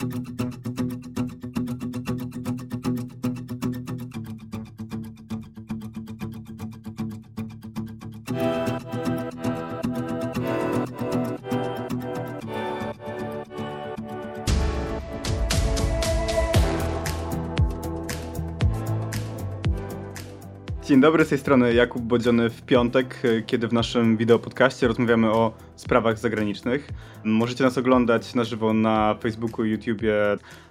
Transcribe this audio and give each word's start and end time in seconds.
thank 0.00 0.40
you 0.40 0.49
Dzień 20.90 21.00
dobry, 21.00 21.24
z 21.24 21.28
tej 21.28 21.38
strony 21.38 21.74
Jakub 21.74 22.02
Bodziony 22.02 22.50
w 22.50 22.62
piątek, 22.62 23.22
kiedy 23.46 23.68
w 23.68 23.72
naszym 23.72 24.16
wideopodcaście 24.16 24.88
rozmawiamy 24.88 25.30
o 25.30 25.52
sprawach 25.76 26.18
zagranicznych. 26.18 26.88
Możecie 27.24 27.64
nas 27.64 27.78
oglądać 27.78 28.34
na 28.34 28.44
żywo 28.44 28.72
na 28.72 29.14
Facebooku, 29.20 29.64
YouTubie, 29.64 30.14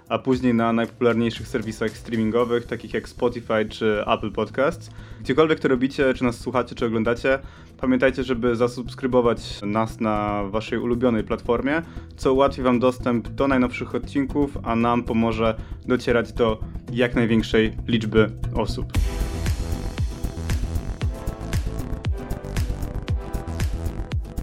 a 0.08 0.18
później 0.18 0.54
na 0.54 0.72
najpopularniejszych 0.72 1.48
serwisach 1.48 1.90
streamingowych, 1.90 2.66
takich 2.66 2.94
jak 2.94 3.08
Spotify 3.08 3.64
czy 3.68 4.04
Apple 4.06 4.32
Podcasts. 4.32 4.90
Gdziekolwiek 5.20 5.60
to 5.60 5.68
robicie, 5.68 6.14
czy 6.14 6.24
nas 6.24 6.38
słuchacie, 6.38 6.74
czy 6.74 6.86
oglądacie, 6.86 7.38
pamiętajcie, 7.78 8.24
żeby 8.24 8.56
zasubskrybować 8.56 9.60
nas 9.62 10.00
na 10.00 10.44
waszej 10.44 10.78
ulubionej 10.78 11.24
platformie, 11.24 11.82
co 12.16 12.34
ułatwi 12.34 12.62
wam 12.62 12.78
dostęp 12.78 13.28
do 13.28 13.48
najnowszych 13.48 13.94
odcinków, 13.94 14.58
a 14.62 14.76
nam 14.76 15.02
pomoże 15.02 15.54
docierać 15.86 16.32
do 16.32 16.60
jak 16.92 17.14
największej 17.14 17.76
liczby 17.86 18.30
osób. 18.54 18.92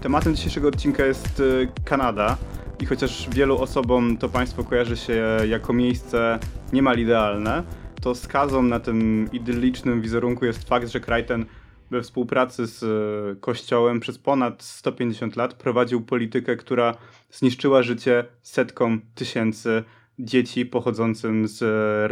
Tematem 0.02 0.36
dzisiejszego 0.36 0.68
odcinka 0.68 1.06
jest 1.06 1.40
y, 1.40 1.68
Kanada 1.84 2.36
i 2.80 2.86
chociaż 2.86 3.28
wielu 3.30 3.58
osobom 3.58 4.16
to 4.16 4.28
państwo 4.28 4.64
kojarzy 4.64 4.96
się 4.96 5.22
jako 5.48 5.72
miejsce 5.72 6.38
niemal 6.72 6.98
idealne, 6.98 7.62
to 8.02 8.14
skazą 8.14 8.62
na 8.62 8.80
tym 8.80 9.28
idyllicznym 9.32 10.02
wizerunku 10.02 10.44
jest 10.44 10.68
fakt, 10.68 10.88
że 10.88 11.00
kraj 11.00 11.26
ten 11.26 11.46
we 11.90 12.02
współpracy 12.02 12.66
z 12.66 12.82
y, 12.82 13.40
Kościołem 13.40 14.00
przez 14.00 14.18
ponad 14.18 14.62
150 14.62 15.36
lat 15.36 15.54
prowadził 15.54 16.00
politykę, 16.00 16.56
która 16.56 16.94
zniszczyła 17.30 17.82
życie 17.82 18.24
setkom 18.42 19.00
tysięcy 19.14 19.84
dzieci 20.18 20.66
pochodzącym 20.66 21.48
z 21.48 21.62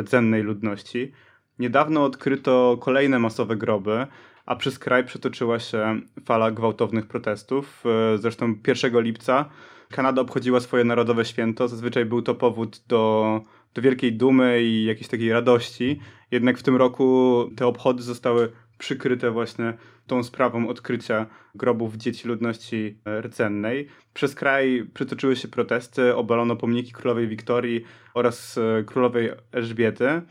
rdzennej 0.01 0.43
ludności. 0.43 1.13
Niedawno 1.59 2.05
odkryto 2.05 2.79
kolejne 2.81 3.19
masowe 3.19 3.57
groby, 3.57 4.07
a 4.47 4.57
przez 4.57 4.79
kraj 4.79 5.05
przetoczyła 5.05 5.59
się 5.59 6.01
fala 6.25 6.51
gwałtownych 6.51 7.07
protestów. 7.07 7.85
E, 8.15 8.19
zresztą 8.19 8.55
1 8.67 9.01
lipca 9.03 9.51
Kanada 9.91 10.23
obchodziła 10.23 10.61
swoje 10.61 10.85
narodowe 10.85 11.25
święto. 11.25 11.69
Zazwyczaj 11.69 12.05
był 12.05 12.23
to 12.23 12.35
powód 12.35 12.83
do, 12.89 13.41
do 13.75 13.83
wielkiej 13.83 14.13
dumy 14.13 14.63
i 14.63 14.85
jakiejś 14.85 15.09
takiej 15.09 15.33
radości. 15.33 16.01
Jednak 16.31 16.59
w 16.59 16.63
tym 16.63 16.77
roku 16.77 17.45
te 17.57 17.67
obchody 17.67 18.03
zostały 18.03 18.53
przykryte 18.79 19.31
właśnie 19.31 19.75
tą 20.07 20.23
sprawą 20.23 20.69
odkrycia 20.69 21.27
grobów 21.55 21.97
dzieci 21.97 22.29
ludności 22.29 22.99
rdzennej. 23.21 23.89
Przez 24.15 24.35
kraj 24.35 24.91
przytoczyły 24.95 25.37
się 25.37 25.49
protesty, 25.49 26.17
obalono 26.17 26.57
pomniki 26.57 26.93
królowej 26.93 27.29
Wiktorii 27.29 27.85
oraz 28.15 28.59
e, 28.59 28.85
królowej 28.85 29.31
Elżbiety. 29.53 30.23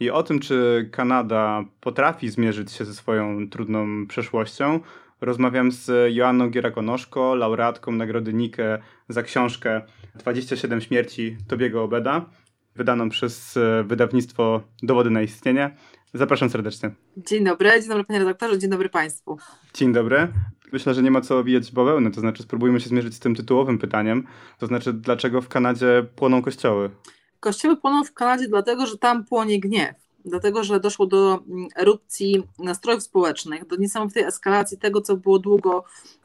I 0.00 0.10
o 0.10 0.22
tym, 0.22 0.40
czy 0.40 0.88
Kanada 0.92 1.64
potrafi 1.80 2.30
zmierzyć 2.30 2.72
się 2.72 2.84
ze 2.84 2.94
swoją 2.94 3.48
trudną 3.48 4.06
przeszłością, 4.06 4.80
rozmawiam 5.20 5.72
z 5.72 6.14
Joanną 6.14 6.50
Gierakonoszko, 6.50 7.34
laureatką 7.34 7.92
Nagrody 7.92 8.34
Nike 8.34 8.78
za 9.08 9.22
książkę 9.22 9.82
27 10.14 10.80
śmierci 10.80 11.36
Tobiego 11.48 11.82
Obeda, 11.82 12.30
wydaną 12.76 13.08
przez 13.08 13.56
e, 13.56 13.84
wydawnictwo 13.86 14.62
Dowody 14.82 15.10
na 15.10 15.22
istnienie. 15.22 15.76
Zapraszam 16.14 16.50
serdecznie. 16.50 16.90
Dzień 17.16 17.44
dobry, 17.44 17.70
dzień 17.80 17.88
dobry 17.88 18.04
panie 18.04 18.18
redaktorze, 18.18 18.58
dzień 18.58 18.70
dobry 18.70 18.88
państwu. 18.88 19.38
Dzień 19.74 19.92
dobry. 19.92 20.28
Myślę, 20.72 20.94
że 20.94 21.02
nie 21.02 21.10
ma 21.10 21.20
co 21.20 21.38
owijać 21.38 21.72
bawełny, 21.72 22.10
to 22.10 22.20
znaczy 22.20 22.42
spróbujmy 22.42 22.80
się 22.80 22.88
zmierzyć 22.88 23.14
z 23.14 23.20
tym 23.20 23.34
tytułowym 23.34 23.78
pytaniem, 23.78 24.26
to 24.58 24.66
znaczy 24.66 24.92
dlaczego 24.92 25.40
w 25.40 25.48
Kanadzie 25.48 26.06
płoną 26.16 26.42
kościoły? 26.42 26.90
Kościoły 27.44 27.76
płoną 27.76 28.04
w 28.04 28.12
Kanadzie 28.12 28.48
dlatego, 28.48 28.86
że 28.86 28.98
tam 28.98 29.24
płonie 29.24 29.60
gniew. 29.60 29.94
Dlatego, 30.24 30.64
że 30.64 30.80
doszło 30.80 31.06
do 31.06 31.44
mm, 31.48 31.68
erupcji 31.76 32.42
nastrojów 32.58 33.02
społecznych, 33.02 33.66
do 33.66 33.76
niesamowitej 33.76 34.24
eskalacji 34.24 34.78
tego, 34.78 35.00
co 35.00 35.16
było 35.16 35.38
długo 35.38 35.84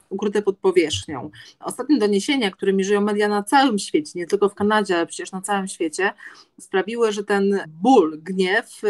ukryte 0.09 0.41
pod 0.41 0.57
powierzchnią. 0.57 1.29
Ostatnie 1.59 1.97
doniesienia, 1.97 2.51
którymi 2.51 2.83
żyją 2.83 3.01
media 3.01 3.27
na 3.27 3.43
całym 3.43 3.79
świecie, 3.79 4.11
nie 4.15 4.27
tylko 4.27 4.49
w 4.49 4.55
Kanadzie, 4.55 4.95
ale 4.95 5.07
przecież 5.07 5.31
na 5.31 5.41
całym 5.41 5.67
świecie, 5.67 6.13
sprawiły, 6.59 7.11
że 7.11 7.23
ten 7.23 7.59
ból, 7.67 8.19
gniew 8.21 8.81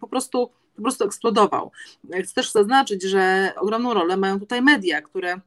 po 0.00 0.08
prostu, 0.08 0.50
po 0.76 0.82
prostu 0.82 1.04
eksplodował. 1.04 1.70
Chcę 2.22 2.34
też 2.34 2.52
zaznaczyć, 2.52 3.02
że 3.02 3.52
ogromną 3.56 3.94
rolę 3.94 4.16
mają 4.16 4.40
tutaj 4.40 4.62
media, 4.62 5.02
które 5.02 5.40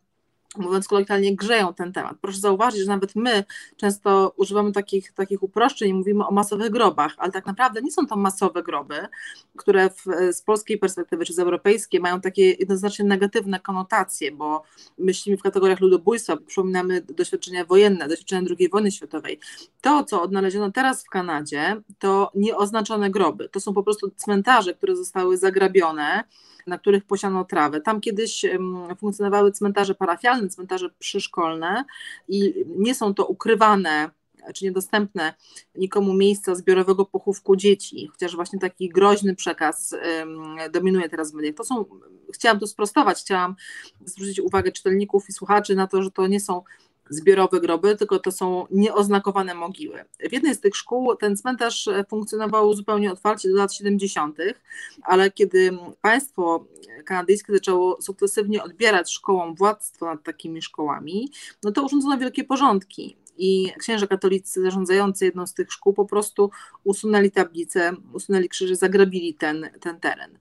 mówiąc 0.58 0.88
kolokwialnie, 0.88 1.36
grzeją 1.36 1.74
ten 1.74 1.94
temat. 1.94 2.18
Proszę 2.22 2.40
zauważyć, 2.40 2.82
że 2.82 2.88
nawet 2.88 3.16
my 3.16 3.44
często 3.78 4.34
używamy 4.38 4.72
takich, 4.72 5.12
takich 5.12 5.44
uproszczeń 5.44 5.90
i 5.90 5.94
mówimy 5.94 6.28
o 6.28 6.32
masowych 6.32 6.72
grobach, 6.72 7.16
ale 7.18 7.32
tak 7.32 7.46
naprawdę 7.46 7.82
nie 7.82 7.92
są 7.92 8.08
to 8.08 8.16
masowe 8.16 8.64
groby, 8.64 9.08
które 9.58 9.90
w, 9.90 10.06
z 10.32 10.42
polskiej 10.42 10.78
perspektywy 10.78 11.26
czy 11.26 11.34
z 11.34 11.40
europejskiej 11.40 12.00
mają 12.00 12.22
takie 12.22 12.52
jednoznacznie 12.52 13.06
negatywne 13.06 13.60
konotacje, 13.60 14.32
bo 14.32 14.64
myślimy 14.98 15.38
w 15.38 15.42
kategoriach 15.42 15.80
ludobójstwa, 15.80 16.38
przypominamy 16.38 17.02
doświadczenia 17.02 17.66
wojenne, 17.66 18.08
doświadczenia 18.08 18.50
II 18.60 18.70
wojny 18.70 18.92
światowej. 18.92 19.40
To, 19.82 20.04
co 20.04 20.22
odnaleziono 20.22 20.72
teraz 20.72 21.04
w 21.04 21.10
Kanadzie, 21.10 21.82
to 22.00 22.32
nieoznaczone 22.36 23.10
groby. 23.10 23.50
To 23.50 23.60
są 23.60 23.74
po 23.74 23.84
prostu 23.84 24.12
cmentarze, 24.16 24.74
które 24.74 24.96
zostały 24.96 25.38
zagrabione, 25.38 26.24
na 26.70 26.78
których 26.78 27.06
posiano 27.06 27.46
trawę. 27.46 27.82
Tam 27.82 28.02
kiedyś 28.02 28.46
funkcjonowały 28.98 29.52
cmentarze 29.52 29.96
parafialne, 29.96 30.50
cmentarze 30.50 30.90
przyszkolne 31.00 31.86
i 32.28 32.66
nie 32.68 32.96
są 32.96 33.14
to 33.14 33.26
ukrywane 33.26 34.10
czy 34.56 34.66
niedostępne 34.66 35.34
nikomu 35.76 36.14
miejsca 36.14 36.56
zbiorowego 36.56 37.06
pochówku 37.06 37.56
dzieci, 37.56 38.08
chociaż 38.12 38.36
właśnie 38.36 38.60
taki 38.60 38.90
groźny 38.90 39.36
przekaz 39.36 39.96
dominuje 40.72 41.10
teraz 41.10 41.32
w 41.32 41.36
mediach. 41.36 41.56
To 41.56 41.64
są, 41.64 41.86
chciałam 42.34 42.60
to 42.60 42.68
sprostować, 42.68 43.20
chciałam 43.22 43.56
zwrócić 44.06 44.40
uwagę 44.40 44.72
czytelników 44.72 45.30
i 45.30 45.34
słuchaczy 45.34 45.76
na 45.76 45.88
to, 45.88 46.04
że 46.04 46.12
to 46.12 46.28
nie 46.28 46.40
są 46.40 46.62
zbiorowe 47.10 47.62
groby, 47.62 47.96
tylko 47.96 48.20
to 48.20 48.32
są 48.32 48.66
nieoznakowane 48.72 49.56
mogiły. 49.56 50.06
W 50.30 50.34
jednej 50.34 50.56
z 50.56 50.60
tych 50.60 50.76
szkół 50.76 51.16
ten 51.16 51.38
cmentarz 51.38 51.90
funkcjonował 52.10 52.74
zupełnie 52.74 53.12
otwarcie 53.12 53.50
do 53.50 53.56
lat 53.56 53.74
70., 53.74 54.38
ale 55.02 55.32
kiedy 55.32 55.78
państwo 56.02 56.66
kanadyjskie 57.06 57.54
zaczęło 57.54 58.02
sukcesywnie 58.02 58.64
odbierać 58.64 59.12
szkołom 59.12 59.56
władztwo 59.56 60.06
nad 60.06 60.24
takimi 60.24 60.62
szkołami, 60.62 61.32
no 61.64 61.72
to 61.72 61.84
urządzono 61.84 62.18
wielkie 62.18 62.44
porządki 62.44 63.18
i 63.38 63.74
księża 63.80 64.08
katolicy 64.08 64.62
zarządzający 64.62 65.26
jedną 65.26 65.48
z 65.48 65.54
tych 65.54 65.72
szkół 65.72 65.94
po 65.94 66.06
prostu 66.06 66.52
usunęli 66.84 67.32
tablicę, 67.32 67.96
usunęli 68.14 68.50
krzyże, 68.50 68.76
zagrabili 68.76 69.34
ten, 69.34 69.70
ten 69.80 70.00
teren 70.00 70.38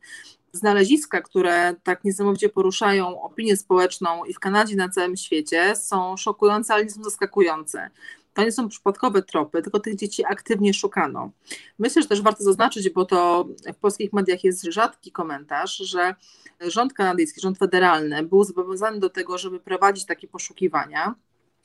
znaleziska, 0.52 1.20
które 1.20 1.74
tak 1.82 2.04
niesamowicie 2.04 2.48
poruszają 2.48 3.22
opinię 3.22 3.56
społeczną 3.56 4.24
i 4.24 4.34
w 4.34 4.38
Kanadzie, 4.38 4.74
i 4.74 4.76
na 4.76 4.88
całym 4.88 5.16
świecie, 5.16 5.76
są 5.76 6.16
szokujące, 6.16 6.74
ale 6.74 6.84
nie 6.84 6.90
są 6.90 7.04
zaskakujące. 7.04 7.90
To 8.34 8.44
nie 8.44 8.52
są 8.52 8.68
przypadkowe 8.68 9.22
tropy, 9.22 9.62
tylko 9.62 9.80
tych 9.80 9.96
dzieci 9.96 10.24
aktywnie 10.24 10.74
szukano. 10.74 11.30
Myślę, 11.78 12.02
że 12.02 12.08
też 12.08 12.22
warto 12.22 12.44
zaznaczyć, 12.44 12.90
bo 12.90 13.04
to 13.04 13.48
w 13.74 13.76
polskich 13.76 14.12
mediach 14.12 14.44
jest 14.44 14.64
rzadki 14.64 15.12
komentarz, 15.12 15.76
że 15.76 16.14
rząd 16.60 16.92
kanadyjski, 16.92 17.40
rząd 17.40 17.58
federalny 17.58 18.22
był 18.22 18.44
zobowiązany 18.44 18.98
do 18.98 19.10
tego, 19.10 19.38
żeby 19.38 19.60
prowadzić 19.60 20.06
takie 20.06 20.28
poszukiwania 20.28 21.14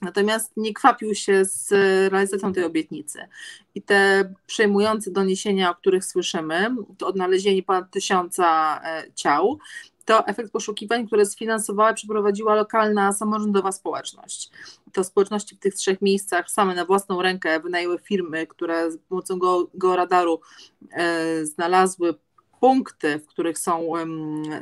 Natomiast 0.04 0.52
nie 0.58 0.74
kwapił 0.74 1.16
się 1.16 1.46
z 1.46 1.72
realizacją 2.12 2.54
tej 2.54 2.64
obietnicy. 2.64 3.20
I 3.76 3.82
te 3.82 4.34
przejmujące 4.46 5.12
doniesienia, 5.12 5.72
o 5.72 5.76
których 5.76 6.06
słyszymy, 6.06 6.76
to 6.98 7.08
odnalezienie 7.08 7.64
ponad 7.64 7.92
tysiąca 7.92 8.80
e, 8.84 9.04
ciał, 9.16 9.60
to 10.06 10.28
efekt 10.28 10.52
poszukiwań, 10.52 11.08
które 11.08 11.26
sfinansowała 11.26 11.94
przeprowadziła 11.94 12.56
lokalna 12.56 13.14
samorządowa 13.14 13.72
społeczność. 13.72 14.52
To 14.92 15.04
społeczności 15.04 15.56
w 15.56 15.60
tych 15.60 15.76
trzech 15.76 16.02
miejscach 16.02 16.50
same 16.50 16.76
na 16.76 16.86
własną 16.86 17.22
rękę 17.22 17.60
wynajęły 17.60 18.00
firmy, 18.00 18.48
które 18.48 18.92
z 18.92 18.98
pomocą 18.98 19.40
georadaru 19.82 20.42
e, 20.92 21.46
znalazły 21.46 22.14
punkty, 22.64 23.20
w 23.20 23.26
których 23.26 23.60
są 23.60 23.92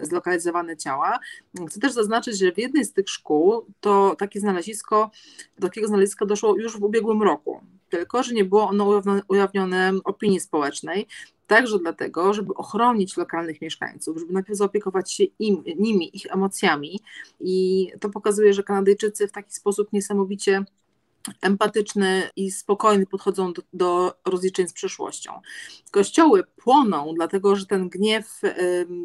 zlokalizowane 0.02 0.78
ciała. 0.78 1.20
Chcę 1.68 1.80
też 1.80 1.92
zaznaczyć, 1.94 2.38
że 2.38 2.52
w 2.52 2.58
jednej 2.58 2.86
z 2.86 2.94
tych 2.94 3.10
szkół 3.10 3.66
to 3.80 4.16
takie 4.18 4.40
znalezisko, 4.40 5.12
do 5.60 5.68
takiego 5.68 5.88
znaleziska 5.88 6.26
doszło 6.26 6.56
już 6.58 6.80
w 6.80 6.84
ubiegłym 6.84 7.24
roku, 7.24 7.62
tylko 7.90 8.24
że 8.24 8.34
nie 8.34 8.46
było 8.46 8.68
ono 8.68 9.02
ujawnione 9.28 9.92
opinii 10.04 10.40
społecznej, 10.40 11.08
także 11.48 11.80
dlatego, 11.80 12.34
żeby 12.34 12.54
ochronić 12.54 13.18
lokalnych 13.18 13.62
mieszkańców, 13.62 14.18
żeby 14.20 14.34
najpierw 14.34 14.58
zaopiekować 14.58 15.14
się 15.14 15.24
im, 15.40 15.64
nimi, 15.80 16.18
ich 16.18 16.26
emocjami. 16.34 17.00
I 17.40 17.88
to 18.00 18.10
pokazuje, 18.10 18.54
że 18.54 18.64
Kanadyjczycy 18.64 19.28
w 19.28 19.32
taki 19.32 19.54
sposób 19.54 19.94
niesamowicie 19.94 20.66
empatyczny 21.42 22.30
i 22.36 22.52
spokojny 22.52 23.06
podchodzą 23.06 23.54
do, 23.54 23.62
do 23.74 24.14
rozliczeń 24.26 24.68
z 24.68 24.74
przeszłością. 24.74 25.42
Kościoły 25.92 26.44
płoną, 26.56 27.14
dlatego 27.16 27.56
że 27.56 27.66
ten 27.66 27.90
gniew 27.90 28.42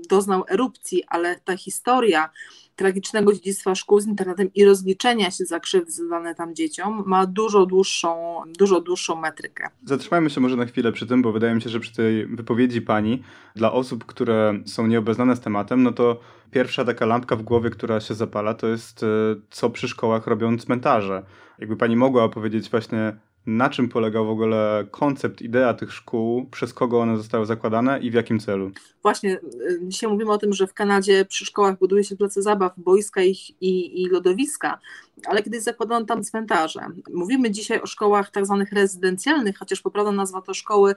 doznał 0.08 0.44
erupcji, 0.48 1.04
ale 1.08 1.40
ta 1.40 1.56
historia 1.56 2.30
tragicznego 2.76 3.32
dziedzictwa 3.32 3.74
szkół 3.74 4.00
z 4.00 4.06
internetem 4.06 4.50
i 4.54 4.64
rozliczenia 4.64 5.30
się 5.30 5.44
za 5.44 5.60
krzywdy 5.60 5.92
zadane 5.92 6.34
tam 6.34 6.54
dzieciom 6.54 7.02
ma 7.06 7.26
dużo 7.26 7.66
dłuższą, 7.66 8.42
dużo 8.58 8.80
dłuższą 8.80 9.16
metrykę. 9.16 9.68
Zatrzymajmy 9.84 10.30
się 10.30 10.40
może 10.40 10.56
na 10.56 10.66
chwilę 10.66 10.92
przy 10.92 11.06
tym, 11.06 11.22
bo 11.22 11.32
wydaje 11.32 11.54
mi 11.54 11.62
się, 11.62 11.70
że 11.70 11.80
przy 11.80 11.94
tej 11.94 12.26
wypowiedzi 12.26 12.82
pani 12.82 13.22
dla 13.56 13.72
osób, 13.72 14.04
które 14.04 14.54
są 14.66 14.86
nieobeznane 14.86 15.36
z 15.36 15.40
tematem, 15.40 15.82
no 15.82 15.92
to 15.92 16.20
pierwsza 16.50 16.84
taka 16.84 17.06
lampka 17.06 17.36
w 17.36 17.42
głowie, 17.42 17.70
która 17.70 18.00
się 18.00 18.14
zapala, 18.14 18.54
to 18.54 18.66
jest 18.66 19.02
e, 19.02 19.06
co 19.50 19.70
przy 19.70 19.88
szkołach 19.88 20.26
robią 20.26 20.58
cmentarze. 20.58 21.22
Jakby 21.58 21.76
pani 21.76 21.96
mogła 21.96 22.24
opowiedzieć 22.24 22.70
właśnie 22.70 23.16
na 23.46 23.70
czym 23.70 23.88
polegał 23.88 24.26
w 24.26 24.30
ogóle 24.30 24.86
koncept, 24.90 25.42
idea 25.42 25.74
tych 25.74 25.92
szkół, 25.92 26.46
przez 26.46 26.74
kogo 26.74 27.00
one 27.00 27.16
zostały 27.16 27.46
zakładane 27.46 27.98
i 28.00 28.10
w 28.10 28.14
jakim 28.14 28.40
celu? 28.40 28.70
Właśnie, 29.02 29.36
y, 29.36 29.80
dzisiaj 29.82 30.10
mówimy 30.10 30.32
o 30.32 30.38
tym, 30.38 30.52
że 30.52 30.66
w 30.66 30.74
Kanadzie 30.74 31.24
przy 31.24 31.44
szkołach 31.44 31.78
buduje 31.78 32.04
się 32.04 32.16
place 32.16 32.42
zabaw, 32.42 32.72
boiska 32.76 33.22
i, 33.22 33.30
i, 33.60 34.02
i 34.02 34.08
lodowiska, 34.08 34.78
ale 35.26 35.42
kiedyś 35.42 35.62
zakładano 35.62 36.06
tam 36.06 36.24
cmentarze. 36.24 36.80
Mówimy 37.14 37.50
dzisiaj 37.50 37.80
o 37.82 37.86
szkołach 37.86 38.30
tak 38.30 38.46
zwanych 38.46 38.72
rezydencjalnych, 38.72 39.58
chociaż 39.58 39.80
poprawna 39.80 40.12
nazwa 40.12 40.42
to 40.42 40.54
szkoły 40.54 40.94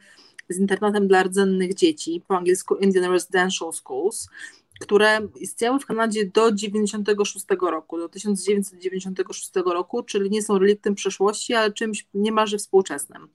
z 0.50 0.60
internatem 0.60 1.08
dla 1.08 1.24
rdzennych 1.24 1.74
dzieci, 1.74 2.24
po 2.28 2.38
angielsku 2.38 2.76
Indian 2.76 3.12
Residential 3.12 3.74
Schools 3.74 4.30
które 4.80 5.20
istniały 5.36 5.80
w 5.80 5.86
Kanadzie 5.86 6.26
do 6.26 6.52
96 6.52 7.46
roku, 7.62 7.98
do 7.98 8.10
1996 8.10 9.52
roku, 9.66 10.04
czyli 10.04 10.30
nie 10.30 10.42
są 10.42 10.60
reliktem 10.60 10.96
przeszłości, 10.96 11.54
ale 11.54 11.74
czymś 11.74 12.08
niemalże 12.14 12.58
współczesnym. 12.58 13.28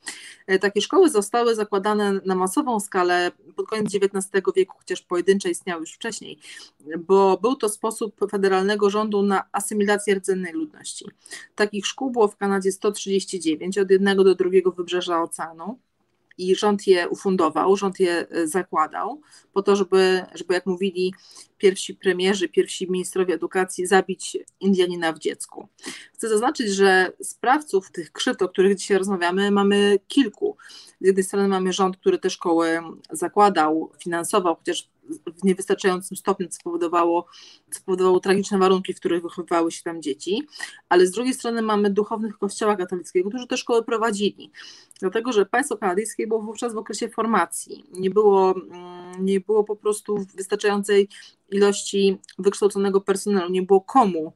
E, 0.46 0.58
takie 0.58 0.81
szkoły 0.81 1.11
zostały 1.11 1.55
zakładane 1.55 2.20
na 2.26 2.35
masową 2.35 2.81
skalę 2.81 3.32
pod 3.56 3.69
koniec 3.69 3.94
XIX 3.94 4.44
wieku, 4.56 4.76
chociaż 4.79 5.02
pojedyncze 5.02 5.50
istniały 5.50 5.81
już 5.81 5.93
wcześniej, 5.93 6.38
bo 6.99 7.38
był 7.43 7.56
to 7.56 7.69
sposób 7.69 8.31
federalnego 8.31 8.90
rządu 8.90 9.23
na 9.23 9.44
asymilację 9.52 10.14
rdzennej 10.14 10.52
ludności. 10.52 11.05
Takich 11.55 11.87
szkół 11.87 12.11
było 12.11 12.29
w 12.29 12.37
Kanadzie 12.37 12.73
139, 12.73 13.79
od 13.79 13.90
jednego 13.90 14.25
do 14.25 14.35
drugiego 14.35 14.73
wybrzeża 14.73 15.23
oceanu 15.23 15.79
i 16.39 16.57
rząd 16.57 16.87
je 16.87 17.09
ufundował, 17.09 17.77
rząd 17.77 18.01
je 18.01 18.27
e, 18.31 18.47
zakładał, 18.47 19.21
po 19.53 19.63
to, 19.63 19.77
żeby, 19.77 20.23
żeby 20.35 20.55
jak 20.55 20.67
mówili 20.67 21.15
pierwsi 21.59 21.95
premierzy, 21.95 22.49
pierwsi 22.49 22.91
ministrowie 22.91 23.35
edukacji, 23.35 23.87
zabić 23.87 24.39
Indianina 24.61 25.13
w 25.13 25.19
dziecku. 25.19 25.69
Chcę 26.15 26.29
zaznaczyć, 26.29 26.71
że 26.71 27.13
sprawców 27.23 27.91
tych 27.93 28.13
krzywd, 28.13 28.43
o 28.43 28.49
których 28.49 28.77
dzisiaj 28.77 28.99
rozmawiamy, 28.99 29.51
mamy 29.51 29.99
kilku. 30.09 30.57
Z 31.01 31.07
jednej 31.07 31.25
strony 31.25 31.49
mamy 31.49 31.73
rząd, 31.73 31.97
który 31.97 32.19
te 32.19 32.31
szkoły 32.31 32.81
zakładał, 33.11 33.91
finansował, 33.99 34.57
chociaż 34.57 34.89
w 35.27 35.45
niewystarczającym 35.45 36.17
stopniu, 36.17 36.47
spowodowało, 36.51 37.27
spowodowało 37.71 38.21
tragiczne 38.21 38.59
warunki, 38.59 38.95
w 38.95 38.97
których 38.97 39.23
wychowywały 39.23 39.73
się 39.73 39.83
tam 39.83 40.03
dzieci, 40.03 40.43
ale 40.89 41.06
z 41.06 41.11
drugiej 41.11 41.35
strony 41.35 41.62
mamy 41.62 41.91
duchownych 41.91 42.39
kościoła 42.39 42.77
katolickiego, 42.77 43.29
którzy 43.29 43.47
te 43.47 43.56
szkoły 43.56 43.85
prowadzili. 43.85 44.51
Dlatego, 45.01 45.33
że 45.33 45.47
państwo 45.47 45.77
kanadyjskie 45.77 46.27
było 46.27 46.43
wówczas 46.43 46.75
w 46.75 46.79
okresie 46.79 47.09
formacji. 47.09 47.85
Nie 47.93 48.11
było, 48.11 48.55
mm, 48.55 49.25
nie 49.25 49.41
było 49.41 49.65
po 49.65 49.77
prostu 49.77 50.27
wystarczającej 50.35 51.09
ilości 51.50 52.19
wykształconego 52.39 53.00
personelu, 53.00 53.50
nie 53.50 53.62
było 53.62 53.81
komu 53.81 54.33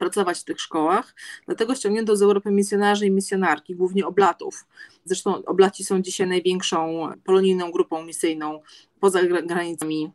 pracować 0.00 0.38
w 0.40 0.44
tych 0.44 0.60
szkołach, 0.60 1.14
dlatego 1.46 1.74
ściągnięto 1.74 2.16
z 2.16 2.22
Europy 2.22 2.50
misjonarzy 2.50 3.06
i 3.06 3.10
misjonarki, 3.10 3.76
głównie 3.76 4.06
oblatów. 4.06 4.66
Zresztą 5.04 5.44
oblaci 5.44 5.84
są 5.84 6.02
dzisiaj 6.02 6.26
największą 6.28 7.08
polonijną 7.24 7.72
grupą 7.72 8.04
misyjną 8.04 8.60
poza 9.00 9.22
granicami 9.22 10.10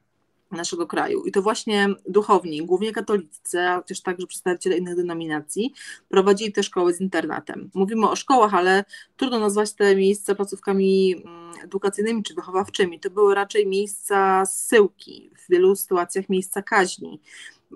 naszego 0.52 0.88
kraju. 0.88 1.24
I 1.24 1.32
to 1.32 1.42
właśnie 1.42 1.90
duchowni, 2.08 2.66
głównie 2.66 2.92
katolicy, 2.92 3.60
a 3.60 3.76
chociaż 3.76 4.02
także 4.02 4.28
przedstawiciele 4.28 4.78
innych 4.78 4.96
denominacji, 4.96 5.74
prowadzili 6.10 6.52
te 6.52 6.64
szkoły 6.64 6.94
z 6.94 7.02
internetem. 7.02 7.70
Mówimy 7.74 8.10
o 8.10 8.16
szkołach, 8.16 8.54
ale 8.54 8.86
trudno 9.18 9.40
nazwać 9.40 9.74
te 9.74 9.96
miejsca 9.96 10.36
placówkami 10.36 11.16
mm, 11.16 11.52
edukacyjnymi 11.64 12.24
czy 12.24 12.34
wychowawczymi. 12.34 13.00
To 13.00 13.10
były 13.10 13.36
raczej 13.36 13.68
miejsca 13.68 14.46
zsyłki, 14.46 15.32
w 15.46 15.52
wielu 15.52 15.76
sytuacjach 15.76 16.30
miejsca 16.30 16.62
kaźni 16.62 17.22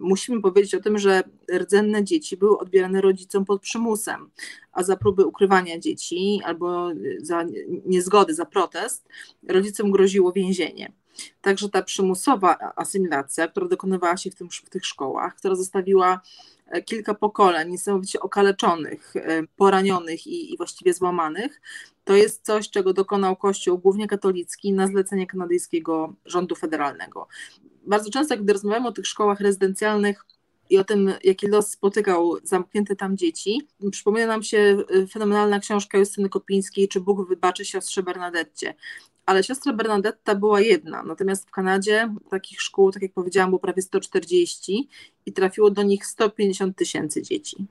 musimy 0.02 0.42
powiedzieć 0.42 0.76
o 0.76 0.82
tym, 0.82 0.98
że 0.98 1.24
rdzenne 1.54 2.04
dzieci 2.04 2.38
były 2.38 2.58
odbierane 2.58 3.02
rodzicom 3.02 3.46
pod 3.46 3.62
przymusem, 3.62 4.30
a 4.72 4.84
za 4.84 4.98
próby 4.98 5.26
ukrywania 5.26 5.80
dzieci 5.80 6.42
albo 6.46 6.90
za 7.18 7.46
niezgody, 7.86 8.34
za 8.34 8.46
protest, 8.46 9.08
rodzicom 9.48 9.92
groziło 9.92 10.32
więzienie. 10.32 10.92
Także 11.42 11.70
ta 11.70 11.82
przymusowa 11.82 12.58
asymilacja, 12.76 13.48
która 13.48 13.68
dokonywała 13.68 14.18
się 14.18 14.32
w, 14.32 14.36
tym, 14.36 14.50
w 14.50 14.70
tych 14.70 14.86
szkołach, 14.86 15.36
która 15.36 15.56
zostawiła 15.56 16.22
e, 16.68 16.82
kilka 16.82 17.14
pokoleń 17.14 17.70
niesamowicie 17.70 18.20
okaleczonych, 18.20 19.16
e, 19.16 19.44
poranionych 19.56 20.28
i, 20.28 20.54
i 20.54 20.58
właściwie 20.58 20.94
złamanych, 20.94 21.62
to 22.04 22.16
jest 22.16 22.46
coś, 22.46 22.70
czego 22.70 22.94
dokonał 22.94 23.36
Kościół, 23.36 23.78
głównie 23.78 24.08
katolicki, 24.08 24.74
na 24.74 24.88
zlecenie 24.88 25.28
kanadyjskiego 25.28 26.14
rządu 26.26 26.56
federalnego 26.56 27.28
bardzo 27.90 28.10
często, 28.10 28.38
gdy 28.38 28.54
rozmawiamy 28.54 28.88
o 28.88 28.92
tych 28.92 29.08
szkołach 29.08 29.40
rezydencjalnych 29.40 30.26
i 30.70 30.78
o 30.78 30.84
tym, 30.84 31.14
jaki 31.24 31.48
los 31.48 31.72
spotykał 31.72 32.38
zamknięte 32.44 32.96
tam 32.96 33.18
dzieci, 33.18 33.68
przypomina 33.92 34.28
nam 34.28 34.44
się 34.44 34.78
y, 34.96 35.08
fenomenalna 35.08 35.60
książka 35.60 35.98
Justyny 35.98 36.30
Kopińskiej, 36.30 36.88
czy 36.88 37.02
Bóg 37.02 37.30
wybaczy 37.30 37.66
siostrze 37.66 38.04
Bernadette. 38.04 38.74
Ale 39.30 39.44
siostra 39.44 39.74
Bernadetta 39.74 40.36
była 40.36 40.62
jedna, 40.62 41.04
natomiast 41.04 41.48
w 41.48 41.52
Kanadzie 41.52 42.16
takich 42.30 42.62
szkół, 42.62 42.92
tak 42.92 43.02
jak 43.02 43.14
powiedziałam, 43.14 43.50
było 43.50 43.60
prawie 43.60 43.82
140 43.82 44.90
i 45.26 45.34
trafiło 45.34 45.72
do 45.72 45.84
nich 45.84 46.06
150 46.06 46.78
tysięcy 46.78 47.22
dzieci. 47.22 47.68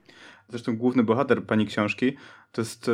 Zresztą 0.49 0.77
główny 0.77 1.03
bohater 1.03 1.45
pani 1.45 1.65
książki 1.65 2.17
to 2.51 2.61
jest. 2.61 2.89
E, 2.89 2.91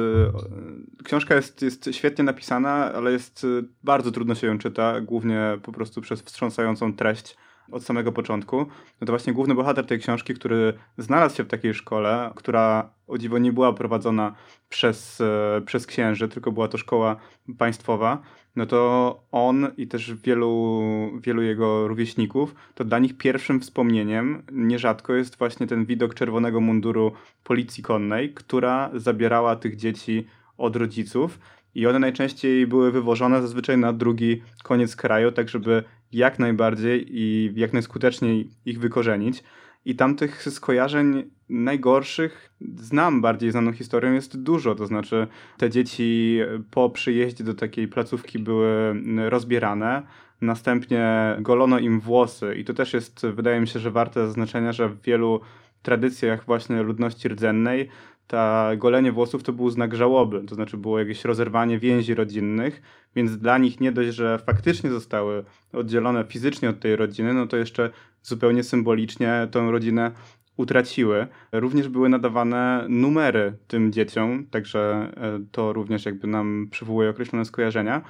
książka 1.04 1.36
jest, 1.36 1.62
jest 1.62 1.90
świetnie 1.92 2.24
napisana, 2.24 2.94
ale 2.94 3.12
jest 3.12 3.44
e, 3.44 3.64
bardzo 3.84 4.12
trudno 4.12 4.36
się 4.36 4.48
ją 4.48 4.58
czyta, 4.58 5.02
głównie 5.02 5.60
po 5.64 5.72
prostu 5.72 6.02
przez 6.02 6.22
wstrząsającą 6.22 6.96
treść 6.96 7.36
od 7.72 7.84
samego 7.84 8.12
początku. 8.12 8.58
No 9.02 9.08
to 9.08 9.12
właśnie 9.14 9.34
główny 9.34 9.56
bohater 9.56 9.86
tej 9.86 10.00
książki, 10.00 10.34
który 10.34 10.74
znalazł 10.98 11.36
się 11.36 11.44
w 11.44 11.48
takiej 11.48 11.74
szkole, 11.74 12.32
która 12.36 12.90
o 13.08 13.18
dziwo 13.18 13.38
nie 13.38 13.54
była 13.54 13.74
prowadzona 13.74 14.36
przez, 14.70 15.22
e, 15.22 15.62
przez 15.66 15.88
księży, 15.88 16.28
tylko 16.28 16.52
była 16.52 16.68
to 16.68 16.78
szkoła 16.78 17.16
państwowa, 17.58 18.22
no 18.56 18.66
to 18.66 19.20
on 19.32 19.68
i 19.78 19.88
też 19.88 20.14
wielu, 20.14 20.82
wielu 21.22 21.42
jego 21.42 21.88
rówieśników, 21.88 22.56
to 22.76 22.84
dla 22.84 23.00
nich 23.00 23.18
pierwszym 23.18 23.60
wspomnieniem 23.60 24.44
nierzadko 24.52 25.14
jest 25.14 25.38
właśnie 25.38 25.68
ten 25.68 25.86
widok 25.86 26.14
czerwonego 26.14 26.62
munduru 26.62 27.12
policji 27.44 27.84
konnej, 27.84 28.34
która 28.34 28.90
zabierała 28.94 29.56
tych 29.56 29.76
dzieci 29.76 30.28
od 30.58 30.76
rodziców 30.76 31.40
i 31.76 31.88
one 31.88 32.00
najczęściej 32.00 32.68
były 32.68 32.92
wywożone 32.92 33.42
zazwyczaj 33.42 33.78
na 33.78 33.94
drugi 33.94 34.42
koniec 34.64 34.96
kraju, 34.96 35.32
tak 35.32 35.50
żeby 35.50 35.84
jak 36.12 36.40
najbardziej 36.40 37.06
i 37.10 37.54
jak 37.56 37.74
najskuteczniej 37.74 38.50
ich 38.66 38.80
wykorzenić. 38.80 39.44
I 39.86 39.96
tamtych 39.96 40.42
skojarzeń 40.42 41.24
najgorszych 41.50 42.54
znam 42.78 43.22
bardziej 43.22 43.52
znaną 43.52 43.72
historią 43.72 44.14
jest 44.14 44.44
dużo. 44.44 44.76
To 44.76 44.86
znaczy, 44.86 45.28
te 45.58 45.70
dzieci 45.70 46.40
po 46.72 46.90
przyjeździe 46.90 47.44
do 47.44 47.54
takiej 47.54 47.88
placówki 47.88 48.40
były 48.40 48.96
rozbierane. 49.30 50.04
Następnie 50.42 51.36
golono 51.40 51.80
im 51.80 52.00
włosy, 52.00 52.56
i 52.58 52.66
to 52.66 52.74
też 52.74 52.94
jest, 52.94 53.26
wydaje 53.26 53.62
mi 53.62 53.68
się, 53.68 53.80
że 53.80 53.92
warte 53.92 54.28
zaznaczenia, 54.28 54.74
że 54.74 54.90
w 54.90 55.02
wielu 55.02 55.42
tradycjach 55.82 56.46
właśnie 56.46 56.84
ludności 56.84 57.30
rdzennej 57.30 57.90
ta 58.28 58.72
golenie 58.76 59.12
włosów 59.12 59.44
to 59.44 59.54
był 59.54 59.70
znak 59.70 59.96
żałoby, 59.96 60.44
to 60.44 60.56
znaczy 60.56 60.78
było 60.78 61.00
jakieś 61.00 61.26
rozerwanie 61.26 61.80
więzi 61.80 62.16
rodzinnych, 62.16 62.82
więc 63.16 63.38
dla 63.38 63.58
nich 63.58 63.80
nie 63.80 63.92
dość, 63.92 64.16
że 64.16 64.40
faktycznie 64.46 64.90
zostały 64.90 65.44
oddzielone 65.74 66.26
fizycznie 66.26 66.70
od 66.70 66.80
tej 66.80 66.96
rodziny, 66.96 67.34
no 67.34 67.48
to 67.48 67.58
jeszcze 67.58 67.90
zupełnie 68.24 68.64
symbolicznie 68.64 69.48
tą 69.52 69.72
rodzinę 69.72 70.12
utraciły. 70.58 71.28
Również 71.52 71.88
były 71.90 72.10
nadawane 72.10 72.86
numery 72.90 73.58
tym 73.68 73.92
dzieciom, 73.92 74.46
także 74.52 75.12
e, 75.18 75.40
to 75.52 75.74
również 75.74 76.06
jakby 76.06 76.28
nam 76.28 76.68
przywołuje 76.72 77.10
określone 77.10 77.46
skojarzenia. 77.46 78.02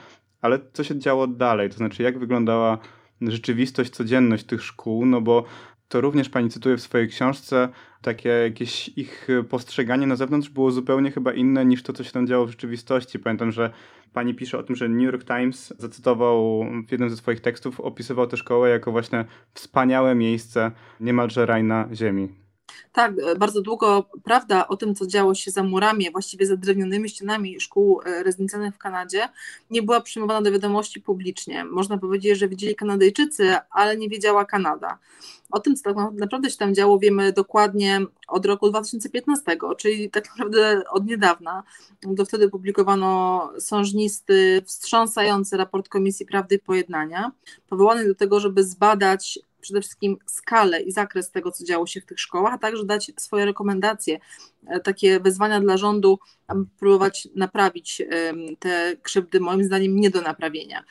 Ale 0.42 0.60
co 0.74 0.84
się 0.84 1.00
działo 1.00 1.28
dalej? 1.28 1.70
To 1.70 1.78
znaczy, 1.78 2.04
jak 2.04 2.20
wyglądała 2.20 2.78
rzeczywistość, 3.22 3.92
codzienność 3.92 4.44
tych 4.44 4.64
szkół? 4.64 5.06
No 5.06 5.22
bo 5.22 5.46
to 5.88 6.02
również 6.02 6.30
pani 6.30 6.50
cytuje 6.50 6.78
w 6.78 6.82
swojej 6.82 7.08
książce, 7.08 7.70
takie 8.02 8.30
jakieś 8.30 8.88
ich 8.88 9.28
postrzeganie 9.50 10.08
na 10.08 10.16
zewnątrz 10.16 10.50
było 10.50 10.72
zupełnie 10.72 11.12
chyba 11.12 11.34
inne 11.34 11.66
niż 11.66 11.84
to, 11.84 11.94
co 11.94 12.04
się 12.04 12.12
tam 12.12 12.28
działo 12.28 12.46
w 12.46 12.50
rzeczywistości. 12.50 13.20
Pamiętam, 13.20 13.52
że 13.52 13.74
pani 14.14 14.36
pisze 14.36 14.58
o 14.58 14.64
tym, 14.64 14.76
że 14.76 14.90
New 14.90 15.04
York 15.04 15.24
Times 15.24 15.74
zacytował 15.78 16.66
w 16.88 16.92
jednym 16.92 17.10
ze 17.10 17.18
swoich 17.18 17.40
tekstów, 17.40 17.80
opisywał 17.80 18.28
tę 18.28 18.38
szkołę 18.38 18.70
jako 18.70 18.92
właśnie 18.92 19.26
wspaniałe 19.54 20.16
miejsce, 20.16 20.72
niemalże 21.00 21.46
raj 21.46 21.64
na 21.64 21.90
ziemi. 21.94 22.45
Tak, 22.94 23.14
e, 23.20 23.36
bardzo 23.36 23.62
długo 23.62 24.10
prawda 24.24 24.68
o 24.68 24.78
tym, 24.78 24.96
co 24.96 25.08
działo 25.08 25.36
się 25.36 25.52
za 25.52 25.64
murami, 25.64 26.12
właściwie 26.12 26.46
za 26.46 26.58
drewnianymi 26.58 27.10
ścianami 27.10 27.60
szkół 27.60 28.02
e, 28.06 28.24
rezydencyjnych 28.24 28.76
w 28.76 28.78
Kanadzie, 28.78 29.30
nie 29.70 29.82
była 29.82 30.02
przyjmowana 30.02 30.42
do 30.42 30.52
wiadomości 30.52 31.02
publicznie. 31.02 31.66
Można 31.66 31.98
powiedzieć, 31.98 32.40
że 32.40 32.48
widzieli 32.48 32.76
Kanadyjczycy, 32.76 33.56
ale 33.72 33.98
nie 33.98 34.10
wiedziała 34.10 34.46
Kanada. 34.46 34.98
O 35.52 35.60
tym, 35.60 35.76
co 35.76 35.84
tak 35.84 35.96
naprawdę 36.14 36.50
się 36.50 36.58
tam 36.58 36.76
działo, 36.76 37.00
wiemy 37.00 37.34
dokładnie 37.34 38.02
od 38.28 38.46
roku 38.46 38.70
2015, 38.70 39.58
czyli 39.78 40.10
tak 40.10 40.30
naprawdę 40.30 40.84
od 40.90 41.06
niedawna. 41.06 41.64
Do 42.02 42.26
wtedy 42.26 42.50
publikowano 42.50 43.52
sążnisty, 43.60 44.62
wstrząsający 44.66 45.58
raport 45.58 45.90
Komisji 45.90 46.26
Prawdy 46.26 46.56
i 46.56 46.60
Pojednania, 46.60 47.32
powołany 47.70 48.08
do 48.08 48.16
tego, 48.16 48.40
żeby 48.40 48.64
zbadać 48.64 49.40
przede 49.66 49.82
wszystkim 49.82 50.18
skalę 50.26 50.82
i 50.82 50.92
zakres 50.92 51.32
tego, 51.32 51.52
co 51.52 51.66
działo 51.66 51.88
się 51.88 52.02
w 52.02 52.06
tych 52.06 52.20
szkołach, 52.20 52.54
a 52.54 52.58
także 52.58 52.86
dać 52.86 53.12
swoje 53.18 53.46
rekomendacje, 53.46 54.20
e, 54.68 54.80
takie 54.80 55.20
wezwania 55.20 55.60
dla 55.60 55.78
rządu, 55.78 56.20
aby 56.48 56.66
próbować 56.80 57.28
naprawić 57.36 58.02
te 58.60 58.98
krzywdy, 59.02 59.40
moim 59.40 59.64
zdaniem, 59.64 59.96
nie 59.96 60.10
do 60.10 60.22
naprawienia. 60.22 60.84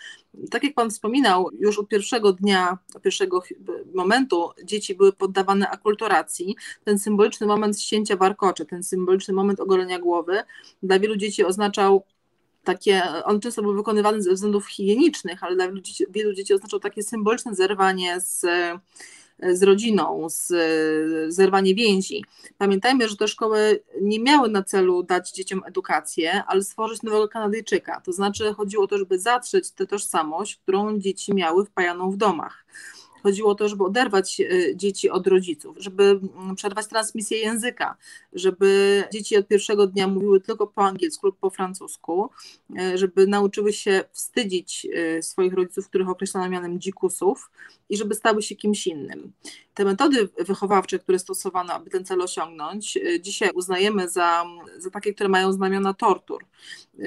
Tak 0.50 0.64
jak 0.64 0.75
Pan 0.75 0.90
wspominał, 0.90 1.50
już 1.59 1.78
od 1.78 1.88
pierwszego 1.88 2.33
dnia, 2.33 2.78
od 2.95 3.02
pierwszego 3.02 3.43
momentu 3.95 4.50
dzieci 4.64 4.95
były 4.95 5.12
poddawane 5.12 5.69
akulturacji. 5.71 6.57
Ten 6.85 6.99
symboliczny 6.99 7.47
moment 7.47 7.81
ścięcia 7.81 8.16
warkoczy, 8.16 8.66
ten 8.66 8.83
symboliczny 8.83 9.35
moment 9.35 9.61
ogolenia 9.61 9.99
głowy 9.99 10.43
dla 10.83 10.99
wielu 10.99 11.16
dzieci 11.16 11.45
oznaczał 11.45 12.04
takie, 12.64 13.02
on 13.25 13.40
często 13.40 13.62
był 13.62 13.75
wykonywany 13.75 14.23
ze 14.23 14.33
względów 14.33 14.66
higienicznych, 14.68 15.42
ale 15.42 15.56
dla 15.56 15.66
wielu 15.66 15.80
dzieci, 15.80 16.04
wielu 16.11 16.35
dzieci 16.35 16.54
oznaczał 16.54 16.80
takie 16.80 17.02
symboliczne 17.02 17.54
zerwanie 17.54 18.21
z, 18.21 18.47
z 19.52 19.62
rodziną, 19.62 20.26
z, 20.30 20.52
zerwanie 21.35 21.75
więzi. 21.75 22.25
Pamiętajmy, 22.59 23.09
że 23.09 23.16
te 23.16 23.28
szkoły 23.28 23.83
nie 24.00 24.21
miały 24.21 24.49
na 24.49 24.62
celu 24.62 25.02
dać 25.02 25.33
dzieciom 25.33 25.62
edukację, 25.66 26.42
ale 26.47 26.64
stworzyć 26.64 27.02
nowego 27.02 27.28
Kanadyjczyka. 27.28 28.00
To 28.00 28.12
znaczy 28.12 28.54
chodziło 28.54 28.85
o 28.85 28.87
to, 28.87 28.99
żeby 28.99 29.18
zatrzeć 29.18 29.71
tę 29.71 29.87
tożsamość, 29.87 30.56
którą 30.56 30.99
dzieci 30.99 31.35
miały 31.35 31.66
wpajaną 31.66 32.11
w 32.11 32.16
domach. 32.16 32.64
Chodziło 33.25 33.54
to, 33.54 33.69
żeby 33.69 33.85
oderwać 33.85 34.40
e, 34.40 34.76
dzieci 34.76 35.11
od 35.11 35.26
rodziców, 35.26 35.76
żeby 35.81 36.21
mm, 36.38 36.57
przerwać 36.57 36.87
transmisję 36.87 37.38
języka, 37.38 37.97
żeby 38.33 39.04
dzieci 39.12 39.37
od 39.37 39.49
pierwszego 39.49 39.87
dnia 39.87 40.09
mówiły 40.09 40.40
tylko 40.40 40.66
po 40.66 40.83
angielsku 40.83 41.26
lub 41.26 41.38
po 41.38 41.50
francusku, 41.50 42.31
e, 42.78 42.99
żeby 42.99 43.26
nauczyły 43.26 43.73
się 43.73 44.04
wstydzić 44.12 44.87
e, 44.95 45.23
swoich 45.23 45.52
rodziców, 45.54 45.88
których 45.88 46.09
określano 46.09 46.49
mianem 46.49 46.81
dzikusów 46.81 47.50
i 47.88 47.97
żeby 47.97 48.14
stały 48.14 48.43
się 48.43 48.57
kimś 48.57 48.87
innym. 48.87 49.33
Te 49.75 49.85
metody 49.85 50.28
wychowawcze, 50.38 50.99
które 50.99 51.19
stosowano, 51.19 51.73
aby 51.73 51.90
ten 51.90 52.04
cel 52.04 52.23
osiągnąć, 52.23 52.99
dzisiaj 53.21 53.50
uznajemy 53.54 54.09
za, 54.09 54.45
za 54.78 54.90
takie, 54.90 55.14
które 55.14 55.28
mają 55.28 55.52
znamiona 55.52 55.95
tortur. 55.95 56.45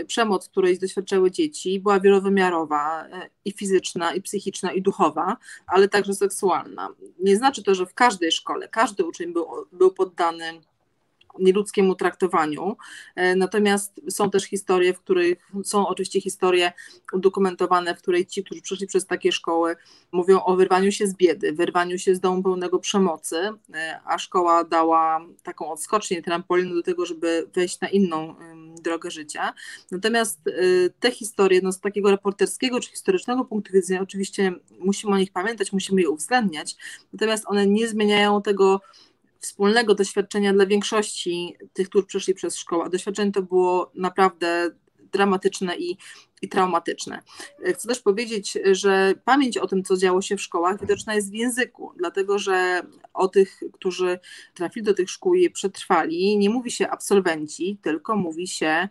Przemoc, 0.07 0.49
której 0.49 0.79
doświadczały 0.79 1.31
dzieci, 1.31 1.79
była 1.79 1.99
wielowymiarowa 1.99 3.05
i 3.45 3.51
fizyczna, 3.51 4.13
i 4.13 4.21
psychiczna, 4.21 4.71
i 4.71 4.81
duchowa, 4.81 5.37
ale 5.67 5.87
także 5.87 6.13
seksualna. 6.13 6.89
Nie 7.19 7.37
znaczy 7.37 7.63
to, 7.63 7.75
że 7.75 7.85
w 7.85 7.93
każdej 7.93 8.31
szkole 8.31 8.67
każdy 8.67 9.05
uczeń 9.05 9.33
był, 9.33 9.47
był 9.71 9.91
poddany 9.91 10.61
nieludzkiemu 11.39 11.95
traktowaniu. 11.95 12.77
E, 13.15 13.35
natomiast 13.35 14.01
są 14.09 14.29
też 14.29 14.43
historie, 14.43 14.93
w 14.93 14.99
których 14.99 15.51
są 15.63 15.87
oczywiście 15.87 16.21
historie 16.21 16.71
udokumentowane, 17.13 17.95
w 17.95 18.01
której 18.01 18.25
ci, 18.25 18.43
którzy 18.43 18.61
przeszli 18.61 18.87
przez 18.87 19.05
takie 19.05 19.31
szkoły, 19.31 19.75
mówią 20.11 20.43
o 20.43 20.55
wyrwaniu 20.55 20.91
się 20.91 21.07
z 21.07 21.13
biedy, 21.13 21.53
wyrwaniu 21.53 21.99
się 21.99 22.15
z 22.15 22.19
domu 22.19 22.43
pełnego 22.43 22.79
przemocy, 22.79 23.37
e, 23.73 23.99
a 24.05 24.17
szkoła 24.17 24.63
dała 24.63 25.25
taką 25.43 25.71
odskocznię, 25.71 26.21
trampolinę 26.21 26.75
do 26.75 26.83
tego, 26.83 27.05
żeby 27.05 27.49
wejść 27.53 27.79
na 27.79 27.89
inną 27.89 28.35
drogę 28.81 29.11
życia. 29.11 29.53
Natomiast 29.91 30.47
e, 30.47 30.51
te 30.99 31.11
historie 31.11 31.59
no, 31.63 31.71
z 31.71 31.79
takiego 31.79 32.11
reporterskiego 32.11 32.79
czy 32.79 32.89
historycznego 32.89 33.45
punktu 33.45 33.73
widzenia, 33.73 34.01
oczywiście 34.01 34.53
musimy 34.79 35.13
o 35.13 35.17
nich 35.17 35.31
pamiętać, 35.31 35.73
musimy 35.73 36.01
je 36.01 36.09
uwzględniać, 36.09 36.75
natomiast 37.13 37.43
one 37.47 37.67
nie 37.67 37.87
zmieniają 37.87 38.41
tego, 38.41 38.81
wspólnego 39.39 39.95
doświadczenia 39.95 40.53
dla 40.53 40.65
większości 40.65 41.55
tych, 41.73 41.89
którzy 41.89 42.05
przeszli 42.05 42.33
przez 42.33 42.57
szkołę. 42.57 42.89
Doświadczenie 42.89 43.31
to 43.31 43.41
było 43.41 43.91
naprawdę 43.95 44.71
dramatyczne 45.11 45.77
i, 45.77 45.97
i 46.41 46.49
traumatyczne. 46.49 47.21
Chcę 47.73 47.87
też 47.87 47.99
powiedzieć, 47.99 48.57
że 48.71 49.13
pamięć 49.25 49.57
o 49.57 49.67
tym, 49.67 49.83
co 49.83 49.97
działo 49.97 50.21
się 50.21 50.37
w 50.37 50.41
szkołach, 50.41 50.81
widoczna 50.81 51.15
jest 51.15 51.31
w 51.31 51.33
języku, 51.33 51.93
dlatego 51.97 52.39
że 52.39 52.81
o 53.13 53.27
tych, 53.27 53.59
którzy 53.73 54.19
trafili 54.53 54.85
do 54.85 54.93
tych 54.93 55.09
szkół 55.09 55.33
i 55.33 55.49
przetrwali, 55.49 56.37
nie 56.37 56.49
mówi 56.49 56.71
się 56.71 56.89
absolwenci, 56.89 57.77
tylko 57.81 58.15
mówi 58.15 58.47
się 58.47 58.89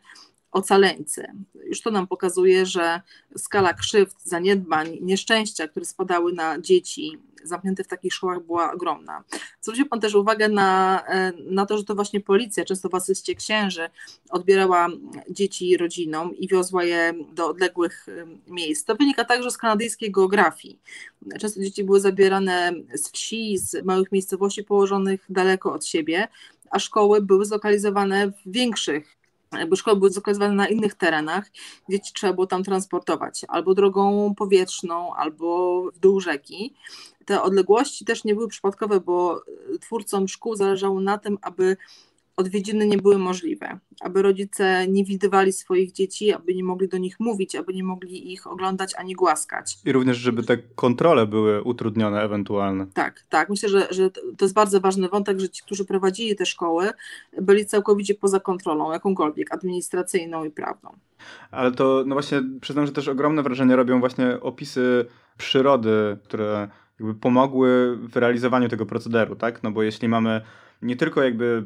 ocaleńcy. 0.57 1.27
Już 1.65 1.81
to 1.81 1.91
nam 1.91 2.07
pokazuje, 2.07 2.67
że 2.67 3.01
skala 3.37 3.75
krzywd, 3.75 4.23
zaniedbań, 4.23 4.99
nieszczęścia, 5.01 5.69
które 5.69 5.87
spadały 5.87 6.33
na 6.33 6.61
dzieci 6.61 7.19
zamknięte 7.47 7.85
w 7.85 7.87
takich 7.87 8.15
szkołach 8.15 8.43
była 8.43 8.73
ogromna. 8.73 9.25
Zwrócił 9.61 9.87
Pan 9.87 10.01
też 10.01 10.15
uwagę 10.15 10.49
na, 10.49 11.03
e, 11.09 11.33
na 11.51 11.67
to, 11.67 11.79
że 11.79 11.85
to 11.85 11.95
właśnie 11.95 12.21
policja, 12.21 12.65
często 12.65 12.89
w 12.89 12.95
asyście 12.95 13.35
księży, 13.35 13.89
odbierała 14.31 14.89
dzieci 15.31 15.77
rodzinom 15.77 16.37
i 16.37 16.49
wiozła 16.49 16.85
je 16.85 17.13
do 17.33 17.49
odległych 17.49 18.07
e, 18.09 18.53
miejsc. 18.53 18.85
To 18.85 18.97
wynika 18.97 19.25
także 19.25 19.51
z 19.51 19.59
kanadyjskiej 19.59 20.13
geografii. 20.13 20.79
Często 21.41 21.61
dzieci 21.61 21.85
były 21.85 22.01
zabierane 22.01 22.73
z 22.95 23.11
wsi, 23.11 23.59
z 23.59 23.85
małych 23.85 24.13
miejscowości 24.13 24.65
położonych 24.65 25.25
daleko 25.29 25.73
od 25.73 25.87
siebie, 25.87 26.29
a 26.71 26.79
szkoły 26.79 27.23
były 27.23 27.45
zlokalizowane 27.45 28.31
w 28.31 28.35
większych 28.47 29.17
bo 29.69 29.77
szkoły 29.77 29.97
były 29.97 30.11
zlokalizowane 30.11 30.55
na 30.55 30.69
innych 30.69 30.95
terenach, 30.95 31.51
dzieci 31.91 32.13
trzeba 32.15 32.33
było 32.33 32.47
tam 32.47 32.65
transportować 32.65 33.45
albo 33.49 33.75
drogą 33.75 34.35
powietrzną, 34.35 35.15
albo 35.15 35.83
w 35.91 35.99
dół 35.99 36.21
rzeki. 36.21 36.75
Te 37.25 37.43
odległości 37.43 38.05
też 38.05 38.25
nie 38.25 38.35
były 38.35 38.49
przypadkowe, 38.49 39.01
bo 39.01 39.43
twórcom 39.81 40.29
szkół 40.29 40.57
zależało 40.57 41.01
na 41.01 41.19
tym, 41.19 41.39
aby 41.43 41.77
odwiedziny 42.37 42.87
nie 42.87 42.99
były 42.99 43.19
możliwe, 43.19 43.79
aby 44.01 44.23
rodzice 44.23 44.89
nie 44.89 45.05
widywali 45.05 45.53
swoich 45.53 45.93
dzieci, 45.93 46.33
aby 46.33 46.55
nie 46.55 46.65
mogli 46.65 46.89
do 46.89 46.99
nich 46.99 47.21
mówić, 47.21 47.55
aby 47.55 47.75
nie 47.75 47.85
mogli 47.85 48.33
ich 48.33 48.47
oglądać 48.47 48.95
ani 48.95 49.15
głaskać. 49.15 49.79
I 49.85 49.93
również, 49.93 50.17
żeby 50.17 50.43
te 50.43 50.57
kontrole 50.57 51.27
były 51.27 51.63
utrudnione 51.63 52.23
ewentualne. 52.23 52.87
Tak, 52.95 53.25
tak. 53.29 53.51
Myślę, 53.51 53.69
że, 53.69 53.87
że 53.91 54.11
to 54.11 54.45
jest 54.45 54.55
bardzo 54.55 54.81
ważny 54.81 55.09
wątek, 55.09 55.41
że 55.41 55.49
ci, 55.49 55.63
którzy 55.63 55.85
prowadzili 55.85 56.37
te 56.37 56.47
szkoły, 56.47 56.91
byli 57.43 57.67
całkowicie 57.67 58.15
poza 58.15 58.41
kontrolą, 58.41 58.93
jakąkolwiek 58.93 59.55
administracyjną 59.55 60.45
i 60.45 60.51
prawną. 60.51 60.91
Ale 61.51 61.73
to, 61.73 62.05
no 62.07 62.15
właśnie, 62.15 62.43
przyznam, 62.61 62.87
że 62.87 62.93
też 62.93 63.09
ogromne 63.09 63.43
wrażenie 63.43 63.77
robią 63.77 64.01
właśnie 64.01 64.41
opisy 64.41 65.07
przyrody, 65.39 66.17
które 66.25 66.69
jakby 67.01 67.15
pomogły 67.15 67.97
w 67.97 68.17
realizowaniu 68.17 68.69
tego 68.69 68.87
procederu, 68.87 69.37
tak? 69.37 69.63
No 69.63 69.71
bo 69.71 69.83
jeśli 69.83 70.09
mamy 70.09 70.41
nie 70.83 70.97
tylko 70.97 71.23
jakby 71.23 71.65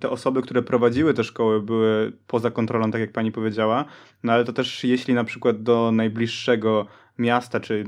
te 0.00 0.10
osoby, 0.10 0.42
które 0.42 0.62
prowadziły 0.62 1.14
te 1.14 1.24
szkoły 1.24 1.62
były 1.62 2.12
poza 2.26 2.50
kontrolą, 2.50 2.90
tak 2.90 3.00
jak 3.00 3.12
pani 3.12 3.32
powiedziała, 3.32 3.84
no 4.22 4.32
ale 4.32 4.44
to 4.44 4.52
też 4.52 4.84
jeśli 4.84 5.14
na 5.14 5.24
przykład 5.24 5.62
do 5.62 5.92
najbliższego 5.92 6.86
miasta 7.18 7.60
czy 7.60 7.84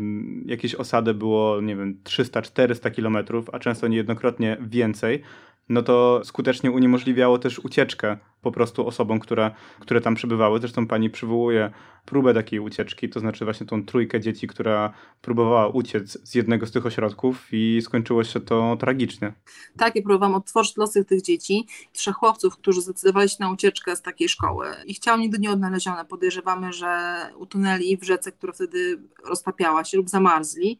jakiejś 0.46 0.74
osady 0.74 1.14
było, 1.14 1.60
nie 1.60 1.76
wiem, 1.76 1.98
300-400 2.04 2.90
kilometrów, 2.90 3.50
a 3.52 3.58
często 3.58 3.88
niejednokrotnie 3.88 4.56
więcej, 4.60 5.22
no 5.68 5.82
to 5.82 6.20
skutecznie 6.24 6.70
uniemożliwiało 6.70 7.38
też 7.38 7.58
ucieczkę 7.58 8.16
po 8.42 8.52
prostu 8.52 8.86
osobom, 8.86 9.20
które, 9.20 9.50
które 9.80 10.00
tam 10.00 10.14
przebywały. 10.14 10.58
Zresztą 10.58 10.86
pani 10.86 11.10
przywołuje 11.10 11.70
próbę 12.04 12.34
takiej 12.34 12.60
ucieczki, 12.60 13.08
to 13.08 13.20
znaczy 13.20 13.44
właśnie 13.44 13.66
tą 13.66 13.84
trójkę 13.84 14.20
dzieci, 14.20 14.46
która 14.46 14.92
próbowała 15.22 15.68
uciec 15.68 16.28
z 16.28 16.34
jednego 16.34 16.66
z 16.66 16.70
tych 16.70 16.86
ośrodków 16.86 17.48
i 17.52 17.80
skończyło 17.82 18.24
się 18.24 18.40
to 18.40 18.76
tragicznie. 18.80 19.32
Tak, 19.76 19.96
i 19.96 20.02
próbowałam 20.02 20.34
odtworzyć 20.34 20.76
losy 20.76 21.04
tych 21.04 21.22
dzieci, 21.22 21.66
trzech 21.92 22.16
chłopców, 22.16 22.56
którzy 22.56 22.80
zdecydowali 22.80 23.28
się 23.28 23.36
na 23.40 23.50
ucieczkę 23.50 23.96
z 23.96 24.02
takiej 24.02 24.28
szkoły. 24.28 24.66
Ich 24.86 24.98
ciało 24.98 25.18
nigdy 25.18 25.38
nie 25.38 25.50
odnalezione. 25.50 26.04
Podejrzewamy, 26.04 26.72
że 26.72 27.18
utonęli 27.36 27.96
w 27.96 28.04
rzece, 28.04 28.32
która 28.32 28.52
wtedy 28.52 29.00
roztapiała 29.24 29.84
się 29.84 29.96
lub 29.96 30.08
zamarzli. 30.08 30.78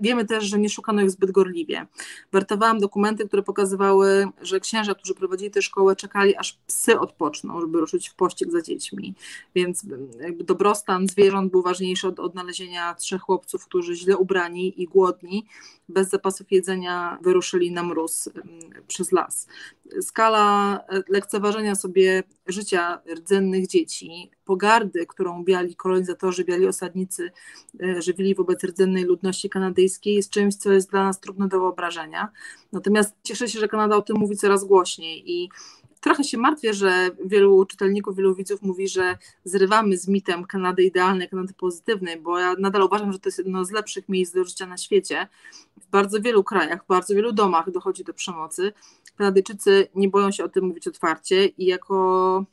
Wiemy 0.00 0.24
też, 0.24 0.44
że 0.44 0.58
nie 0.58 0.68
szukano 0.68 1.02
ich 1.02 1.10
zbyt 1.10 1.30
gorliwie. 1.30 1.86
Wertowałam 2.32 2.80
dokumenty, 2.80 3.28
które 3.28 3.42
pokazywały, 3.42 4.28
że 4.42 4.60
księża, 4.60 4.94
którzy 4.94 5.14
prowadzili 5.14 5.50
tę 5.50 5.62
szkołę, 5.62 5.96
czekali 5.96 6.36
aż 6.36 6.58
psy 6.66 7.00
odpoczną, 7.00 7.60
żeby 7.60 7.80
ruszyć 7.80 8.08
w 8.08 8.14
pościg 8.14 8.50
za 8.50 8.62
dziećmi. 8.62 9.14
Więc 9.54 9.86
jakby 10.20 10.44
dobrostan 10.44 11.08
zwierząt 11.08 11.50
był 11.50 11.62
ważniejszy 11.62 12.08
od 12.08 12.20
odnalezienia 12.20 12.94
trzech 12.94 13.22
chłopców, 13.22 13.66
którzy 13.66 13.96
źle 13.96 14.16
ubrani 14.16 14.82
i 14.82 14.86
głodni, 14.86 15.46
bez 15.88 16.08
zapasów 16.08 16.52
jedzenia 16.52 17.18
wyruszyli 17.22 17.72
na 17.72 17.82
mróz 17.82 18.28
przez 18.86 19.12
las. 19.12 19.46
Skala 20.00 20.78
e, 20.88 21.02
lekceważenia 21.08 21.74
sobie 21.74 22.22
życia 22.46 23.00
rdzennych 23.14 23.66
dzieci, 23.66 24.30
pogardy, 24.44 25.06
którą 25.06 25.44
biali 25.44 25.76
kolonizatorzy, 25.76 26.44
biali 26.44 26.66
osadnicy 26.66 27.30
e, 27.82 28.02
żywili 28.02 28.34
wobec 28.34 28.64
rdzennej 28.64 29.04
ludności 29.04 29.50
kanadyjskiej, 29.50 30.14
jest 30.14 30.30
czymś, 30.30 30.54
co 30.54 30.72
jest 30.72 30.90
dla 30.90 31.04
nas 31.04 31.20
trudne 31.20 31.48
do 31.48 31.60
wyobrażenia. 31.60 32.28
Natomiast 32.72 33.14
cieszę 33.22 33.48
się, 33.48 33.58
że 33.58 33.68
Kanada 33.68 33.96
o 33.96 34.02
tym 34.02 34.16
mówi 34.16 34.36
coraz 34.36 34.64
głośniej 34.64 35.32
i 35.32 35.48
trochę 36.04 36.24
się 36.24 36.38
martwię, 36.38 36.74
że 36.74 37.10
wielu 37.24 37.64
czytelników, 37.64 38.16
wielu 38.16 38.34
widzów 38.34 38.62
mówi, 38.62 38.88
że 38.88 39.18
zrywamy 39.44 39.96
z 39.96 40.08
mitem 40.08 40.44
Kanady 40.44 40.82
idealnej, 40.82 41.28
Kanady 41.28 41.54
pozytywnej, 41.54 42.20
bo 42.20 42.38
ja 42.38 42.54
nadal 42.58 42.82
uważam, 42.82 43.12
że 43.12 43.18
to 43.18 43.28
jest 43.28 43.38
jedno 43.38 43.64
z 43.64 43.70
lepszych 43.70 44.08
miejsc 44.08 44.34
do 44.34 44.44
życia 44.44 44.66
na 44.66 44.76
świecie. 44.76 45.28
W 45.80 45.90
bardzo 45.90 46.20
wielu 46.20 46.44
krajach, 46.44 46.84
w 46.84 46.86
bardzo 46.86 47.14
wielu 47.14 47.32
domach 47.32 47.70
dochodzi 47.70 48.04
do 48.04 48.14
przemocy. 48.14 48.72
Kanadyjczycy 49.16 49.88
nie 49.94 50.08
boją 50.08 50.30
się 50.30 50.44
o 50.44 50.48
tym 50.48 50.64
mówić 50.64 50.88
otwarcie 50.88 51.46
i 51.46 51.66
jako 51.66 52.46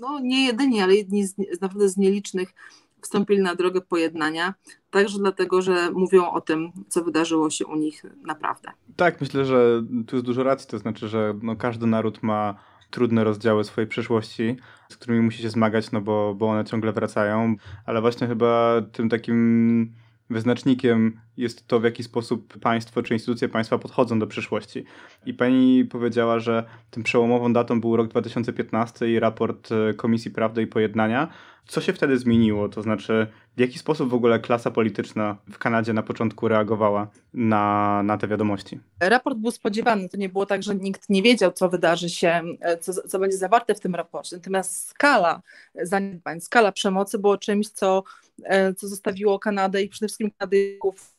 no 0.00 0.20
nie 0.20 0.46
jedyni, 0.46 0.80
ale 0.80 0.94
jedni 0.94 1.26
z, 1.26 1.60
naprawdę 1.60 1.88
z 1.88 1.96
nielicznych 1.96 2.54
wstąpili 3.00 3.42
na 3.42 3.54
drogę 3.54 3.80
pojednania, 3.80 4.54
także 4.90 5.18
dlatego, 5.18 5.62
że 5.62 5.90
mówią 5.90 6.30
o 6.30 6.40
tym, 6.40 6.72
co 6.88 7.04
wydarzyło 7.04 7.50
się 7.50 7.66
u 7.66 7.76
nich 7.76 8.02
naprawdę. 8.22 8.70
Tak, 8.96 9.20
myślę, 9.20 9.44
że 9.44 9.82
tu 10.06 10.16
jest 10.16 10.26
dużo 10.26 10.42
racji, 10.42 10.68
to 10.68 10.78
znaczy, 10.78 11.08
że 11.08 11.34
no, 11.42 11.56
każdy 11.56 11.86
naród 11.86 12.22
ma 12.22 12.58
trudne 12.90 13.24
rozdziały 13.24 13.64
swojej 13.64 13.88
przeszłości, 13.88 14.56
z 14.88 14.96
którymi 14.96 15.20
musi 15.20 15.42
się 15.42 15.50
zmagać, 15.50 15.92
no 15.92 16.00
bo, 16.00 16.34
bo 16.34 16.48
one 16.48 16.64
ciągle 16.64 16.92
wracają, 16.92 17.54
ale 17.86 18.00
właśnie 18.00 18.26
chyba 18.26 18.82
tym 18.92 19.08
takim 19.08 19.92
wyznacznikiem 20.30 21.20
jest 21.36 21.66
to, 21.66 21.80
w 21.80 21.84
jaki 21.84 22.02
sposób 22.02 22.58
państwo 22.58 23.02
czy 23.02 23.14
instytucje 23.14 23.48
państwa 23.48 23.78
podchodzą 23.78 24.18
do 24.18 24.26
przyszłości. 24.26 24.84
I 25.26 25.34
pani 25.34 25.84
powiedziała, 25.84 26.38
że 26.38 26.64
tym 26.90 27.02
przełomową 27.02 27.52
datą 27.52 27.80
był 27.80 27.96
rok 27.96 28.08
2015 28.08 29.12
i 29.12 29.20
raport 29.20 29.68
e, 29.72 29.94
Komisji 29.94 30.30
Prawdy 30.30 30.62
i 30.62 30.66
Pojednania. 30.66 31.28
Co 31.68 31.80
się 31.80 31.92
wtedy 31.92 32.18
zmieniło? 32.18 32.68
To 32.68 32.82
znaczy, 32.82 33.26
w 33.56 33.60
jaki 33.60 33.78
sposób 33.78 34.10
w 34.10 34.14
ogóle 34.14 34.40
klasa 34.40 34.70
polityczna 34.70 35.36
w 35.50 35.58
Kanadzie 35.58 35.92
na 35.92 36.02
początku 36.02 36.48
reagowała 36.48 37.10
na, 37.34 38.02
na 38.02 38.18
te 38.18 38.28
wiadomości? 38.28 38.80
Raport 39.00 39.38
był 39.38 39.50
spodziewany. 39.50 40.08
To 40.08 40.16
nie 40.16 40.28
było 40.28 40.46
tak, 40.46 40.62
że 40.62 40.74
nikt 40.74 41.10
nie 41.10 41.22
wiedział, 41.22 41.52
co 41.52 41.68
wydarzy 41.68 42.10
się, 42.10 42.42
e, 42.60 42.78
co, 42.78 42.92
co 42.92 43.18
będzie 43.18 43.36
zawarte 43.36 43.74
w 43.74 43.80
tym 43.80 43.94
raporcie. 43.94 44.36
Natomiast 44.36 44.88
skala 44.88 45.42
zaniedbań, 45.82 46.40
skala 46.40 46.72
przemocy 46.72 47.18
było 47.18 47.38
czymś, 47.38 47.68
co, 47.68 48.04
e, 48.44 48.74
co 48.74 48.88
zostawiło 48.88 49.38
Kanadę 49.38 49.82
i 49.82 49.88
przede 49.88 50.08
wszystkim 50.08 50.30
Kanadyjczyków 50.38 51.18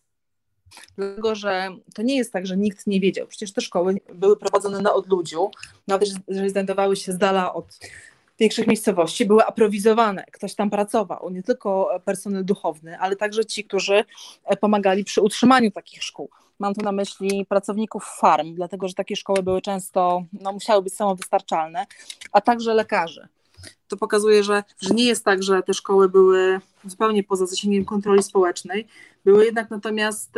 Dlatego, 0.98 1.36
że 1.36 1.68
to 1.96 2.02
nie 2.02 2.18
jest 2.18 2.34
tak, 2.34 2.48
że 2.48 2.58
nikt 2.58 2.88
nie 2.88 3.00
wiedział. 3.00 3.28
Przecież 3.28 3.54
te 3.54 3.62
szkoły 3.62 3.96
były 4.14 4.38
prowadzone 4.38 4.82
na 4.82 4.94
odludziu, 4.94 5.52
nawet 5.88 6.10
jeżeli 6.28 6.50
znajdowały 6.50 6.96
się 6.96 7.12
z 7.12 7.18
dala 7.18 7.54
od 7.54 7.80
większych 8.40 8.68
miejscowości, 8.68 9.26
były 9.26 9.46
aprowizowane. 9.46 10.24
Ktoś 10.32 10.56
tam 10.56 10.70
pracował, 10.70 11.30
nie 11.30 11.44
tylko 11.44 12.00
personel 12.06 12.46
duchowny, 12.46 13.00
ale 13.00 13.16
także 13.16 13.46
ci, 13.46 13.64
którzy 13.64 14.04
pomagali 14.60 15.04
przy 15.04 15.22
utrzymaniu 15.22 15.72
takich 15.72 16.04
szkół. 16.04 16.30
Mam 16.60 16.74
tu 16.74 16.82
na 16.82 16.92
myśli 16.92 17.46
pracowników 17.46 18.06
farm, 18.20 18.56
dlatego 18.56 18.88
że 18.88 18.94
takie 18.94 19.16
szkoły 19.16 19.44
były 19.44 19.62
często, 19.62 20.24
no, 20.34 20.54
musiały 20.54 20.82
być 20.82 20.94
samowystarczalne, 20.94 21.86
a 22.32 22.42
także 22.42 22.74
lekarzy 22.74 23.28
to 23.88 23.98
pokazuje, 23.98 24.44
że, 24.44 24.64
że 24.82 24.94
nie 24.94 25.06
jest 25.06 25.26
tak, 25.26 25.44
że 25.44 25.64
te 25.64 25.74
szkoły 25.74 26.10
były 26.10 26.60
zupełnie 26.86 27.24
poza 27.24 27.46
zasięgiem 27.46 27.86
kontroli 27.86 28.24
społecznej, 28.24 28.88
były 29.26 29.46
jednak 29.46 29.70
natomiast 29.70 30.38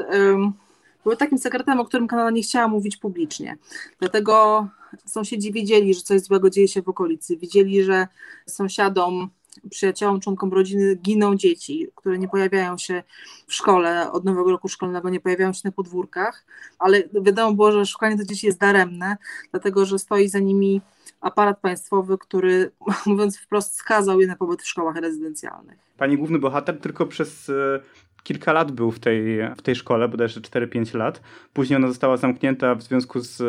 były 1.03 1.17
takim 1.17 1.37
sekretem, 1.37 1.79
o 1.79 1.85
którym 1.85 2.07
Kanada 2.07 2.29
nie 2.29 2.41
chciała 2.41 2.67
mówić 2.67 2.97
publicznie. 2.97 3.57
Dlatego 3.99 4.67
sąsiedzi 5.05 5.51
wiedzieli, 5.51 5.93
że 5.93 6.01
coś 6.01 6.21
złego 6.21 6.49
dzieje 6.49 6.67
się 6.67 6.81
w 6.81 6.89
okolicy, 6.89 7.37
widzieli, 7.37 7.83
że 7.83 8.07
sąsiadom 8.45 9.29
przyjaciołom, 9.69 10.19
członkom 10.19 10.53
rodziny 10.53 10.95
giną 10.95 11.35
dzieci, 11.35 11.87
które 11.95 12.17
nie 12.17 12.27
pojawiają 12.27 12.77
się 12.77 13.03
w 13.47 13.53
szkole, 13.53 14.11
od 14.11 14.25
nowego 14.25 14.51
roku 14.51 14.67
szkolnego 14.67 15.09
nie 15.09 15.19
pojawiają 15.19 15.53
się 15.53 15.61
na 15.65 15.71
podwórkach, 15.71 16.45
ale 16.79 17.03
wiadomo 17.21 17.53
było, 17.53 17.71
że 17.71 17.85
szukanie 17.85 18.17
tych 18.17 18.27
dzieci 18.27 18.47
jest 18.47 18.59
daremne, 18.59 19.17
dlatego 19.51 19.85
że 19.85 19.99
stoi 19.99 20.27
za 20.27 20.39
nimi 20.39 20.81
aparat 21.21 21.59
państwowy, 21.59 22.17
który 22.17 22.71
mówiąc 23.05 23.37
wprost 23.37 23.75
skazał 23.75 24.21
je 24.21 24.27
na 24.27 24.35
pobyt 24.35 24.61
w 24.61 24.67
szkołach 24.67 24.95
rezydencjalnych. 24.95 25.79
Pani 25.97 26.17
główny 26.17 26.39
bohater 26.39 26.79
tylko 26.79 27.05
przez 27.05 27.49
e, 27.49 27.79
kilka 28.23 28.53
lat 28.53 28.71
był 28.71 28.91
w 28.91 28.99
tej, 28.99 29.39
w 29.57 29.61
tej 29.61 29.75
szkole, 29.75 30.07
bodajże 30.07 30.41
4-5 30.41 30.97
lat. 30.97 31.21
Później 31.53 31.77
ona 31.77 31.87
została 31.87 32.17
zamknięta 32.17 32.75
w 32.75 32.83
związku 32.83 33.19
z 33.19 33.43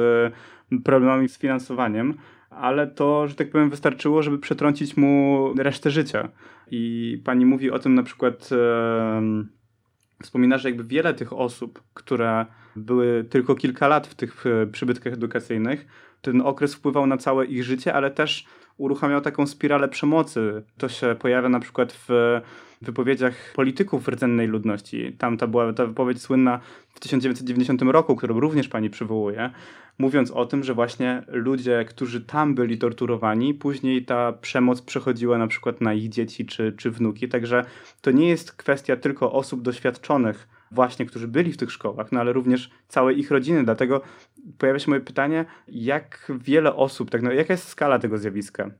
problemami 0.84 1.28
z 1.28 1.38
finansowaniem 1.38 2.14
ale 2.56 2.86
to, 2.86 3.28
że 3.28 3.34
tak 3.34 3.50
powiem, 3.50 3.70
wystarczyło, 3.70 4.22
żeby 4.22 4.38
przetrącić 4.38 4.96
mu 4.96 5.48
resztę 5.58 5.90
życia. 5.90 6.28
I 6.70 7.22
pani 7.24 7.46
mówi 7.46 7.70
o 7.70 7.78
tym 7.78 7.94
na 7.94 8.02
przykład, 8.02 8.50
e, 8.52 9.22
wspomina, 10.22 10.58
że 10.58 10.68
jakby 10.68 10.84
wiele 10.84 11.14
tych 11.14 11.32
osób, 11.32 11.82
które 11.94 12.46
były 12.76 13.24
tylko 13.24 13.54
kilka 13.54 13.88
lat 13.88 14.06
w 14.06 14.14
tych 14.14 14.44
e, 14.46 14.66
przybytkach 14.66 15.12
edukacyjnych, 15.12 15.86
ten 16.22 16.40
okres 16.40 16.74
wpływał 16.74 17.06
na 17.06 17.16
całe 17.16 17.46
ich 17.46 17.64
życie, 17.64 17.94
ale 17.94 18.10
też 18.10 18.46
uruchamiał 18.76 19.20
taką 19.20 19.46
spiralę 19.46 19.88
przemocy. 19.88 20.62
To 20.78 20.88
się 20.88 21.16
pojawia 21.18 21.48
na 21.48 21.60
przykład 21.60 21.92
w 22.08 22.40
wypowiedziach 22.82 23.52
polityków 23.54 24.08
rdzennej 24.08 24.46
ludności. 24.46 25.12
Tam 25.18 25.36
ta 25.36 25.46
była 25.46 25.72
ta 25.72 25.86
wypowiedź 25.86 26.22
słynna 26.22 26.60
w 26.94 27.00
1990 27.00 27.82
roku, 27.82 28.16
którą 28.16 28.40
również 28.40 28.68
pani 28.68 28.90
przywołuje, 28.90 29.50
mówiąc 29.98 30.30
o 30.30 30.46
tym, 30.46 30.64
że 30.64 30.74
właśnie 30.74 31.22
ludzie, 31.28 31.84
którzy 31.88 32.20
tam 32.20 32.54
byli 32.54 32.78
torturowani, 32.78 33.54
później 33.54 34.04
ta 34.04 34.32
przemoc 34.32 34.82
przechodziła 34.82 35.38
na 35.38 35.46
przykład 35.46 35.80
na 35.80 35.94
ich 35.94 36.08
dzieci 36.08 36.46
czy, 36.46 36.72
czy 36.76 36.90
wnuki. 36.90 37.28
Także 37.28 37.64
to 38.00 38.10
nie 38.10 38.28
jest 38.28 38.52
kwestia 38.52 38.96
tylko 38.96 39.32
osób 39.32 39.62
doświadczonych, 39.62 40.48
właśnie, 40.70 41.06
którzy 41.06 41.28
byli 41.28 41.52
w 41.52 41.56
tych 41.56 41.72
szkołach, 41.72 42.12
no 42.12 42.20
ale 42.20 42.32
również 42.32 42.70
całej 42.88 43.18
ich 43.18 43.30
rodziny. 43.30 43.64
Dlatego 43.64 44.00
pojawia 44.58 44.78
się 44.78 44.90
moje 44.90 45.00
pytanie, 45.00 45.44
jak 45.68 46.32
wiele 46.40 46.74
osób, 46.74 47.10
tak, 47.10 47.22
no, 47.22 47.32
jaka 47.32 47.54
jest 47.54 47.68
skala 47.68 47.98
tego 47.98 48.18
zjawiska? 48.18 48.70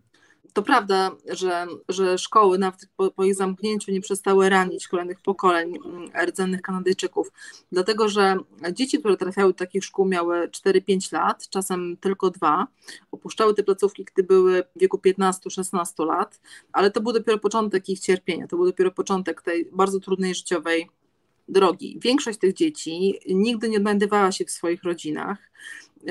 to 0.53 0.62
prawda, 0.62 1.11
że, 1.31 1.66
że 1.88 2.18
szkoły 2.18 2.59
nawet 2.59 2.88
po, 2.96 3.11
po, 3.11 3.25
ich 3.25 3.35
zamknięciu 3.35 3.92
nie 3.92 4.01
przestały 4.01 4.48
ranić 4.48 4.88
kolejnych 4.88 5.20
pokoleń 5.20 5.79
mm, 5.85 6.11
rdzennych 6.27 6.62
Kanadyjczyków, 6.62 7.33
dlatego 7.72 8.09
że 8.09 8.37
dzieci, 8.72 8.98
które 8.98 9.16
trafiały 9.16 9.53
do 9.53 9.59
takich 9.59 9.85
szkół 9.85 10.07
miały 10.07 10.48
4-5 10.48 11.12
lat, 11.12 11.48
czasem 11.48 11.96
tylko 12.01 12.31
dwa, 12.31 12.66
opuszczały 13.12 13.55
te 13.55 13.62
placówki, 13.62 14.05
gdy 14.05 14.22
były 14.22 14.62
w 14.77 14.81
wieku 14.81 14.96
15-16 15.07 16.07
lat, 16.07 16.40
ale 16.72 16.90
to 16.90 17.01
był 17.01 17.12
dopiero 17.12 17.38
początek 17.38 17.88
ich 17.88 18.01
cierpienia, 18.01 18.46
to 18.46 18.57
był 18.57 18.66
dopiero 18.66 18.90
początek 18.90 19.42
tej 19.42 19.68
bardzo 19.72 20.01
trudnej 20.01 20.35
życiowej 20.35 20.88
drogi. 21.48 21.98
Większość 22.02 22.38
tych 22.38 22.55
dzieci 22.55 23.18
nigdy 23.28 23.68
nie 23.68 23.76
odnajdywała 23.76 24.33
się 24.33 24.44
w 24.44 24.50
swoich 24.50 24.83
rodzinach. 24.83 25.38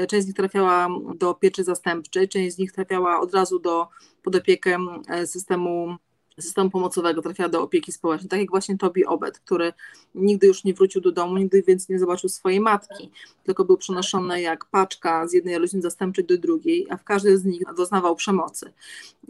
Część 0.08 0.24
z 0.24 0.28
nich 0.28 0.36
trafiała 0.36 0.88
do 1.16 1.34
pieczy 1.34 1.64
zastępczej, 1.64 2.30
część 2.30 2.56
z 2.56 2.58
nich 2.60 2.72
trafiała 2.72 3.20
od 3.20 3.34
razu 3.34 3.60
do, 3.60 3.88
pod 4.24 4.36
opiekę 4.36 4.78
e, 5.08 5.28
systemu 5.28 5.98
systemu 6.40 6.70
pomocowego, 6.70 7.22
trafiała 7.22 7.50
do 7.50 7.62
opieki 7.62 7.92
społecznej, 7.92 8.30
tak 8.30 8.40
jak 8.40 8.50
właśnie 8.50 8.78
Tobi 8.78 9.06
Obed, 9.06 9.40
który 9.40 9.74
nigdy 10.16 10.48
już 10.48 10.64
nie 10.64 10.74
wrócił 10.74 11.02
do 11.02 11.12
domu, 11.12 11.38
nigdy 11.38 11.62
więcej 11.62 11.94
nie 11.94 12.00
zobaczył 12.00 12.30
swojej 12.30 12.60
matki, 12.60 13.12
tylko 13.44 13.66
był 13.66 13.78
przenoszony 13.78 14.42
jak 14.42 14.66
paczka 14.66 15.28
z 15.28 15.34
jednej 15.34 15.58
rodziny 15.58 15.82
zastępczej 15.82 16.26
do 16.26 16.38
drugiej, 16.38 16.88
a 16.90 16.98
w 16.98 17.04
każdej 17.04 17.38
z 17.38 17.46
nich 17.46 17.62
doznawał 17.78 18.16
przemocy. 18.16 18.74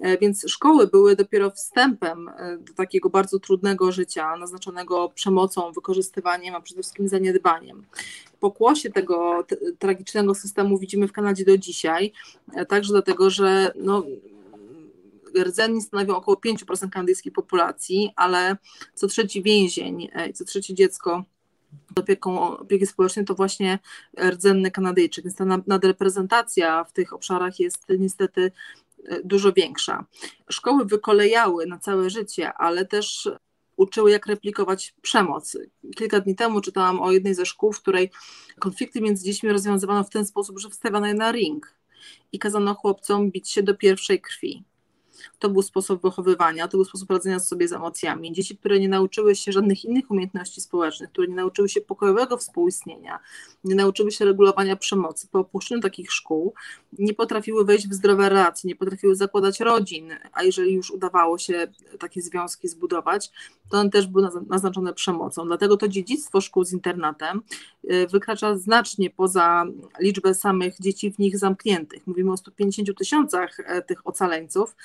E, 0.02 0.18
więc 0.18 0.46
szkoły 0.48 0.88
były 0.88 1.16
dopiero 1.16 1.52
wstępem 1.52 2.30
e, 2.30 2.58
do 2.58 2.74
takiego 2.74 3.10
bardzo 3.10 3.40
trudnego 3.40 3.92
życia, 3.92 4.38
naznaczonego 4.38 5.10
przemocą, 5.16 5.72
wykorzystywaniem, 5.72 6.56
a 6.56 6.62
przede 6.62 6.82
wszystkim 6.82 7.08
zaniedbaniem 7.08 7.86
pokłosie 8.42 8.90
tego 8.90 9.46
tragicznego 9.80 10.36
systemu 10.36 10.78
widzimy 10.78 11.08
w 11.08 11.12
Kanadzie 11.12 11.46
do 11.46 11.58
dzisiaj, 11.58 12.14
e, 12.56 12.66
także 12.66 12.94
dlatego, 12.94 13.30
że 13.30 13.72
no, 13.76 14.04
rdzenni 15.40 15.82
stanowią 15.82 16.16
około 16.16 16.38
5% 16.38 16.90
kanadyjskiej 16.90 17.32
populacji, 17.32 18.12
ale 18.16 18.58
co 18.94 19.08
trzeci 19.08 19.44
więzień 19.44 20.10
e, 20.14 20.30
i 20.30 20.34
co 20.34 20.46
trzecie 20.46 20.74
dziecko 20.74 21.24
z 21.96 22.00
opieką 22.00 22.58
opieki 22.58 22.88
społecznej 22.88 23.26
to 23.26 23.36
właśnie 23.36 23.80
rdzenny 24.30 24.72
Kanadyjczyk, 24.72 25.26
więc 25.26 25.36
ta 25.36 25.46
nadreprezentacja 25.68 26.84
w 26.84 26.94
tych 26.94 27.14
obszarach 27.14 27.60
jest 27.60 27.86
niestety 28.00 28.52
e, 29.06 29.22
dużo 29.24 29.54
większa. 29.54 30.06
Szkoły 30.50 30.86
wykolejały 30.86 31.66
na 31.66 31.80
całe 31.80 32.10
życie, 32.10 32.54
ale 32.54 32.86
też 32.86 33.30
uczyły, 33.78 34.12
jak 34.12 34.26
replikować 34.26 34.96
przemoc. 35.02 35.58
Kilka 35.96 36.20
dni 36.20 36.36
temu 36.36 36.62
czytałam 36.62 37.02
o 37.02 37.12
jednej 37.12 37.36
ze 37.36 37.46
szkół, 37.46 37.74
w 37.74 37.82
której 37.82 38.12
konflikty 38.60 39.02
między 39.02 39.26
dziećmi 39.26 39.50
rozwiązywano 39.50 40.04
w 40.04 40.10
ten 40.10 40.26
sposób, 40.26 40.60
że 40.60 40.70
wstawiano 40.70 41.08
je 41.08 41.14
na 41.14 41.32
ring 41.32 41.74
i 42.32 42.40
kazano 42.40 42.76
chłopcom 42.76 43.32
bić 43.32 43.50
się 43.50 43.64
do 43.64 43.76
pierwszej 43.76 44.22
krwi. 44.22 44.64
To 45.40 45.50
był 45.50 45.62
sposób 45.62 46.02
wychowywania, 46.02 46.68
to 46.68 46.78
był 46.78 46.86
sposób 46.86 47.12
radzenia 47.12 47.40
sobie 47.40 47.68
z 47.68 47.74
emocjami. 47.74 48.34
Dzieci, 48.34 48.58
które 48.58 48.80
nie 48.80 48.90
nauczyły 48.90 49.36
się 49.36 49.52
żadnych 49.52 49.86
innych 49.86 50.12
umiejętności 50.12 50.62
społecznych, 50.62 51.12
które 51.12 51.28
nie 51.28 51.36
nauczyły 51.36 51.70
się 51.70 51.82
pokojowego 51.82 52.38
współistnienia, 52.38 53.20
nie 53.64 53.76
nauczyły 53.76 54.12
się 54.12 54.26
regulowania 54.26 54.76
przemocy, 54.76 55.28
po 55.28 55.40
opuszczeniu 55.40 55.82
takich 55.82 56.12
szkół 56.12 56.54
nie 57.00 57.14
potrafiły 57.14 57.66
wejść 57.66 57.88
w 57.88 57.94
zdrowe 57.94 58.30
relacje, 58.30 58.68
nie 58.68 58.76
potrafiły 58.76 59.16
zakładać 59.16 59.60
rodzin, 59.60 60.10
a 60.34 60.44
jeżeli 60.44 60.74
już 60.74 60.92
udawało 60.92 61.38
się 61.38 61.68
takie 62.00 62.22
związki 62.22 62.68
zbudować, 62.68 63.32
to 63.70 63.78
one 63.78 63.90
też 63.90 64.08
były 64.08 64.30
naznaczone 64.48 64.94
przemocą. 64.94 65.46
Dlatego 65.46 65.78
to 65.78 65.88
dziedzictwo 65.88 66.42
szkół 66.42 66.64
z 66.64 66.74
internatem 66.74 67.42
y, 67.92 68.08
wykracza 68.08 68.58
znacznie 68.58 69.10
poza 69.10 69.66
liczbę 70.00 70.36
samych 70.36 70.76
dzieci 70.80 71.12
w 71.12 71.20
nich 71.20 71.38
zamkniętych. 71.38 72.08
Mówimy 72.08 72.32
o 72.32 72.38
150 72.38 72.98
tysiącach 72.98 73.60
e, 73.60 73.82
tych 73.82 74.08
ocaleńców, 74.08 74.76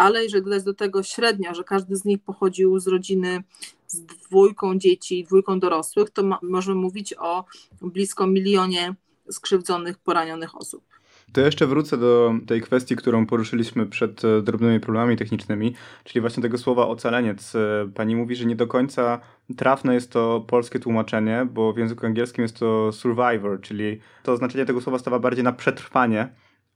ale 0.00 0.22
jeżeli 0.22 0.44
dodać 0.44 0.62
do 0.62 0.74
tego 0.74 1.02
średnio, 1.02 1.54
że 1.54 1.64
każdy 1.64 1.96
z 1.96 2.04
nich 2.04 2.22
pochodził 2.22 2.78
z 2.78 2.86
rodziny 2.86 3.42
z 3.86 4.00
dwójką 4.00 4.78
dzieci, 4.78 5.24
dwójką 5.24 5.60
dorosłych, 5.60 6.10
to 6.10 6.22
ma, 6.22 6.38
możemy 6.42 6.80
mówić 6.80 7.14
o 7.18 7.44
blisko 7.82 8.26
milionie 8.26 8.94
skrzywdzonych, 9.30 9.98
poranionych 9.98 10.56
osób. 10.56 10.84
To 11.32 11.40
jeszcze 11.40 11.66
wrócę 11.66 11.98
do 11.98 12.34
tej 12.46 12.60
kwestii, 12.60 12.96
którą 12.96 13.26
poruszyliśmy 13.26 13.86
przed 13.86 14.24
e, 14.24 14.42
drobnymi 14.42 14.80
problemami 14.80 15.16
technicznymi, 15.16 15.74
czyli 16.04 16.20
właśnie 16.20 16.42
tego 16.42 16.58
słowa 16.58 16.86
ocaleniec. 16.86 17.54
E, 17.54 17.90
pani 17.94 18.16
mówi, 18.16 18.36
że 18.36 18.44
nie 18.44 18.56
do 18.56 18.66
końca 18.66 19.20
trafne 19.56 19.94
jest 19.94 20.12
to 20.12 20.44
polskie 20.46 20.78
tłumaczenie, 20.78 21.46
bo 21.52 21.72
w 21.72 21.78
języku 21.78 22.06
angielskim 22.06 22.42
jest 22.42 22.58
to 22.58 22.92
survivor, 22.92 23.60
czyli 23.60 24.00
to 24.22 24.36
znaczenie 24.36 24.66
tego 24.66 24.80
słowa 24.80 24.98
stawia 24.98 25.18
bardziej 25.18 25.44
na 25.44 25.52
przetrwanie 25.52 26.28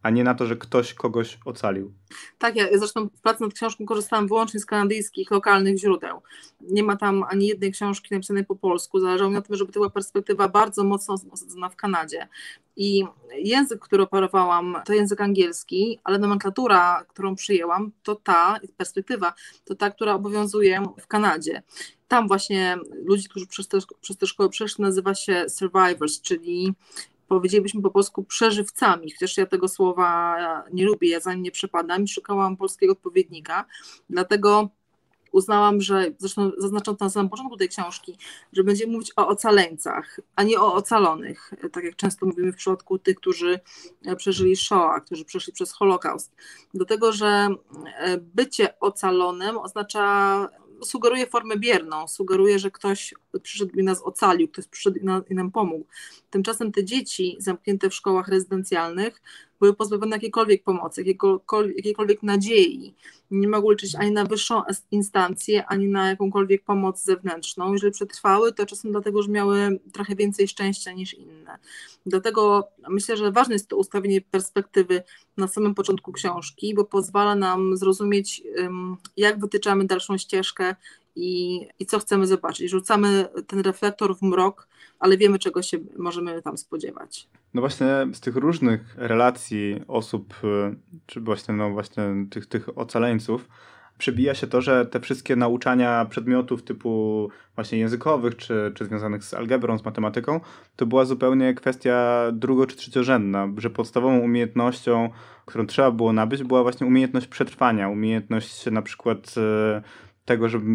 a 0.04 0.10
nie 0.10 0.24
na 0.24 0.34
to, 0.34 0.46
że 0.46 0.56
ktoś 0.56 0.94
kogoś 0.94 1.38
ocalił. 1.44 1.92
Tak, 2.38 2.56
ja 2.56 2.64
zresztą 2.74 3.08
w 3.08 3.20
pracy 3.20 3.42
nad 3.42 3.54
książką 3.54 3.84
korzystałam 3.86 4.28
wyłącznie 4.28 4.60
z 4.60 4.66
kanadyjskich, 4.66 5.30
lokalnych 5.30 5.78
źródeł. 5.78 6.22
Nie 6.60 6.82
ma 6.82 6.96
tam 6.96 7.24
ani 7.28 7.46
jednej 7.46 7.72
książki 7.72 8.14
napisanej 8.14 8.44
po 8.44 8.56
polsku. 8.56 9.00
Zależało 9.00 9.30
mi 9.30 9.36
na 9.36 9.42
tym, 9.42 9.56
żeby 9.56 9.72
to 9.72 9.80
była 9.80 9.90
perspektywa 9.90 10.48
bardzo 10.48 10.84
mocno 10.84 11.14
osadzona 11.30 11.68
w 11.68 11.76
Kanadzie. 11.76 12.28
I 12.76 13.04
język, 13.34 13.80
który 13.80 14.02
operowałam, 14.02 14.76
to 14.84 14.92
język 14.92 15.20
angielski, 15.20 16.00
ale 16.04 16.18
nomenklatura, 16.18 17.04
którą 17.08 17.34
przyjęłam, 17.34 17.92
to 18.02 18.14
ta 18.14 18.58
perspektywa, 18.76 19.32
to 19.64 19.74
ta, 19.74 19.90
która 19.90 20.14
obowiązuje 20.14 20.82
w 21.00 21.06
Kanadzie. 21.06 21.62
Tam 22.08 22.28
właśnie 22.28 22.78
ludzi, 23.04 23.28
którzy 23.28 23.46
przez 24.00 24.16
te 24.18 24.26
szkoły 24.26 24.50
przeszli, 24.50 24.82
nazywa 24.82 25.14
się 25.14 25.44
survivors, 25.48 26.20
czyli 26.20 26.74
powiedzielibyśmy 27.28 27.82
po 27.82 27.90
polsku 27.90 28.24
przeżywcami, 28.24 29.12
chociaż 29.12 29.37
ja 29.37 29.46
tego 29.46 29.68
słowa 29.68 30.37
nie 30.72 30.84
lubię, 30.84 31.08
ja 31.08 31.20
za 31.20 31.34
nie 31.34 31.50
przepadam 31.50 32.04
i 32.04 32.08
szukałam 32.08 32.56
polskiego 32.56 32.92
odpowiednika, 32.92 33.64
dlatego 34.10 34.68
uznałam, 35.32 35.80
że, 35.80 36.06
zresztą 36.18 36.50
zaznaczam 36.58 36.96
to 36.96 37.04
na 37.04 37.10
samym 37.10 37.30
początku 37.30 37.56
tej 37.56 37.68
książki, 37.68 38.18
że 38.52 38.64
będziemy 38.64 38.92
mówić 38.92 39.12
o 39.16 39.28
ocaleńcach, 39.28 40.20
a 40.37 40.42
nie 40.42 40.60
o 40.60 40.74
ocalonych, 40.74 41.50
tak 41.72 41.84
jak 41.84 41.96
często 41.96 42.26
mówimy 42.26 42.52
w 42.52 42.56
przypadku 42.56 42.98
tych, 42.98 43.16
którzy 43.16 43.60
przeżyli 44.16 44.56
Shoah, 44.56 45.04
którzy 45.04 45.24
przeszli 45.24 45.52
przez 45.52 45.72
Holokaust. 45.72 46.32
Dlatego, 46.74 47.12
że 47.12 47.48
bycie 48.20 48.80
ocalonym 48.80 49.58
oznacza 49.58 50.48
sugeruje 50.84 51.26
formę 51.26 51.56
bierną, 51.56 52.08
sugeruje, 52.08 52.58
że 52.58 52.70
ktoś 52.70 53.14
przyszedł 53.42 53.78
i 53.78 53.82
nas 53.82 54.02
ocalił, 54.02 54.48
ktoś 54.48 54.66
przyszedł 54.66 54.98
i, 54.98 55.04
na, 55.04 55.22
i 55.30 55.34
nam 55.34 55.52
pomógł. 55.52 55.86
Tymczasem 56.30 56.72
te 56.72 56.84
dzieci 56.84 57.36
zamknięte 57.38 57.90
w 57.90 57.94
szkołach 57.94 58.28
rezydencjalnych 58.28 59.22
były 59.64 59.77
pozbawione 59.77 60.16
jakiejkolwiek 60.16 60.62
pomocy, 60.62 61.00
jakiejkolwiek, 61.00 61.77
jakiejkolwiek 61.77 62.22
nadziei. 62.22 62.94
Nie 63.31 63.48
mogły 63.48 63.74
liczyć 63.74 63.94
ani 63.94 64.11
na 64.11 64.24
wyższą 64.24 64.62
instancję, 64.90 65.66
ani 65.66 65.88
na 65.88 66.09
jakąkolwiek 66.09 66.64
pomoc 66.64 67.05
zewnętrzną. 67.05 67.72
Jeżeli 67.72 67.92
przetrwały, 67.92 68.53
to 68.53 68.66
czasem 68.66 68.92
dlatego, 68.92 69.22
że 69.22 69.29
miały 69.29 69.81
trochę 69.92 70.16
więcej 70.16 70.48
szczęścia 70.48 70.92
niż 70.92 71.14
inne. 71.14 71.59
Dlatego 72.07 72.68
myślę, 72.88 73.16
że 73.16 73.33
ważne 73.33 73.55
jest 73.55 73.68
to 73.68 73.77
ustawienie 73.77 74.20
perspektywy 74.20 75.03
na 75.37 75.48
samym 75.48 75.74
początku 75.74 76.12
książki, 76.12 76.74
bo 76.74 76.85
pozwala 76.85 77.35
nam 77.35 77.77
zrozumieć, 77.77 78.42
jak 79.16 79.40
wytyczamy 79.40 79.85
dalszą 79.85 80.18
ścieżkę 80.18 80.74
i, 81.16 81.61
i 81.79 81.87
co 81.87 81.98
chcemy 81.98 82.27
zobaczyć. 82.27 82.70
Rzucamy 82.70 83.29
ten 83.46 83.61
reflektor 83.61 84.16
w 84.16 84.22
mrok, 84.22 84.68
ale 84.98 85.16
wiemy, 85.16 85.38
czego 85.38 85.62
się 85.62 85.79
możemy 85.96 86.42
tam 86.42 86.59
spodziewać. 86.59 87.29
No 87.55 87.61
właśnie 87.61 87.87
z 88.12 88.20
tych 88.20 88.37
różnych 88.37 88.94
relacji 88.98 89.81
osób, 89.88 90.35
y, 90.44 90.77
czy 91.07 91.20
właśnie, 91.20 91.55
no 91.55 91.70
właśnie 91.70 92.05
tych, 92.31 92.46
tych 92.46 92.79
ocaleńców, 92.79 93.48
przebija 93.98 94.35
się 94.35 94.46
to, 94.46 94.61
że 94.61 94.87
te 94.87 95.00
wszystkie 95.00 95.37
nauczania 95.37 96.05
przedmiotów 96.11 96.62
typu 96.62 97.29
właśnie 97.55 97.79
językowych, 97.79 98.37
czy, 98.37 98.72
czy 98.74 98.85
związanych 98.85 99.24
z 99.24 99.35
algebrą, 99.35 99.79
z 99.79 99.85
matematyką, 99.85 100.40
to 100.77 100.87
była 100.87 101.05
zupełnie 101.05 101.55
kwestia 101.55 102.24
drugo- 102.33 102.66
czy 102.66 102.77
trzeciorzędna, 102.77 103.48
że 103.59 103.70
podstawową 103.70 104.18
umiejętnością, 104.18 105.11
którą 105.46 105.66
trzeba 105.66 105.90
było 105.90 106.12
nabyć, 106.12 106.42
była 106.42 106.62
właśnie 106.62 106.87
umiejętność 106.87 107.27
przetrwania, 107.27 107.88
umiejętność 107.88 108.66
na 108.66 108.83
przykład 108.83 109.35
y, 109.79 109.83
tego, 110.24 110.48
żeby 110.48 110.66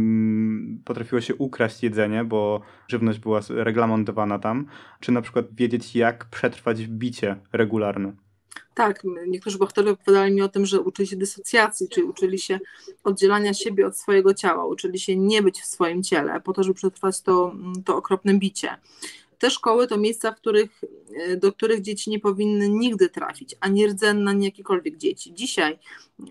potrafiło 0.85 1.21
się 1.21 1.35
ukraść 1.35 1.83
jedzenie, 1.83 2.23
bo 2.23 2.61
żywność 2.87 3.19
była 3.19 3.41
reglamentowana 3.49 4.39
tam, 4.39 4.65
czy 4.99 5.11
na 5.11 5.21
przykład 5.21 5.45
wiedzieć, 5.55 5.95
jak 5.95 6.25
przetrwać 6.25 6.87
bicie 6.87 7.35
regularne. 7.53 8.13
Tak, 8.73 9.03
niektórzy 9.27 9.57
bohaterowie 9.57 9.91
opowiadali 9.91 10.33
mi 10.33 10.41
o 10.41 10.49
tym, 10.49 10.65
że 10.65 10.81
uczyli 10.81 11.07
się 11.07 11.15
dysocjacji, 11.15 11.89
czyli 11.89 12.07
uczyli 12.07 12.39
się 12.39 12.59
oddzielania 13.03 13.53
siebie 13.53 13.87
od 13.87 13.97
swojego 13.97 14.33
ciała, 14.33 14.65
uczyli 14.65 14.99
się 14.99 15.17
nie 15.17 15.41
być 15.41 15.61
w 15.61 15.65
swoim 15.65 16.03
ciele, 16.03 16.41
po 16.41 16.53
to, 16.53 16.63
żeby 16.63 16.73
przetrwać 16.73 17.21
to, 17.21 17.55
to 17.85 17.97
okropne 17.97 18.33
bicie 18.33 18.69
te 19.39 19.49
szkoły 19.49 19.87
to 19.87 19.97
miejsca, 19.97 20.31
w 20.31 20.35
których, 20.35 20.81
e, 21.15 21.37
do 21.37 21.53
których 21.53 21.81
dzieci 21.81 22.09
nie 22.09 22.19
powinny 22.19 22.69
nigdy 22.69 23.09
trafić, 23.09 23.55
ani 23.59 23.87
rdzenna, 23.87 24.31
ani 24.31 24.45
jakiekolwiek 24.45 24.97
dzieci. 24.97 25.33
Dzisiaj 25.33 25.79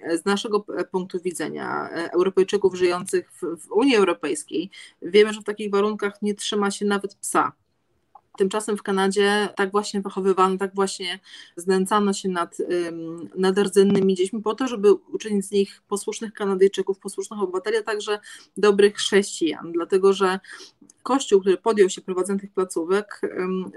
e, 0.02 0.18
z 0.18 0.24
naszego 0.24 0.64
punktu 0.90 1.20
widzenia 1.20 1.90
e, 1.90 2.12
Europejczyków 2.12 2.74
żyjących 2.74 3.32
w, 3.32 3.66
w 3.66 3.72
Unii 3.72 3.96
Europejskiej 3.96 4.70
wiemy, 5.02 5.32
że 5.32 5.40
w 5.40 5.44
takich 5.44 5.70
warunkach 5.70 6.22
nie 6.22 6.34
trzyma 6.34 6.70
się 6.70 6.86
nawet 6.86 7.14
psa. 7.14 7.52
Tymczasem 8.38 8.76
w 8.76 8.82
Kanadzie 8.82 9.48
tak 9.56 9.70
właśnie 9.70 10.00
wychowywano, 10.00 10.58
tak 10.58 10.74
właśnie 10.74 11.18
znęcano 11.56 12.12
się 12.12 12.28
nad, 12.28 12.56
nad 13.36 13.58
rdzennymi 13.58 14.14
dziećmi 14.14 14.42
po 14.42 14.54
to, 14.54 14.68
żeby 14.68 14.92
uczynić 14.92 15.46
z 15.46 15.50
nich 15.50 15.82
posłusznych 15.88 16.32
Kanadyjczyków, 16.32 16.98
posłusznych 16.98 17.40
obywateli, 17.40 17.76
a 17.76 17.82
także 17.82 18.18
dobrych 18.56 18.94
chrześcijan, 18.94 19.72
dlatego 19.72 20.12
że 20.12 20.40
kościół, 21.02 21.40
który 21.40 21.56
podjął 21.56 21.90
się 21.90 22.00
prowadzenia 22.00 22.40
tych 22.40 22.52
placówek, 22.52 23.20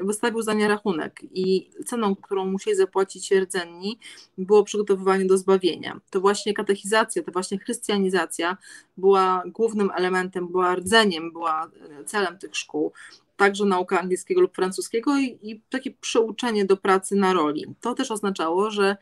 wystawił 0.02 0.42
za 0.42 0.54
nie 0.54 0.68
rachunek 0.68 1.20
i 1.32 1.70
ceną, 1.86 2.16
którą 2.16 2.46
musieli 2.46 2.78
zapłacić 2.78 3.32
rdzenni, 3.32 4.00
było 4.38 4.64
przygotowywanie 4.64 5.26
do 5.26 5.38
zbawienia. 5.38 6.00
To 6.10 6.22
właśnie 6.22 6.54
katechizacja, 6.54 7.24
to 7.24 7.32
właśnie 7.32 7.60
chrystianizacja 7.60 8.58
była 8.98 9.44
głównym 9.46 9.92
elementem, 9.96 10.48
była 10.48 10.76
rdzeniem, 10.76 11.32
była 11.32 11.72
e, 12.00 12.04
celem 12.06 12.38
tych 12.38 12.56
szkół 12.56 12.94
także 13.42 13.66
nauka 13.66 14.00
angielskiego 14.00 14.42
lub 14.42 14.56
francuskiego 14.56 15.18
i, 15.18 15.40
i, 15.42 15.62
takie 15.70 15.92
przeuczenie 15.92 16.66
do 16.66 16.78
pracy 16.78 17.16
na 17.16 17.34
roli. 17.34 17.66
To 17.82 17.94
też 17.94 18.12
oznaczało, 18.12 18.72
że 18.72 18.98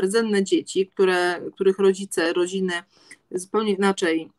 rdzenne 0.00 0.44
dzieci, 0.44 0.86
które, 0.86 1.40
których 1.54 1.78
rodzice, 1.78 2.32
rodziny 2.32 2.72
zupełnie 3.30 3.72
inaczej 3.72 4.30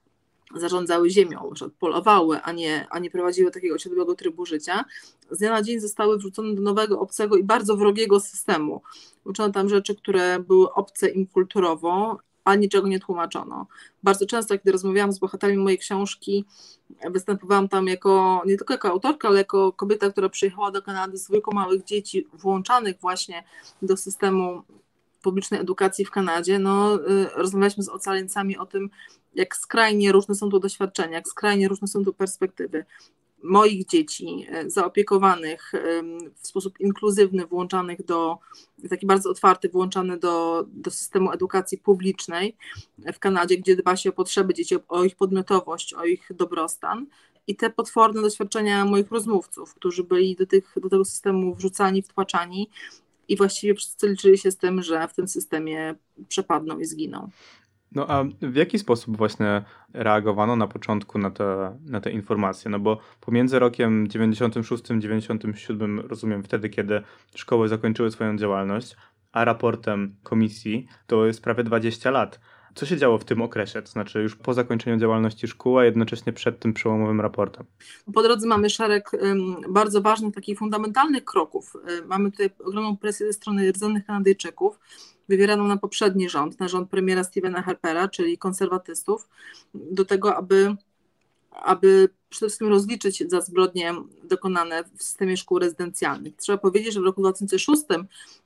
zarządzały 0.55 1.09
ziemią, 1.09 1.49
że 1.55 1.69
polowały, 1.69 2.41
a 2.41 2.51
nie, 2.51 2.87
a 2.89 2.99
nie 2.99 3.11
prowadziły 3.11 3.51
takiego 3.51 3.75
osiedlowego 3.75 4.15
trybu 4.15 4.45
życia, 4.45 4.85
z 5.31 5.37
dnia 5.37 5.51
na 5.51 5.61
dzień 5.61 5.79
zostały 5.79 6.17
wrzucone 6.17 6.55
do 6.55 6.61
nowego, 6.61 6.99
obcego 6.99 7.35
i 7.35 7.43
bardzo 7.43 7.77
wrogiego 7.77 8.19
systemu. 8.19 8.81
Uczono 9.25 9.53
tam 9.53 9.69
rzeczy, 9.69 9.95
które 9.95 10.39
były 10.39 10.73
obce 10.73 11.09
im 11.09 11.27
kulturowo, 11.27 12.19
a 12.43 12.55
niczego 12.55 12.87
nie 12.87 12.99
tłumaczono. 12.99 13.67
Bardzo 14.03 14.25
często, 14.25 14.57
kiedy 14.57 14.71
rozmawiałam 14.71 15.13
z 15.13 15.19
bohaterami 15.19 15.57
mojej 15.57 15.77
książki, 15.77 16.45
występowałam 17.09 17.69
tam 17.69 17.87
jako, 17.87 18.43
nie 18.45 18.57
tylko 18.57 18.73
jako 18.73 18.89
autorka, 18.89 19.27
ale 19.27 19.37
jako 19.37 19.73
kobieta, 19.73 20.09
która 20.09 20.29
przyjechała 20.29 20.71
do 20.71 20.81
Kanady 20.81 21.17
z 21.17 21.23
dwójką 21.23 21.51
małych 21.51 21.83
dzieci, 21.83 22.27
włączanych 22.33 22.95
właśnie 23.01 23.43
do 23.81 23.97
systemu 23.97 24.63
publicznej 25.21 25.59
edukacji 25.59 26.05
w 26.05 26.11
Kanadzie, 26.11 26.59
no, 26.59 26.95
y, 26.95 27.29
rozmawialiśmy 27.35 27.83
z 27.83 27.89
ocaleńcami 27.89 28.57
o 28.57 28.65
tym, 28.65 28.89
jak 29.35 29.55
skrajnie 29.55 30.11
różne 30.11 30.35
są 30.35 30.49
to 30.49 30.59
doświadczenia, 30.59 31.13
jak 31.13 31.27
skrajnie 31.27 31.67
różne 31.67 31.87
są 31.87 32.05
to 32.05 32.13
perspektywy 32.13 32.85
moich 33.43 33.85
dzieci 33.85 34.47
y, 34.65 34.69
zaopiekowanych 34.69 35.71
w 36.35 36.47
sposób 36.47 36.79
inkluzywny, 36.79 37.45
włączanych 37.45 38.05
do, 38.05 38.37
taki 38.89 39.05
bardzo 39.05 39.29
otwarty, 39.29 39.69
włączany 39.69 40.17
do, 40.17 40.65
do 40.67 40.91
systemu 40.91 41.31
edukacji 41.31 41.77
publicznej 41.77 42.55
w 43.13 43.19
Kanadzie, 43.19 43.57
gdzie 43.57 43.75
dba 43.75 43.97
się 43.97 44.09
o 44.09 44.13
potrzeby 44.13 44.53
dzieci, 44.53 44.75
o 44.87 45.03
ich 45.03 45.15
podmiotowość, 45.15 45.93
o 45.93 46.05
ich 46.05 46.29
dobrostan. 46.35 47.05
I 47.47 47.55
te 47.55 47.69
potworne 47.69 48.21
doświadczenia 48.21 48.85
moich 48.85 49.11
rozmówców, 49.11 49.73
którzy 49.73 50.03
byli 50.03 50.35
do, 50.35 50.45
tych, 50.45 50.73
do 50.81 50.89
tego 50.89 51.05
systemu 51.05 51.55
wrzucani, 51.55 52.01
wtłaczani 52.01 52.69
i 53.27 53.37
właściwie 53.37 53.75
wszyscy 53.75 54.09
liczyli 54.09 54.37
się 54.37 54.51
z 54.51 54.57
tym, 54.57 54.81
że 54.81 55.07
w 55.07 55.13
tym 55.13 55.27
systemie 55.27 55.95
przepadną 56.27 56.79
i 56.79 56.85
zginą. 56.85 57.29
No 57.95 58.07
a 58.07 58.23
w 58.41 58.55
jaki 58.55 58.79
sposób 58.79 59.17
właśnie 59.17 59.63
reagowano 59.93 60.55
na 60.55 60.67
początku 60.67 61.19
na 61.19 61.31
te, 61.31 61.77
na 61.85 62.01
te 62.01 62.11
informacje? 62.11 62.71
No 62.71 62.79
bo 62.79 62.97
pomiędzy 63.21 63.59
rokiem 63.59 64.07
96 64.07 64.83
97, 64.99 65.99
rozumiem 65.99 66.43
wtedy, 66.43 66.69
kiedy 66.69 67.01
szkoły 67.35 67.67
zakończyły 67.67 68.11
swoją 68.11 68.37
działalność, 68.37 68.95
a 69.31 69.45
raportem 69.45 70.15
komisji 70.23 70.87
to 71.07 71.25
jest 71.25 71.41
prawie 71.41 71.63
20 71.63 72.11
lat. 72.11 72.39
Co 72.75 72.85
się 72.85 72.97
działo 72.97 73.17
w 73.17 73.25
tym 73.25 73.41
okresie, 73.41 73.81
to 73.81 73.87
znaczy 73.91 74.21
już 74.21 74.35
po 74.35 74.53
zakończeniu 74.53 74.97
działalności 74.97 75.47
szkół, 75.47 75.77
a 75.77 75.85
jednocześnie 75.85 76.33
przed 76.33 76.59
tym 76.59 76.73
przełomowym 76.73 77.21
raportem? 77.21 77.65
Po 78.13 78.23
drodze 78.23 78.47
mamy 78.47 78.69
szereg 78.69 79.11
bardzo 79.69 80.01
ważnych, 80.01 80.35
takich 80.35 80.57
fundamentalnych 80.57 81.25
kroków. 81.25 81.73
Mamy 82.07 82.31
tutaj 82.31 82.49
ogromną 82.65 82.97
presję 82.97 83.27
ze 83.27 83.33
strony 83.33 83.71
rdzennych 83.71 84.05
Kanadyjczyków, 84.05 84.79
wywieraną 85.29 85.67
na 85.67 85.77
poprzedni 85.77 86.29
rząd, 86.29 86.59
na 86.59 86.67
rząd 86.67 86.89
premiera 86.89 87.23
Stevena 87.23 87.61
Harpera, 87.61 88.07
czyli 88.07 88.37
konserwatystów, 88.37 89.29
do 89.73 90.05
tego, 90.05 90.35
aby 90.35 90.75
aby 91.53 92.09
przede 92.29 92.47
wszystkim 92.47 92.67
rozliczyć 92.67 93.23
za 93.27 93.41
zbrodnie 93.41 93.93
dokonane 94.23 94.83
w 94.97 95.03
systemie 95.03 95.37
szkół 95.37 95.59
rezydencjalnych. 95.59 96.35
Trzeba 96.35 96.57
powiedzieć, 96.57 96.93
że 96.93 97.01
w 97.01 97.03
roku 97.03 97.21
2006 97.21 97.83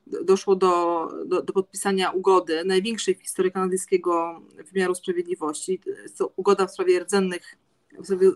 doszło 0.08 0.56
do, 0.56 1.08
do, 1.26 1.42
do 1.42 1.54
podpisania 1.54 2.12
ugody, 2.12 2.66
największej 2.66 3.16
w 3.16 3.22
historii 3.22 3.52
kanadyjskiego 3.52 4.42
wymiaru 4.74 4.96
sprawiedliwości. 4.96 5.82
Jest 6.04 6.18
to 6.18 6.32
ugoda 6.36 6.68
w 6.68 6.72
sprawie 6.72 7.00
rdzennych 7.00 7.58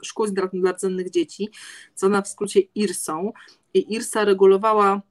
szkół 0.01 0.27
dla 0.53 0.71
rdzennych 0.71 1.09
dzieci, 1.09 1.49
zwana 1.95 2.21
w 2.21 2.27
skrócie 2.27 2.59
IRSą. 2.75 3.33
I 3.73 3.93
IRSA 3.93 4.25
regulowała 4.25 5.01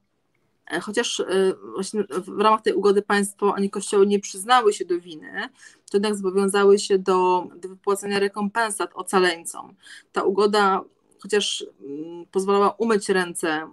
chociaż 0.79 1.19
e, 1.19 1.25
właśnie 1.73 2.03
w 2.27 2.39
ramach 2.39 2.61
tej 2.61 2.73
ugody 2.73 3.01
państwo 3.01 3.55
ani 3.55 3.69
kościoły 3.69 4.07
nie 4.07 4.19
przyznały 4.19 4.73
się 4.73 4.85
do 4.85 4.99
winy, 4.99 5.49
to 5.91 5.97
jednak 5.97 6.15
zobowiązały 6.15 6.79
się 6.79 6.99
do, 6.99 7.47
do 7.55 7.69
wypłacenia 7.69 8.19
rekompensat 8.19 8.91
ocaleńcom. 8.93 9.73
Ta 10.11 10.23
ugoda, 10.23 10.81
chociaż 11.19 11.65
mm, 11.81 12.25
pozwalała 12.31 12.71
umyć 12.71 13.09
ręce 13.09 13.67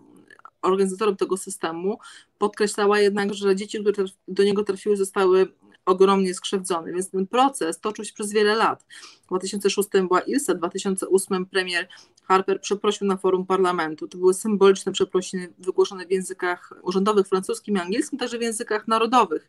organizatorom 0.63 1.17
tego 1.17 1.37
systemu, 1.37 1.99
podkreślała 2.39 2.99
jednak, 2.99 3.35
że 3.35 3.57
dzieci, 3.57 3.81
które 3.81 4.05
do 4.29 4.45
niego 4.45 4.65
trafiły, 4.65 4.97
zostały 4.97 5.49
ogromnie 5.89 6.35
skrzywdzony, 6.35 6.93
więc 6.93 7.11
ten 7.11 7.27
proces 7.27 7.81
toczył 7.81 8.05
się 8.05 8.13
przez 8.13 8.33
wiele 8.33 8.55
lat. 8.55 8.87
W 9.25 9.27
2006 9.29 9.89
była 10.09 10.21
ILSA, 10.21 10.55
w 10.55 10.59
2008 10.59 11.47
premier 11.47 11.89
Harper 12.25 12.61
przeprosił 12.61 13.07
na 13.07 13.17
forum 13.17 13.47
parlamentu. 13.47 14.09
To 14.09 14.19
były 14.19 14.35
symboliczne 14.35 14.93
przeprosiny 14.93 15.53
wygłoszone 15.59 16.07
w 16.07 16.11
językach 16.11 16.73
urzędowych 16.83 17.27
francuskim 17.27 17.77
i 17.77 17.79
angielskim, 17.79 18.19
także 18.19 18.39
w 18.39 18.43
językach 18.43 18.89
narodowych. 18.89 19.49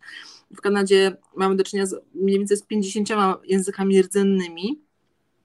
W 0.55 0.61
Kanadzie 0.61 1.17
mamy 1.35 1.55
do 1.55 1.63
czynienia 1.63 1.85
z 1.85 1.95
mniej 2.13 2.37
więcej 2.37 2.57
z 2.57 2.63
50 2.63 3.09
językami 3.43 4.01
rdzennymi 4.01 4.88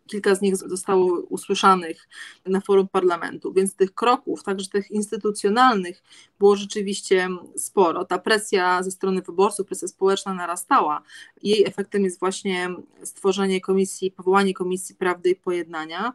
kilka 0.07 0.35
z 0.35 0.41
nich 0.41 0.57
zostało 0.57 1.21
usłyszanych 1.21 2.09
na 2.47 2.61
forum 2.61 2.89
parlamentu, 2.89 3.53
więc 3.53 3.75
tych 3.75 3.95
kroków, 3.95 4.43
także 4.43 4.69
tych 4.69 4.91
instytucjonalnych, 4.91 6.03
było 6.39 6.57
rzeczywiście 6.57 7.29
sporo. 7.57 8.05
Ta 8.05 8.19
presja 8.19 8.83
ze 8.83 8.91
strony 8.91 9.23
wyborców, 9.23 9.67
presja 9.67 9.89
społeczna 9.89 10.35
narastała. 10.35 11.03
Jej 11.43 11.65
efektem 11.67 12.05
jest 12.05 12.21
właśnie 12.21 12.69
stworzenie 13.03 13.61
komisji, 13.61 14.11
powołanie 14.11 14.55
Komisji 14.55 14.95
Prawdy 14.95 15.31
i 15.31 15.37
Pojednania, 15.37 16.13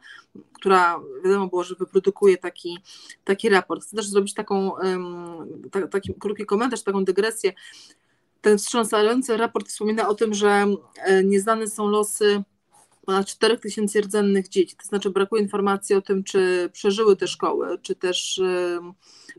która 0.53 0.99
wiadomo 1.23 1.47
było, 1.47 1.63
że 1.63 1.75
wyprodukuje 1.75 2.37
taki, 2.37 2.77
taki 3.23 3.49
raport. 3.49 3.83
Chcę 3.83 3.95
też 3.95 4.07
zrobić 4.07 4.33
taką, 4.33 4.71
taki 5.91 6.13
krótki 6.13 6.45
komentarz, 6.45 6.83
taką 6.83 7.05
dygresję. 7.05 7.53
Ten 8.41 8.57
wstrząsający 8.57 9.37
raport 9.37 9.67
wspomina 9.67 10.07
o 10.07 10.15
tym, 10.15 10.33
że 10.33 10.65
e, 10.95 11.23
nieznane 11.23 11.67
są 11.67 11.87
losy 11.87 12.43
ponad 13.09 13.27
4 13.27 13.57
tysięcy 13.57 14.01
rdzennych 14.01 14.49
dzieci. 14.49 14.75
To 14.75 14.85
znaczy 14.85 15.09
brakuje 15.09 15.41
informacji 15.41 15.95
o 15.95 16.01
tym, 16.01 16.23
czy 16.23 16.69
przeżyły 16.73 17.15
te 17.15 17.27
szkoły, 17.27 17.79
czy 17.81 17.95
też 17.95 18.41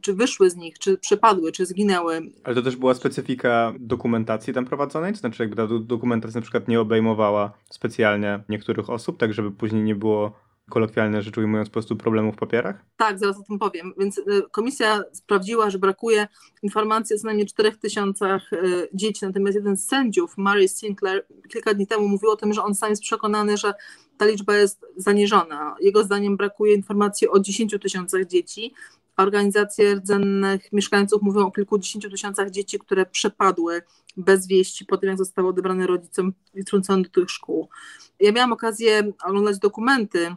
czy 0.01 0.15
wyszły 0.15 0.51
z 0.51 0.57
nich, 0.57 0.79
czy 0.79 0.99
przepadły, 0.99 1.53
czy 1.53 1.67
zginęły. 1.67 2.21
Ale 2.45 2.55
to 2.55 2.63
też 2.63 2.77
była 2.77 2.95
specyfika 2.95 3.73
dokumentacji 3.79 4.55
tam 4.55 4.65
prowadzonej? 4.65 5.13
To 5.13 5.19
znaczy 5.19 5.43
jakby 5.43 5.57
ta 5.57 5.67
dokumentacja 5.81 6.39
na 6.39 6.43
przykład 6.43 6.69
nie 6.69 6.81
obejmowała 6.81 7.53
specjalnie 7.71 8.41
niektórych 8.49 8.91
osób, 8.91 9.19
tak 9.19 9.35
żeby 9.35 9.51
później 9.51 9.83
nie 9.83 9.95
było 9.95 10.33
kolokwialne 10.71 11.23
rzecz 11.23 11.39
ujmując, 11.39 11.69
po 11.69 11.73
prostu 11.73 11.97
problemów 11.97 12.35
w 12.35 12.39
papierach? 12.39 12.85
Tak, 12.97 13.19
zaraz 13.19 13.39
o 13.39 13.43
tym 13.43 13.59
powiem. 13.59 13.93
Więc 13.99 14.19
y, 14.19 14.23
komisja 14.51 15.03
sprawdziła, 15.13 15.71
że 15.71 15.79
brakuje 15.79 16.29
informacji 16.63 17.17
o 17.17 17.19
co 17.19 17.27
najmniej 17.27 17.47
4 17.47 17.73
tysiącach 17.73 18.53
y, 18.53 18.89
dzieci, 18.95 19.27
natomiast 19.27 19.55
jeden 19.55 19.77
z 19.77 19.87
sędziów, 19.87 20.39
Mary 20.39 20.69
Sinclair, 20.69 21.27
kilka 21.49 21.75
dni 21.75 21.87
temu 21.87 22.09
mówił 22.09 22.31
o 22.31 22.37
tym, 22.37 22.53
że 22.53 22.63
on 22.63 22.75
sam 22.75 22.91
jest 22.91 23.03
przekonany, 23.03 23.57
że 23.57 23.75
ta 24.19 24.27
liczba 24.27 24.57
jest 24.57 24.87
zaniżona. 24.97 25.77
Jego 25.81 26.05
zdaniem 26.05 26.37
brakuje 26.37 26.75
informacji 26.75 27.29
o 27.29 27.41
10 27.41 27.77
tysiącach 27.81 28.27
dzieci, 28.27 28.75
Organizacje 29.23 29.95
rdzennych 29.95 30.73
mieszkańców 30.73 31.23
mówią 31.23 31.47
o 31.47 31.51
kilkudziesięciu 31.51 32.11
tysiącach 32.11 32.51
dzieci, 32.51 32.79
które 32.79 33.07
przepadły 33.07 33.83
bez 34.17 34.47
wieści 34.47 34.85
po 34.85 34.97
tym, 34.97 35.09
jak 35.09 35.19
zostały 35.19 35.49
odebrane 35.49 35.87
rodzicom 35.87 36.33
i 36.55 36.65
trącone 36.65 37.03
do 37.03 37.09
tych 37.09 37.31
szkół. 37.31 37.69
Ja 38.21 38.33
miałam 38.33 38.53
okazję 38.53 39.13
oglądać 39.25 39.59
dokumenty 39.59 40.35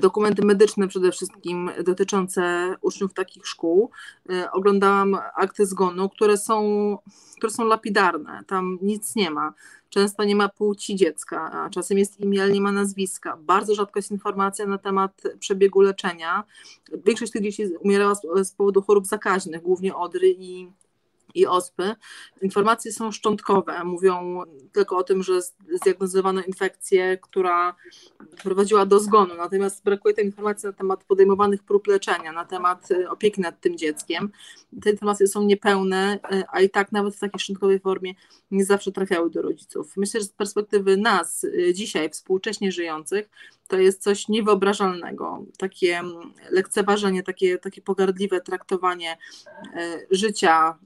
dokumenty 0.00 0.44
medyczne 0.44 0.88
przede 0.88 1.12
wszystkim 1.12 1.70
dotyczące 1.84 2.74
uczniów 2.80 3.14
takich 3.14 3.46
szkół. 3.46 3.90
E, 4.30 4.50
oglądałam 4.52 5.16
akty 5.34 5.66
zgonu, 5.66 6.08
które 6.08 6.36
są, 6.36 6.98
które 7.36 7.52
są 7.52 7.64
lapidarne, 7.64 8.44
tam 8.46 8.78
nic 8.82 9.16
nie 9.16 9.30
ma. 9.30 9.52
Często 9.90 10.24
nie 10.24 10.36
ma 10.36 10.48
płci 10.48 10.96
dziecka, 10.96 11.52
a 11.52 11.70
czasem 11.70 11.98
jest 11.98 12.20
imię, 12.20 12.42
ale 12.42 12.52
nie 12.52 12.60
ma 12.60 12.72
nazwiska. 12.72 13.36
Bardzo 13.36 13.74
rzadko 13.74 13.98
jest 13.98 14.10
informacja 14.10 14.66
na 14.66 14.78
temat 14.78 15.22
przebiegu 15.38 15.80
leczenia. 15.80 16.44
Większość 17.04 17.32
tych 17.32 17.42
dzieci 17.42 17.64
umierała 17.80 18.14
z, 18.14 18.20
z 18.44 18.52
powodu 18.52 18.82
chorób 18.82 19.06
zakaźnych, 19.06 19.62
głównie 19.62 19.96
odry 19.96 20.34
i 20.38 20.68
i 21.34 21.46
ospy. 21.46 21.94
Informacje 22.42 22.92
są 22.92 23.12
szczątkowe, 23.12 23.84
mówią 23.84 24.42
tylko 24.72 24.96
o 24.96 25.02
tym, 25.02 25.22
że 25.22 25.40
zdiagnozowano 25.82 26.42
infekcję, 26.42 27.18
która 27.18 27.74
prowadziła 28.42 28.86
do 28.86 29.00
zgonu, 29.00 29.34
natomiast 29.34 29.84
brakuje 29.84 30.14
tej 30.14 30.24
informacji 30.24 30.66
na 30.66 30.72
temat 30.72 31.04
podejmowanych 31.04 31.62
prób 31.62 31.86
leczenia, 31.86 32.32
na 32.32 32.44
temat 32.44 32.90
y, 32.90 33.10
opieki 33.10 33.40
nad 33.40 33.60
tym 33.60 33.78
dzieckiem. 33.78 34.30
Te 34.82 34.90
informacje 34.90 35.26
są 35.26 35.42
niepełne, 35.42 36.18
y, 36.32 36.42
a 36.52 36.60
i 36.60 36.70
tak 36.70 36.92
nawet 36.92 37.16
w 37.16 37.18
takiej 37.18 37.40
szczątkowej 37.40 37.80
formie 37.80 38.14
nie 38.50 38.64
zawsze 38.64 38.92
trafiały 38.92 39.30
do 39.30 39.42
rodziców. 39.42 39.96
Myślę, 39.96 40.20
że 40.20 40.26
z 40.26 40.32
perspektywy 40.32 40.96
nas, 40.96 41.44
y, 41.44 41.74
dzisiaj, 41.74 42.10
współcześnie 42.10 42.72
żyjących, 42.72 43.30
to 43.68 43.78
jest 43.78 44.02
coś 44.02 44.28
niewyobrażalnego. 44.28 45.44
Takie 45.58 45.98
mm, 45.98 46.32
lekceważenie, 46.50 47.22
takie, 47.22 47.58
takie 47.58 47.82
pogardliwe 47.82 48.40
traktowanie 48.40 49.16
życia 50.10 50.78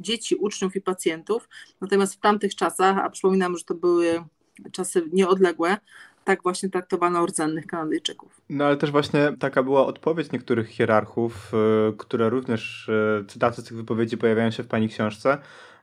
dzieci, 0.00 0.36
uczniów 0.36 0.76
i 0.76 0.80
pacjentów. 0.80 1.48
Natomiast 1.80 2.14
w 2.14 2.20
tamtych 2.20 2.54
czasach, 2.54 2.98
a 2.98 3.10
przypominam, 3.10 3.56
że 3.56 3.64
to 3.64 3.74
były 3.74 4.24
czasy 4.72 5.02
nieodległe, 5.12 5.76
tak 6.24 6.42
właśnie 6.42 6.70
traktowano 6.70 7.26
rdzennych 7.26 7.66
Kanadyjczyków. 7.66 8.40
No 8.48 8.64
ale 8.64 8.76
też 8.76 8.90
właśnie 8.90 9.32
taka 9.38 9.62
była 9.62 9.86
odpowiedź 9.86 10.32
niektórych 10.32 10.68
hierarchów, 10.68 11.52
y, 11.90 11.96
które 11.96 12.30
również, 12.30 12.88
y, 12.88 13.24
cytaty 13.28 13.62
z 13.62 13.64
tych 13.64 13.76
wypowiedzi 13.76 14.18
pojawiają 14.18 14.50
się 14.50 14.62
w 14.62 14.66
pani 14.66 14.88
książce, 14.88 15.38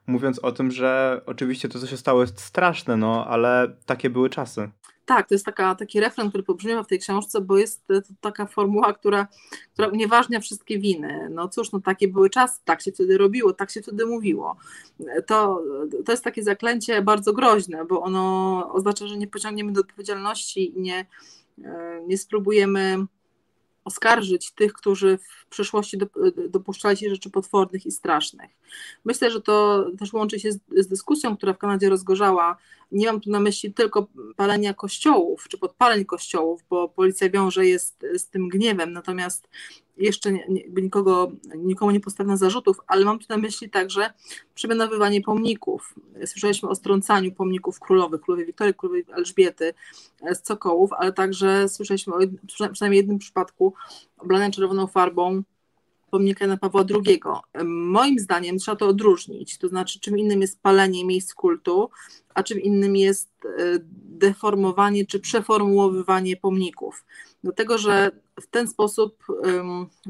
mówiąc 0.08 0.40
o 0.40 0.52
tym, 0.52 0.72
że 0.72 1.22
oczywiście 1.26 1.70
to, 1.70 1.80
co 1.80 1.88
się 1.88 1.98
stało, 1.98 2.22
jest 2.22 2.40
straszne, 2.40 2.98
no 2.98 3.28
ale 3.28 3.76
takie 3.86 4.10
były 4.10 4.30
czasy. 4.30 4.70
Tak, 5.06 5.28
to 5.28 5.36
jest 5.36 5.46
taka, 5.46 5.76
taki 5.76 6.00
refren, 6.00 6.30
który 6.30 6.44
pobrzmiewa 6.44 6.84
w 6.84 6.88
tej 6.88 7.00
książce, 7.00 7.42
bo 7.42 7.58
jest 7.58 7.88
to 7.88 7.94
taka 8.22 8.46
formuła, 8.46 8.94
która, 8.94 9.28
która 9.74 9.88
unieważnia 9.88 10.40
wszystkie 10.40 10.80
winy. 10.80 11.28
No 11.32 11.48
cóż, 11.48 11.72
no 11.72 11.80
takie 11.80 12.08
były 12.08 12.30
czasy, 12.30 12.60
tak 12.66 12.82
się 12.82 12.92
wtedy 12.92 13.18
robiło, 13.18 13.54
tak 13.54 13.72
się 13.72 13.82
wtedy 13.82 14.06
mówiło. 14.06 14.56
To, 15.28 15.64
to 16.06 16.12
jest 16.12 16.24
takie 16.24 16.44
zaklęcie 16.44 17.02
bardzo 17.02 17.34
groźne, 17.34 17.86
bo 17.86 18.02
ono 18.02 18.70
oznacza, 18.74 19.08
że 19.08 19.18
nie 19.18 19.28
pociągniemy 19.28 19.72
do 19.72 19.82
odpowiedzialności 19.82 20.78
i 20.78 20.82
nie, 20.82 21.06
e, 21.64 22.02
nie 22.08 22.18
spróbujemy 22.18 23.06
oskarżyć 23.86 24.52
tych, 24.52 24.74
którzy 24.74 25.18
w 25.18 25.48
przeszłości 25.50 25.98
dopuszczali 26.50 26.98
się 26.98 27.10
rzeczy 27.10 27.30
potwornych 27.30 27.86
i 27.86 27.92
strasznych. 27.92 28.52
Myślę, 29.06 29.32
że 29.32 29.42
to 29.42 29.86
też 30.00 30.14
łączy 30.14 30.40
się 30.40 30.52
z, 30.52 30.60
z, 30.78 30.88
dyskusją, 30.88 31.38
która 31.38 31.54
w 31.54 31.58
Kanadzie 31.58 31.90
rozgorzała. 31.90 32.58
Nie 32.92 33.08
mam 33.08 33.22
tu 33.22 33.30
na 33.30 33.40
myśli 33.40 33.74
tylko 33.74 34.08
palenia 34.36 34.74
kościołów 34.74 35.48
czy 35.50 35.58
podpaleń 35.58 36.06
kościołów, 36.06 36.62
bo 36.70 36.90
policja 36.90 37.30
wiąże 37.30 37.66
jest 37.66 38.06
z 38.18 38.30
tym 38.30 38.50
gniewem, 38.50 38.94
natomiast 38.94 39.50
jeszcze 39.98 40.32
nie, 40.32 40.48
nikogo, 40.82 41.32
nikomu 41.58 41.92
nie 41.92 42.00
postawiono 42.00 42.38
zarzutów, 42.38 42.78
ale 42.88 43.06
mam 43.06 43.20
tu 43.20 43.26
na 43.30 43.38
myśli 43.38 43.70
także 43.70 44.14
przemianowywanie 44.56 45.22
pomników. 45.22 45.96
Słyszeliśmy 46.26 46.70
o 46.70 46.76
strącaniu 46.76 47.32
pomników 47.32 47.80
królowych, 47.80 48.22
królowej 48.22 48.46
Wiktorii, 48.46 48.74
królowej 48.74 49.06
Elżbiety 49.18 49.74
z 50.34 50.42
Cokołów, 50.42 50.94
ale 50.94 51.14
także 51.14 51.70
słyszeliśmy 51.70 52.14
o 52.14 52.18
przynajmniej 52.72 52.98
jednym 52.98 53.20
przypadku 53.20 53.74
oblania 54.18 54.52
czerwoną 54.52 54.88
farbą 54.88 55.44
pomnika 56.14 56.46
Jana 56.46 56.58
Pawła 56.58 56.84
II. 57.06 57.22
Moim 57.66 58.20
zdaniem 58.20 58.58
trzeba 58.58 58.76
to 58.76 58.88
odróżnić, 58.88 59.58
to 59.58 59.68
znaczy 59.68 60.00
czym 60.00 60.18
innym 60.18 60.42
jest 60.42 60.62
palenie 60.62 61.06
miejsc 61.06 61.34
kultu, 61.34 61.90
a 62.34 62.44
czym 62.44 62.60
innym 62.62 62.96
jest 62.96 63.30
e, 63.46 63.50
deformowanie 64.04 65.06
czy 65.06 65.20
przeformułowywanie 65.20 66.38
pomników. 66.38 67.06
Dlatego, 67.44 67.78
że 67.78 68.12
w 68.42 68.48
ten 68.48 68.68
sposób 68.68 69.24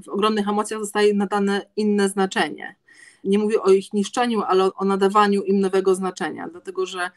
w 0.05 0.09
ogromnych 0.09 0.47
emocjach 0.47 0.79
zostaje 0.79 1.13
nadane 1.13 1.65
inne 1.75 2.09
znaczenie. 2.09 2.75
Nie 3.23 3.39
mówię 3.39 3.61
o 3.61 3.71
ich 3.71 3.93
niszczeniu, 3.93 4.41
ale 4.41 4.73
o 4.73 4.85
nadawaniu 4.85 5.43
im 5.43 5.59
nowego 5.59 5.95
znaczenia, 5.95 6.47
dlatego 6.47 6.85
że 6.85 7.11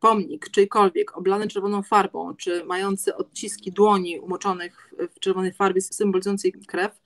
pomnik 0.00 0.50
czyjkolwiek 0.50 1.18
oblany 1.18 1.48
czerwoną 1.48 1.82
farbą, 1.82 2.36
czy 2.36 2.64
mający 2.64 3.16
odciski 3.16 3.72
dłoni 3.72 4.20
umoczonych 4.20 4.94
w 5.16 5.20
czerwonej 5.20 5.52
farbie 5.52 5.80
symbolizującej 5.80 6.52
krew, 6.52 7.00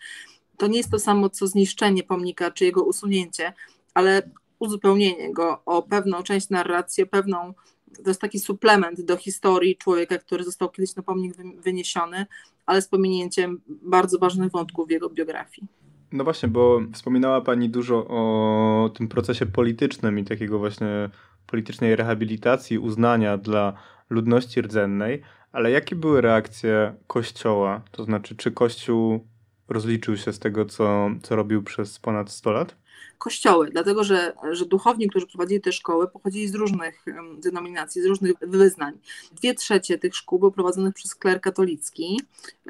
to 0.57 0.66
nie 0.66 0.77
jest 0.77 0.90
to 0.90 0.98
samo 0.98 1.31
co 1.31 1.46
zniszczenie 1.46 2.03
pomnika 2.03 2.50
czy 2.50 2.64
jego 2.64 2.85
usunięcie, 2.85 3.53
ale 3.94 4.31
uzupełnienie 4.59 5.33
go 5.33 5.62
o 5.66 5.83
pewną 5.83 6.22
część 6.22 6.50
narracji, 6.50 7.05
o 7.05 7.07
pewną, 7.07 7.55
to 8.03 8.11
jest 8.11 8.21
taki 8.21 8.39
suplement 8.39 9.01
do 9.01 9.17
historii 9.17 9.77
człowieka, 9.77 10.19
który 10.19 10.45
został 10.45 10.71
kiedyś 10.71 10.97
na 10.97 11.03
pomnik 11.03 11.35
wyniesiony, 11.59 12.27
ale 12.67 12.83
z 12.83 12.89
pominięciem 12.89 13.61
bardzo 13.67 14.19
ważnych 14.19 14.51
wątków 14.51 14.89
w 14.89 14.91
jego 14.91 15.11
biografii. 15.11 15.69
No 16.13 16.25
właśnie, 16.25 16.49
bo 16.49 16.81
wspominała 16.93 17.41
Pani 17.41 17.69
dużo 17.69 18.07
o 18.09 18.91
tym 18.97 19.09
procesie 19.09 19.47
politycznym 19.47 20.19
i 20.19 20.25
takiego 20.25 20.59
właśnie 20.59 21.11
politycznej 21.47 21.97
rehabilitacji, 21.97 22.79
uznania 22.79 23.39
dla 23.39 23.73
ludności 24.11 24.63
rdzennej, 24.63 25.23
ale 25.53 25.71
jakie 25.71 25.97
były 25.97 26.21
reakcje 26.21 26.95
Kościoła? 27.07 27.83
To 27.91 28.05
znaczy, 28.05 28.37
czy 28.37 28.53
Kościół 28.53 29.27
rozliczył 29.69 30.17
się 30.17 30.33
z 30.33 30.39
tego, 30.39 30.65
co, 30.65 31.11
co 31.23 31.37
robił 31.37 31.63
przez 31.63 31.99
ponad 31.99 32.31
100 32.31 32.53
lat? 32.53 32.77
Kościoły, 33.25 33.71
dlatego 33.71 34.05
że, 34.05 34.33
że 34.51 34.67
duchowni, 34.67 35.09
którzy 35.09 35.27
prowadzili 35.27 35.61
te 35.61 35.73
szkoły, 35.73 36.09
pochodzili 36.09 36.49
z 36.49 36.55
różnych 36.55 37.05
denominacji, 37.39 38.03
z 38.03 38.07
różnych 38.07 38.33
wyznań. 38.41 38.99
Dwie 39.33 39.55
trzecie 39.55 39.99
tych 39.99 40.17
szkół 40.17 40.39
były 40.39 40.53
prowadzonych 40.53 40.95
przez 40.95 41.15
kler 41.15 41.41
katolicki, 41.41 42.21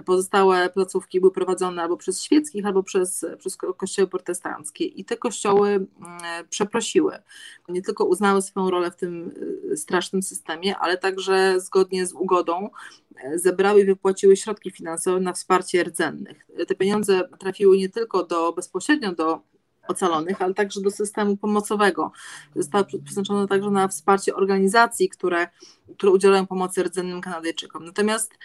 pozostałe 0.04 0.70
placówki 0.70 1.20
były 1.20 1.32
prowadzone 1.32 1.82
albo 1.82 1.96
przez 1.96 2.22
świeckich, 2.22 2.66
albo 2.66 2.82
przez, 2.82 3.26
przez 3.38 3.56
kościoły 3.56 4.08
protestanckie. 4.08 4.84
I 4.84 5.04
te 5.04 5.16
kościoły 5.16 5.86
przeprosiły, 6.50 7.18
nie 7.68 7.82
tylko 7.82 8.04
uznały 8.04 8.42
swoją 8.42 8.70
rolę 8.70 8.90
w 8.90 8.96
tym 8.96 9.32
y, 9.72 9.76
strasznym 9.76 10.22
systemie, 10.22 10.78
ale 10.78 10.98
także 10.98 11.60
zgodnie 11.60 12.06
z 12.06 12.12
ugodą 12.12 12.70
e, 13.16 13.38
zebrały 13.38 13.80
i 13.80 13.84
wypłaciły 13.84 14.36
środki 14.36 14.70
finansowe 14.70 15.20
na 15.20 15.32
wsparcie 15.32 15.84
rdzennych. 15.84 16.46
Te 16.68 16.74
pieniądze 16.74 17.28
trafiły 17.38 17.76
nie 17.76 17.88
tylko 17.88 18.24
do 18.24 18.52
bezpośrednio 18.52 19.12
do 19.12 19.53
ocalonych, 19.88 20.42
ale 20.42 20.54
także 20.54 20.80
do 20.80 20.90
systemu 20.90 21.36
pomocowego. 21.36 22.12
Zostało 22.56 22.84
przeznaczone 23.04 23.48
także 23.48 23.70
na 23.70 23.88
wsparcie 23.88 24.34
organizacji, 24.34 25.08
które, 25.08 25.48
które 25.96 26.12
udzielają 26.12 26.46
pomocy 26.46 26.82
rdzennym 26.82 27.20
Kanadyjczykom. 27.20 27.84
Natomiast 27.84 28.38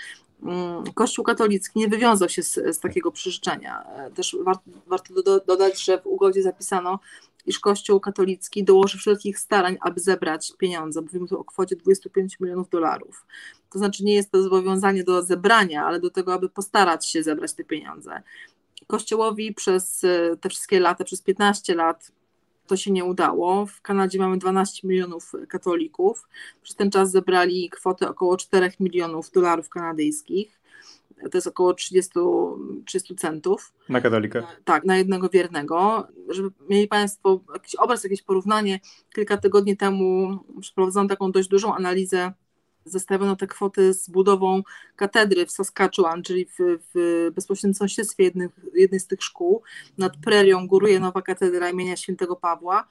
mm, 0.43 0.83
Kościół 0.93 1.25
katolicki 1.25 1.79
nie 1.79 1.87
wywiązał 1.87 2.29
się 2.29 2.43
z, 2.43 2.53
z 2.53 2.79
takiego 2.79 3.11
przyrzeczenia. 3.11 3.83
Też 4.15 4.37
warto, 4.43 4.63
warto 4.87 5.21
do, 5.21 5.39
dodać, 5.39 5.83
że 5.83 6.01
w 6.01 6.07
ugodzie 6.07 6.43
zapisano, 6.43 6.99
iż 7.45 7.59
Kościół 7.59 7.99
katolicki 7.99 8.63
dołoży 8.63 8.97
wszelkich 8.97 9.39
starań, 9.39 9.77
aby 9.81 9.99
zebrać 9.99 10.53
pieniądze. 10.57 11.01
Mówimy 11.01 11.27
tu 11.27 11.39
o 11.39 11.43
kwocie 11.43 11.75
25 11.75 12.39
milionów 12.39 12.69
dolarów. 12.69 13.25
To 13.69 13.79
znaczy 13.79 14.03
nie 14.03 14.13
jest 14.13 14.31
to 14.31 14.43
zobowiązanie 14.43 15.03
do 15.03 15.23
zebrania, 15.23 15.85
ale 15.85 15.99
do 15.99 16.09
tego, 16.09 16.33
aby 16.33 16.49
postarać 16.49 17.09
się 17.09 17.23
zebrać 17.23 17.53
te 17.53 17.63
pieniądze. 17.63 18.21
Kościołowi 18.89 19.53
przez 19.53 20.03
e, 20.03 20.37
te 20.41 20.49
wszystkie 20.49 20.79
lata, 20.79 21.03
przez 21.03 21.21
15 21.21 21.75
lat 21.75 22.11
to 22.67 22.77
się 22.77 22.91
nie 22.91 23.05
udało. 23.05 23.65
W 23.65 23.81
Kanadzie 23.81 24.19
mamy 24.19 24.37
12 24.37 24.87
milionów 24.87 25.31
katolików. 25.49 26.27
Przez 26.61 26.75
ten 26.75 26.91
czas 26.91 27.11
zebrali 27.11 27.69
kwotę 27.69 28.09
około 28.09 28.37
4 28.37 28.71
milionów 28.79 29.31
dolarów 29.31 29.69
kanadyjskich. 29.69 30.59
To 31.31 31.37
jest 31.37 31.47
około 31.47 31.73
30, 31.73 32.11
30 32.85 33.15
centów. 33.15 33.73
Na 33.89 34.01
katolika? 34.01 34.47
Tak, 34.65 34.83
na 34.83 34.97
jednego 34.97 35.29
wiernego. 35.29 36.07
Żeby 36.29 36.49
mieli 36.69 36.87
Państwo 36.87 37.39
jakiś 37.53 37.75
obraz, 37.75 38.03
jakieś 38.03 38.21
porównanie, 38.21 38.79
kilka 39.15 39.37
tygodni 39.37 39.77
temu 39.77 40.37
przeprowadzono 40.61 41.09
taką 41.09 41.31
dość 41.31 41.49
dużą 41.49 41.75
analizę 41.75 42.33
zestawiono 42.91 43.35
te 43.35 43.47
kwoty 43.47 43.93
z 43.93 44.09
budową 44.09 44.63
katedry 44.95 45.45
w 45.45 45.51
Saskatchewan, 45.51 46.23
czyli 46.23 46.45
w, 46.45 46.57
w 46.93 47.31
bezpośrednim 47.35 47.73
sąsiedztwie 47.73 48.23
jednych, 48.23 48.51
jednej 48.73 48.99
z 48.99 49.07
tych 49.07 49.23
szkół. 49.23 49.61
Nad 49.97 50.17
prerią 50.17 50.67
góruje 50.67 50.99
nowa 50.99 51.21
katedra 51.21 51.69
imienia 51.69 51.97
świętego 51.97 52.35
Pawła, 52.35 52.87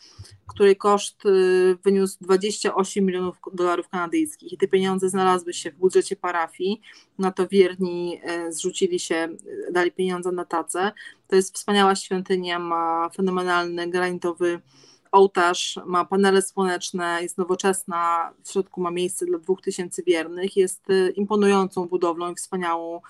której 0.47 0.77
koszt 0.77 1.27
y, 1.27 1.79
wyniósł 1.85 2.17
28 2.21 3.05
milionów 3.05 3.37
dolarów 3.53 3.89
kanadyjskich. 3.89 4.53
I 4.53 4.59
te 4.59 4.69
pieniądze 4.69 5.09
znalazły 5.09 5.53
się 5.53 5.71
w 5.71 5.77
budżecie 5.77 6.17
parafii. 6.17 6.81
Na 7.19 7.33
to 7.33 7.49
wierni 7.49 8.21
y, 8.49 8.53
zrzucili 8.53 8.99
się, 9.01 9.29
y, 9.69 9.73
dali 9.73 9.93
pieniądze 9.93 10.33
na 10.33 10.45
tacę. 10.45 10.93
To 11.29 11.37
jest 11.37 11.55
wspaniała 11.55 11.95
świątynia, 11.95 12.59
ma 12.59 13.11
fenomenalny 13.17 13.91
granitowy 13.91 14.61
ołtarz, 15.13 15.81
ma 15.87 16.05
panele 16.05 16.43
słoneczne, 16.43 17.19
jest 17.23 17.39
nowoczesna, 17.39 18.33
w 18.45 18.51
środku 18.51 18.81
ma 18.81 18.91
miejsce 18.91 19.27
dla 19.27 19.39
dwóch 19.39 19.63
tysięcy 19.63 20.03
wiernych, 20.07 20.57
jest 20.57 20.91
y, 20.91 21.13
imponującą 21.17 21.87
budowlą 21.87 22.33
i 22.33 22.35
wspaniałą 22.35 23.01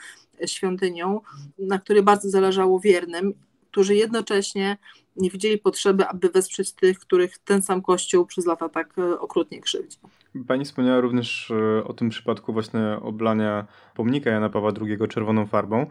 y, 0.42 0.48
świątynią, 0.48 1.20
na 1.58 1.78
której 1.78 2.02
bardzo 2.02 2.30
zależało 2.30 2.80
wiernym, 2.80 3.34
którzy 3.70 3.94
jednocześnie 3.94 4.76
nie 5.16 5.30
widzieli 5.30 5.58
potrzeby, 5.58 6.06
aby 6.06 6.28
wesprzeć 6.28 6.72
tych, 6.72 6.98
których 6.98 7.38
ten 7.38 7.62
sam 7.62 7.82
Kościół 7.82 8.26
przez 8.26 8.46
lata 8.46 8.68
tak 8.68 8.98
y, 8.98 9.20
okrutnie 9.20 9.60
krzywdził. 9.60 10.00
Pani 10.46 10.64
wspomniała 10.64 11.00
również 11.00 11.50
e, 11.50 11.84
o 11.84 11.92
tym 11.92 12.08
przypadku 12.08 12.52
właśnie 12.52 12.96
oblania 13.02 13.66
pomnika 13.94 14.30
Jana 14.30 14.48
Pawła 14.48 14.72
II 14.80 15.08
czerwoną 15.08 15.46
farbą. 15.46 15.86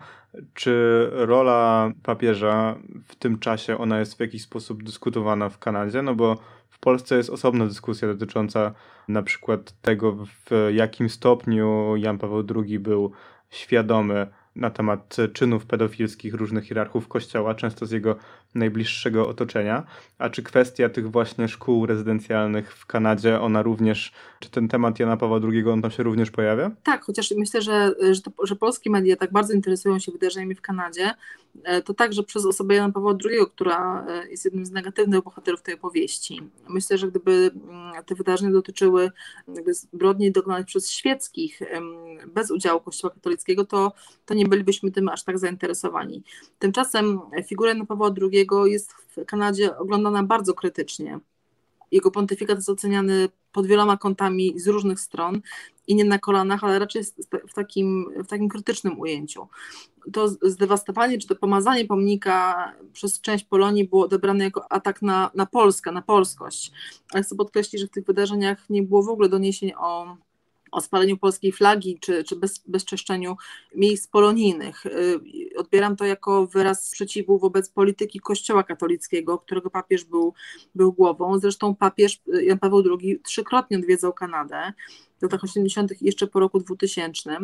Czy 0.54 1.08
rola 1.12 1.92
papieża 2.04 2.76
w 3.08 3.16
tym 3.16 3.40
czasie 3.40 3.78
ona 3.78 4.00
jest 4.00 4.18
w 4.18 4.20
jakiś 4.20 4.42
sposób 4.42 4.84
dyskutowana 4.84 5.50
w 5.50 5.60
Kanadzie? 5.60 6.02
No 6.02 6.16
bo 6.16 6.38
w 6.70 6.80
Polsce 6.80 7.18
jest 7.18 7.30
osobna 7.30 7.66
dyskusja 7.66 8.08
dotycząca 8.08 8.74
na 9.08 9.24
przykład 9.24 9.82
tego, 9.82 10.16
w 10.26 10.70
jakim 10.74 11.10
stopniu 11.10 11.96
Jan 11.96 12.18
Paweł 12.18 12.44
II 12.56 12.80
był 12.80 13.12
świadomy 13.50 14.28
na 14.56 14.70
temat 14.70 15.18
czynów 15.34 15.66
pedofilskich 15.66 16.34
różnych 16.34 16.66
hierarchów 16.66 17.08
kościoła, 17.08 17.56
często 17.56 17.86
z 17.86 17.92
jego 17.92 18.16
najbliższego 18.56 19.28
otoczenia. 19.28 19.84
A 20.18 20.30
czy 20.30 20.44
kwestia 20.44 20.90
tych 20.90 21.12
właśnie 21.12 21.48
szkół 21.48 21.86
rezydencjalnych 21.86 22.74
w 22.76 22.86
Kanadzie, 22.86 23.42
ona 23.42 23.62
również, 23.62 24.12
czy 24.40 24.50
ten 24.50 24.68
temat 24.68 25.00
Jana 25.00 25.18
Pawła 25.18 25.40
II, 25.44 25.70
on 25.70 25.82
tam 25.82 25.92
się 25.92 26.04
również 26.04 26.32
pojawia? 26.32 26.72
Tak, 26.84 27.04
chociaż 27.04 27.34
myślę, 27.38 27.62
że, 27.62 27.92
że, 28.12 28.22
to, 28.22 28.32
że 28.44 28.56
polskie 28.56 28.90
media 28.90 29.16
tak 29.16 29.32
bardzo 29.32 29.54
interesują 29.54 30.00
się 30.00 30.12
wydarzeniami 30.12 30.56
w 30.56 30.62
Kanadzie, 30.62 31.14
e, 31.64 31.82
to 31.82 31.94
także 31.94 32.24
przez 32.24 32.46
osobę 32.46 32.76
Jana 32.76 32.94
Pawła 32.94 33.14
II, 33.26 33.40
która 33.56 34.06
e, 34.08 34.30
jest 34.30 34.46
jednym 34.46 34.66
z 34.66 34.72
negatywnych 34.72 35.24
bohaterów 35.24 35.62
tej 35.62 35.76
opowieści. 35.76 36.42
Myślę, 36.70 36.98
że 36.98 37.08
gdyby 37.08 37.52
mm, 37.70 38.04
te 38.06 38.16
wydarzenia 38.16 38.52
dotyczyły 38.52 39.12
zbrodni 39.68 40.32
dokonanych 40.32 40.66
przez 40.66 40.92
świeckich 40.92 41.60
bez 42.28 42.52
udziału 42.52 42.82
Kościoła 42.82 43.14
katolickiego, 43.14 43.66
to, 43.66 43.94
to 44.26 44.34
nie 44.34 44.46
bylibyśmy 44.46 44.92
tym 44.92 45.10
aż 45.10 45.24
tak 45.24 45.40
zainteresowani. 45.40 46.24
Tymczasem 46.60 47.20
figura 47.48 47.70
Jana 47.70 47.86
Pawła 47.86 48.12
II 48.22 48.37
jest 48.66 48.94
w 48.94 49.26
Kanadzie 49.26 49.78
oglądana 49.78 50.24
bardzo 50.24 50.54
krytycznie. 50.54 51.20
Jego 51.92 52.12
pontyfikat 52.12 52.58
jest 52.58 52.70
oceniany 52.70 53.30
pod 53.52 53.68
wieloma 53.68 53.98
kątami 53.98 54.60
z 54.60 54.68
różnych 54.68 55.00
stron 55.00 55.42
i 55.88 55.96
nie 55.96 56.06
na 56.06 56.20
kolanach, 56.20 56.64
ale 56.64 56.80
raczej 56.80 57.04
w 57.50 57.54
takim, 57.54 58.06
w 58.24 58.28
takim 58.28 58.50
krytycznym 58.50 59.00
ujęciu. 59.00 59.48
To 60.14 60.28
zdewastowanie 60.28 61.18
czy 61.18 61.28
to 61.28 61.36
pomazanie 61.36 61.86
pomnika 61.86 62.72
przez 62.94 63.22
część 63.22 63.46
Polonii 63.46 63.88
było 63.88 64.06
odebrane 64.06 64.44
jako 64.44 64.72
atak 64.72 65.02
na, 65.02 65.32
na 65.36 65.46
Polskę, 65.46 65.92
na 65.92 66.02
polskość. 66.02 66.72
Ale 67.14 67.24
chcę 67.24 67.36
podkreślić, 67.36 67.82
że 67.82 67.88
w 67.88 67.92
tych 67.92 68.06
wydarzeniach 68.06 68.70
nie 68.70 68.84
było 68.84 69.04
w 69.04 69.10
ogóle 69.10 69.30
doniesień 69.30 69.72
o 69.78 70.18
o 70.72 70.82
spaleniu 70.82 71.18
polskiej 71.18 71.52
flagi 71.52 72.00
czy, 72.00 72.24
czy 72.24 72.36
bez, 72.36 72.64
bezczeszczeniu 72.68 73.36
miejsc 73.76 74.08
polonijnych. 74.08 74.86
Y, 74.86 75.20
odbieram 75.58 75.96
to 75.96 76.06
jako 76.06 76.48
wyraz 76.48 76.88
sprzeciwu 76.88 77.40
wobec 77.40 77.70
polityki 77.70 78.20
Kościoła 78.20 78.64
katolickiego, 78.64 79.38
którego 79.38 79.70
papież 79.70 80.04
był, 80.04 80.34
był 80.76 80.94
głową. 80.94 81.40
Zresztą 81.40 81.76
papież 81.76 82.22
Jan 82.42 82.60
Paweł 82.60 82.84
II 83.02 83.20
trzykrotnie 83.24 83.78
odwiedzał 83.78 84.14
Kanadę 84.14 84.74
w 85.20 85.24
latach 85.24 85.44
80. 85.44 86.02
i 86.02 86.06
jeszcze 86.06 86.28
po 86.28 86.40
roku 86.40 86.60
2000 86.60 87.38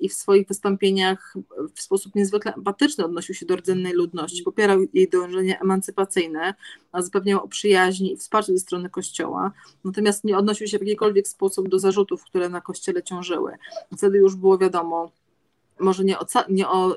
i 0.00 0.08
w 0.08 0.14
swoich 0.14 0.48
wystąpieniach 0.48 1.34
w 1.74 1.80
sposób 1.80 2.14
niezwykle 2.14 2.54
empatyczny 2.54 3.04
odnosił 3.04 3.34
się 3.34 3.46
do 3.46 3.56
rdzennej 3.56 3.92
ludności, 3.92 4.42
popierał 4.42 4.78
jej 4.94 5.08
dążenia 5.08 5.58
emancypacyjne, 5.58 6.54
a 6.92 7.02
zapewniał 7.02 7.44
o 7.44 7.48
przyjaźni 7.48 8.12
i 8.12 8.16
wsparciu 8.16 8.52
ze 8.52 8.58
strony 8.58 8.90
Kościoła, 8.90 9.52
natomiast 9.84 10.24
nie 10.24 10.38
odnosił 10.38 10.66
się 10.66 10.78
w 10.78 10.82
jakikolwiek 10.82 11.28
sposób 11.28 11.68
do 11.68 11.78
zarzutów, 11.78 12.24
które 12.24 12.48
na 12.48 12.60
Kościele 12.60 13.02
ciążyły. 13.02 13.52
Wtedy 13.96 14.18
już 14.18 14.36
było 14.36 14.58
wiadomo, 14.58 15.10
może 15.80 16.04
nie 16.04 16.18
o, 16.18 16.26
nie, 16.48 16.68
o, 16.68 16.96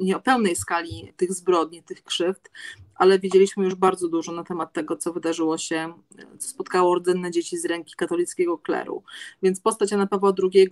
nie 0.00 0.16
o 0.16 0.20
pełnej 0.20 0.56
skali 0.56 1.12
tych 1.16 1.32
zbrodni, 1.32 1.82
tych 1.82 2.04
krzywd, 2.04 2.50
ale 2.94 3.18
wiedzieliśmy 3.18 3.64
już 3.64 3.74
bardzo 3.74 4.08
dużo 4.08 4.32
na 4.32 4.44
temat 4.44 4.72
tego, 4.72 4.96
co 4.96 5.12
wydarzyło 5.12 5.58
się, 5.58 5.92
co 6.38 6.48
spotkało 6.48 6.94
rdzenne 6.94 7.30
dzieci 7.30 7.58
z 7.58 7.64
ręki 7.64 7.94
katolickiego 7.96 8.58
kleru. 8.58 9.02
Więc 9.42 9.60
postać 9.60 9.90
Jana 9.90 10.06
Pawła 10.06 10.32
II 10.52 10.68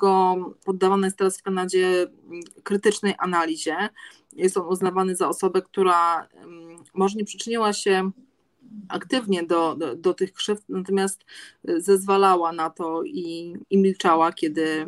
poddawana 0.65 1.07
jest 1.07 1.17
teraz 1.17 1.39
w 1.39 1.43
Kanadzie 1.43 2.07
krytycznej 2.63 3.15
analizie. 3.19 3.77
Jest 4.33 4.57
on 4.57 4.67
uznawany 4.67 5.17
za 5.17 5.29
osobę, 5.29 5.63
która 5.63 6.29
może 6.95 7.17
nie 7.17 7.25
przyczyniła 7.25 7.73
się 7.73 8.11
aktywnie 8.89 9.43
do, 9.43 9.75
do, 9.75 9.97
do 9.97 10.15
tych 10.15 10.33
krzywd, 10.33 10.65
natomiast 10.69 11.25
zezwalała 11.65 12.53
na 12.53 12.71
to 12.71 13.03
i, 13.05 13.57
i 13.71 13.79
milczała, 13.79 14.33
kiedy, 14.33 14.87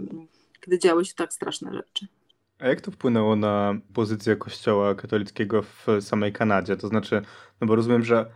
kiedy 0.61 0.79
działy 0.79 1.05
się 1.05 1.15
tak 1.15 1.33
straszne 1.33 1.73
rzeczy. 1.73 2.07
A 2.63 2.69
jak 2.69 2.81
to 2.81 2.91
wpłynęło 2.91 3.37
na 3.37 3.75
pozycję 3.95 4.37
Kościoła 4.37 4.95
katolickiego 4.95 5.63
w 5.63 5.87
samej 6.01 6.33
Kanadzie? 6.33 6.77
To 6.77 6.89
znaczy, 6.89 7.23
no 7.61 7.67
bo 7.67 7.77
rozumiem, 7.77 8.05
że 8.05 8.27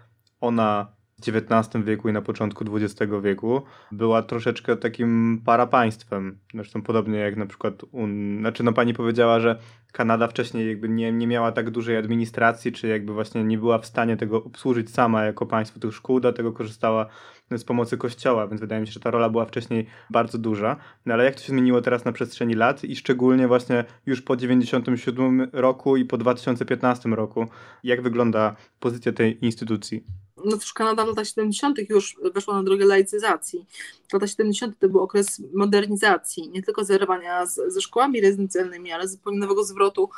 ona 0.40 0.86
w 1.18 1.28
XIX 1.28 1.84
wieku 1.84 2.08
i 2.08 2.12
na 2.12 2.22
początku 2.22 2.64
XX 2.76 3.12
wieku 3.22 3.62
była 3.92 4.22
troszeczkę 4.22 4.76
takim 4.76 5.42
parapaństwem. 5.44 6.38
Zresztą 6.54 6.82
podobnie 6.82 7.18
jak 7.18 7.36
na 7.36 7.46
przykład, 7.46 7.74
un... 7.92 8.38
znaczy 8.40 8.62
no 8.62 8.72
pani 8.72 8.94
powiedziała, 8.94 9.40
że 9.40 9.58
Kanada 9.92 10.28
wcześniej 10.28 10.68
jakby 10.68 10.88
nie, 10.88 11.12
nie 11.12 11.26
miała 11.26 11.52
tak 11.52 11.70
dużej 11.70 11.96
administracji, 11.96 12.72
czy 12.72 12.88
jakby 12.88 13.12
właśnie 13.12 13.44
nie 13.44 13.58
była 13.58 13.78
w 13.78 13.86
stanie 13.86 14.16
tego 14.16 14.44
obsłużyć 14.44 14.90
sama 14.90 15.24
jako 15.24 15.46
państwo 15.46 15.80
tych 15.80 15.94
szkół, 15.94 16.20
dlatego 16.20 16.52
korzystała 16.52 17.06
z 17.50 17.64
pomocy 17.64 17.96
kościoła, 17.96 18.46
więc 18.46 18.60
wydaje 18.60 18.80
mi 18.80 18.86
się, 18.86 18.92
że 18.92 19.00
ta 19.00 19.10
rola 19.10 19.28
była 19.28 19.44
wcześniej 19.44 19.86
bardzo 20.10 20.38
duża. 20.38 20.76
No 21.06 21.14
ale 21.14 21.24
jak 21.24 21.34
to 21.34 21.40
się 21.40 21.48
zmieniło 21.48 21.80
teraz 21.80 22.04
na 22.04 22.12
przestrzeni 22.12 22.54
lat 22.54 22.84
i 22.84 22.96
szczególnie 22.96 23.48
właśnie 23.48 23.84
już 24.06 24.22
po 24.22 24.36
97 24.36 25.50
roku 25.52 25.96
i 25.96 26.04
po 26.04 26.18
2015 26.18 27.08
roku, 27.08 27.46
jak 27.84 28.02
wygląda 28.02 28.56
pozycja 28.80 29.12
tej 29.12 29.44
instytucji? 29.44 30.04
no 30.44 30.56
też 30.56 30.72
Kanada 30.72 31.04
w 31.04 31.08
latach 31.08 31.26
70. 31.26 31.90
już 31.90 32.16
weszła 32.34 32.54
na 32.54 32.62
drogę 32.62 32.84
laicyzacji. 32.84 33.66
Lata 34.12 34.26
70. 34.26 34.78
to 34.78 34.88
był 34.88 35.00
okres 35.00 35.42
modernizacji, 35.54 36.50
nie 36.50 36.62
tylko 36.62 36.84
zerwania 36.84 37.46
z, 37.46 37.60
ze 37.72 37.80
szkołami 37.80 38.20
rezydencjalnymi, 38.20 38.92
ale 38.92 39.08
zupełnie 39.08 39.38
nowego 39.38 39.64
zwrotu 39.64 40.10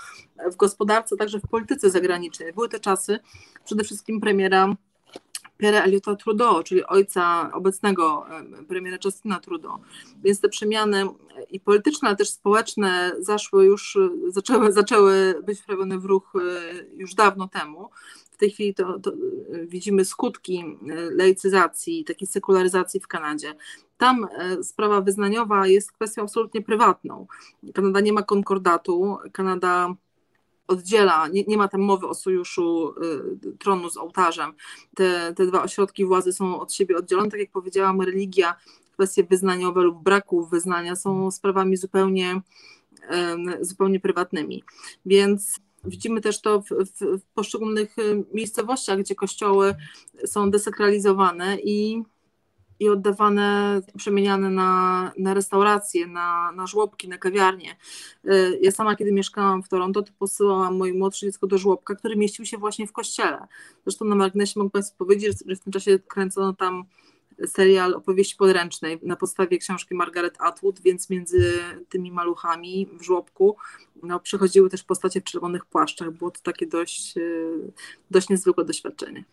w 0.53 0.57
gospodarce, 0.57 1.17
także 1.17 1.41
w 1.41 1.49
polityce 1.51 1.91
zagranicznej. 1.91 2.53
Były 2.53 2.69
te 2.69 2.81
czasy 2.81 3.19
przede 3.65 3.85
wszystkim 3.85 4.21
premiera 4.21 4.77
Pierre 5.59 5.83
Eliota 5.83 6.17
Trudeau, 6.17 6.63
czyli 6.63 6.85
ojca 6.85 7.51
obecnego 7.53 8.27
premiera 8.69 8.99
Justina 9.05 9.41
Trudeau. 9.41 9.79
Więc 10.23 10.41
te 10.41 10.49
przemiany 10.49 11.05
i 11.51 11.61
polityczne, 11.61 12.09
ale 12.09 12.17
też 12.17 12.31
społeczne 12.31 13.13
zaszły 13.19 13.65
już, 13.65 13.99
zaczęły, 14.29 14.73
zaczęły 14.73 15.43
być 15.47 15.61
wprawione 15.61 15.99
w 15.99 16.05
ruch 16.05 16.33
e, 16.35 16.75
już 16.97 17.15
dawno 17.15 17.49
temu. 17.49 17.91
W 18.33 18.37
tej 18.37 18.51
chwili 18.51 18.75
to, 18.75 19.01
to 19.01 19.13
widzimy 19.67 20.05
skutki 20.05 20.59
e, 20.59 20.95
laicyzacji, 21.11 22.05
takiej 22.05 22.29
sekularyzacji 22.29 23.01
w 23.01 23.09
Kanadzie. 23.09 23.55
Tam 23.97 24.29
e, 24.39 24.65
sprawa 24.65 25.01
wyznaniowa 25.01 25.67
jest 25.67 25.93
kwestią 25.93 26.23
absolutnie 26.23 26.63
prywatną. 26.63 27.27
Kanada 27.75 28.01
nie 28.01 28.13
ma 28.13 28.23
konkordatu, 28.23 29.17
Kanada 29.33 29.95
oddziela, 30.69 31.29
nie, 31.29 31.45
nie 31.45 31.57
ma 31.57 31.69
tam 31.69 31.81
mowy 31.81 32.07
o 32.07 32.15
sojuszu 32.15 32.95
y, 33.45 33.57
tronu 33.59 33.91
z 33.91 33.97
ołtarzem. 33.97 34.53
Te, 34.95 35.35
te 35.37 35.47
dwa 35.47 35.63
ośrodki 35.63 36.05
władzy 36.05 36.33
są 36.33 36.61
od 36.61 36.73
siebie 36.73 36.97
oddzielone. 36.97 37.31
Tak 37.31 37.41
jak 37.41 37.51
powiedziałam, 37.51 38.01
religia, 38.03 38.57
kwestie 38.93 39.25
wyznaniowe 39.25 39.83
lub 39.83 40.03
braku 40.03 40.47
wyznania 40.47 40.97
są 40.97 41.31
sprawami 41.31 41.77
zupełnie, 41.77 42.41
y, 43.61 43.65
zupełnie 43.65 44.01
prywatnymi. 44.01 44.65
Więc 45.07 45.61
Widzimy 45.85 46.21
też 46.21 46.41
to 46.41 46.61
w, 46.61 46.65
w, 46.69 47.21
w, 47.21 47.23
poszczególnych 47.35 47.99
y, 47.99 48.25
miejscowościach, 48.33 48.99
gdzie 48.99 49.15
kościoły 49.15 49.75
są 50.27 50.51
desakralizowane 50.51 51.59
i 51.65 52.03
i 52.81 52.89
oddawane, 52.89 53.81
przemieniane 53.97 54.51
na, 54.51 55.13
na 55.19 55.35
restauracje, 55.35 56.07
na, 56.07 56.53
na 56.53 56.67
żłobki, 56.67 57.09
na 57.09 57.19
kawiarnie. 57.19 57.77
Y, 58.25 58.59
ja 58.63 58.71
sama, 58.71 58.97
kiedy 58.97 59.13
mieszkałam 59.13 59.63
w 59.63 59.69
Toronto, 59.69 60.03
to 60.03 60.13
posyłałam 60.19 60.77
moje 60.77 60.95
młodsze 60.95 61.27
dziecko 61.27 61.47
do 61.47 61.59
żłobka, 61.59 61.95
który 61.95 62.17
mieścił 62.17 62.45
się 62.45 62.59
właśnie 62.59 62.87
w 62.87 62.93
kościele. 62.93 63.47
Zresztą 63.85 64.05
na 64.05 64.15
marginesie 64.15 64.53
mogę 64.57 64.71
Państwu 64.71 64.97
powiedzieć, 64.99 65.39
że 65.47 65.57
w 65.57 65.61
tym 65.61 65.73
czasie 65.73 65.99
kręcono 65.99 66.53
tam 66.53 66.85
serial 67.47 67.95
opowieści 67.95 68.37
podręcznej 68.37 68.99
na 69.03 69.17
podstawie 69.17 69.59
książki 69.59 69.95
Margaret 69.95 70.35
Atwood, 70.39 70.81
więc 70.81 71.11
między 71.11 71.59
tymi 71.89 72.13
maluchami 72.13 72.89
w 72.93 73.03
żłobku 73.03 73.57
no, 74.03 74.21
przechodziły 74.21 74.71
też 74.71 74.83
postacie 74.83 75.21
w 75.21 75.25
czerwonych 75.25 75.65
płaszczach. 75.65 76.11
Było 76.11 76.31
to 76.31 76.41
takie 76.43 76.67
dość, 76.67 77.17
y, 77.17 77.73
dość 78.11 78.29
niezwykłe 78.29 78.65
doświadczenie. 78.65 79.25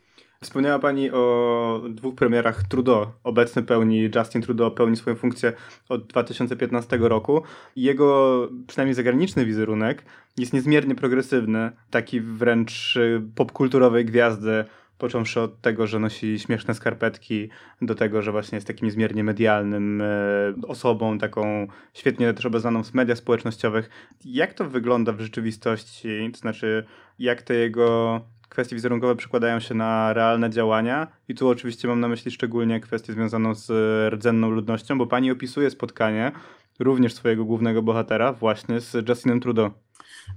Wspomniała 0.42 0.80
Pani 0.80 1.12
o 1.12 1.82
dwóch 1.90 2.16
premierach 2.16 2.64
Trudeau. 2.64 3.08
Obecny 3.24 3.64
pełni, 3.64 4.10
Justin 4.16 4.42
Trudeau 4.42 4.72
pełni 4.72 4.96
swoją 4.96 5.16
funkcję 5.16 5.54
od 5.90 6.08
2015 6.08 6.98
roku. 7.02 7.44
Jego 7.76 8.50
przynajmniej 8.68 8.96
zagraniczny 8.96 9.46
wizerunek 9.46 10.06
jest 10.38 10.54
niezmiernie 10.54 10.96
progresywny, 10.96 11.72
taki 11.90 12.22
wręcz 12.22 12.96
y, 12.96 13.22
popkulturowej 13.36 14.06
gwiazdy, 14.06 14.66
począwszy 14.98 15.42
od 15.42 15.62
tego, 15.62 15.88
że 15.88 16.00
nosi 16.00 16.40
śmieszne 16.40 16.74
skarpetki, 16.74 17.50
do 17.82 17.96
tego, 17.96 18.22
że 18.22 18.32
właśnie 18.32 18.56
jest 18.56 18.68
takim 18.68 18.86
niezmiernie 18.86 19.24
medialnym 19.24 20.02
y, 20.02 20.54
osobą, 20.68 21.18
taką 21.18 21.68
świetnie 21.94 22.34
też 22.34 22.46
obeznaną 22.46 22.84
w 22.84 22.94
mediach 22.94 23.18
społecznościowych. 23.18 23.90
Jak 24.26 24.54
to 24.54 24.66
wygląda 24.66 25.12
w 25.14 25.22
rzeczywistości? 25.22 26.30
To 26.34 26.40
znaczy, 26.40 26.86
jak 27.20 27.42
te 27.42 27.54
jego 27.54 28.22
kwestie 28.50 28.76
wizerunkowe 28.76 29.16
przekładają 29.16 29.60
się 29.60 29.76
na 29.76 30.14
realne 30.14 30.50
działania 30.50 31.08
i 31.28 31.36
tu 31.36 31.50
oczywiście 31.50 31.88
mam 31.88 32.00
na 32.00 32.08
myśli 32.08 32.32
szczególnie 32.32 32.80
kwestię 32.80 33.14
związaną 33.14 33.56
z 33.56 33.72
rdzenną 34.14 34.50
ludnością, 34.50 34.98
bo 34.98 35.08
pani 35.08 35.32
opisuje 35.32 35.70
spotkanie 35.70 36.32
również 36.80 37.14
swojego 37.14 37.46
głównego 37.46 37.82
bohatera 37.82 38.34
właśnie 38.34 38.80
z 38.80 39.10
Justinem 39.10 39.40
Trudeau. 39.40 39.85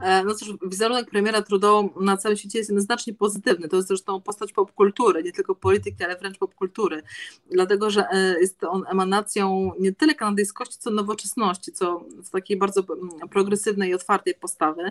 E, 0.00 0.24
no 0.24 0.34
cóż, 0.34 0.48
wizerunek 0.62 1.10
premiera 1.10 1.42
Trudeau 1.42 1.90
na 2.00 2.16
całym 2.16 2.38
świecie 2.38 2.58
jest 2.58 2.70
jednoznacznie 2.70 3.14
pozytywny. 3.14 3.68
To 3.68 3.76
jest 3.76 3.88
zresztą 3.88 4.20
postać 4.20 4.52
popkultury, 4.52 5.22
nie 5.22 5.32
tylko 5.32 5.54
polityki, 5.54 6.04
ale 6.04 6.16
wręcz 6.16 6.38
popkultury. 6.38 7.02
Dlatego, 7.50 7.90
że 7.90 8.08
e, 8.10 8.40
jest 8.40 8.64
on 8.64 8.84
emanacją 8.88 9.72
nie 9.80 9.92
tyle 9.92 10.14
kanadyjskości, 10.14 10.78
co 10.78 10.90
nowoczesności, 10.90 11.72
co 11.72 12.04
z 12.22 12.30
takiej 12.30 12.56
bardzo 12.56 12.80
mm, 12.80 13.28
progresywnej 13.28 13.90
i 13.90 13.94
otwartej 13.94 14.34
postawy. 14.34 14.90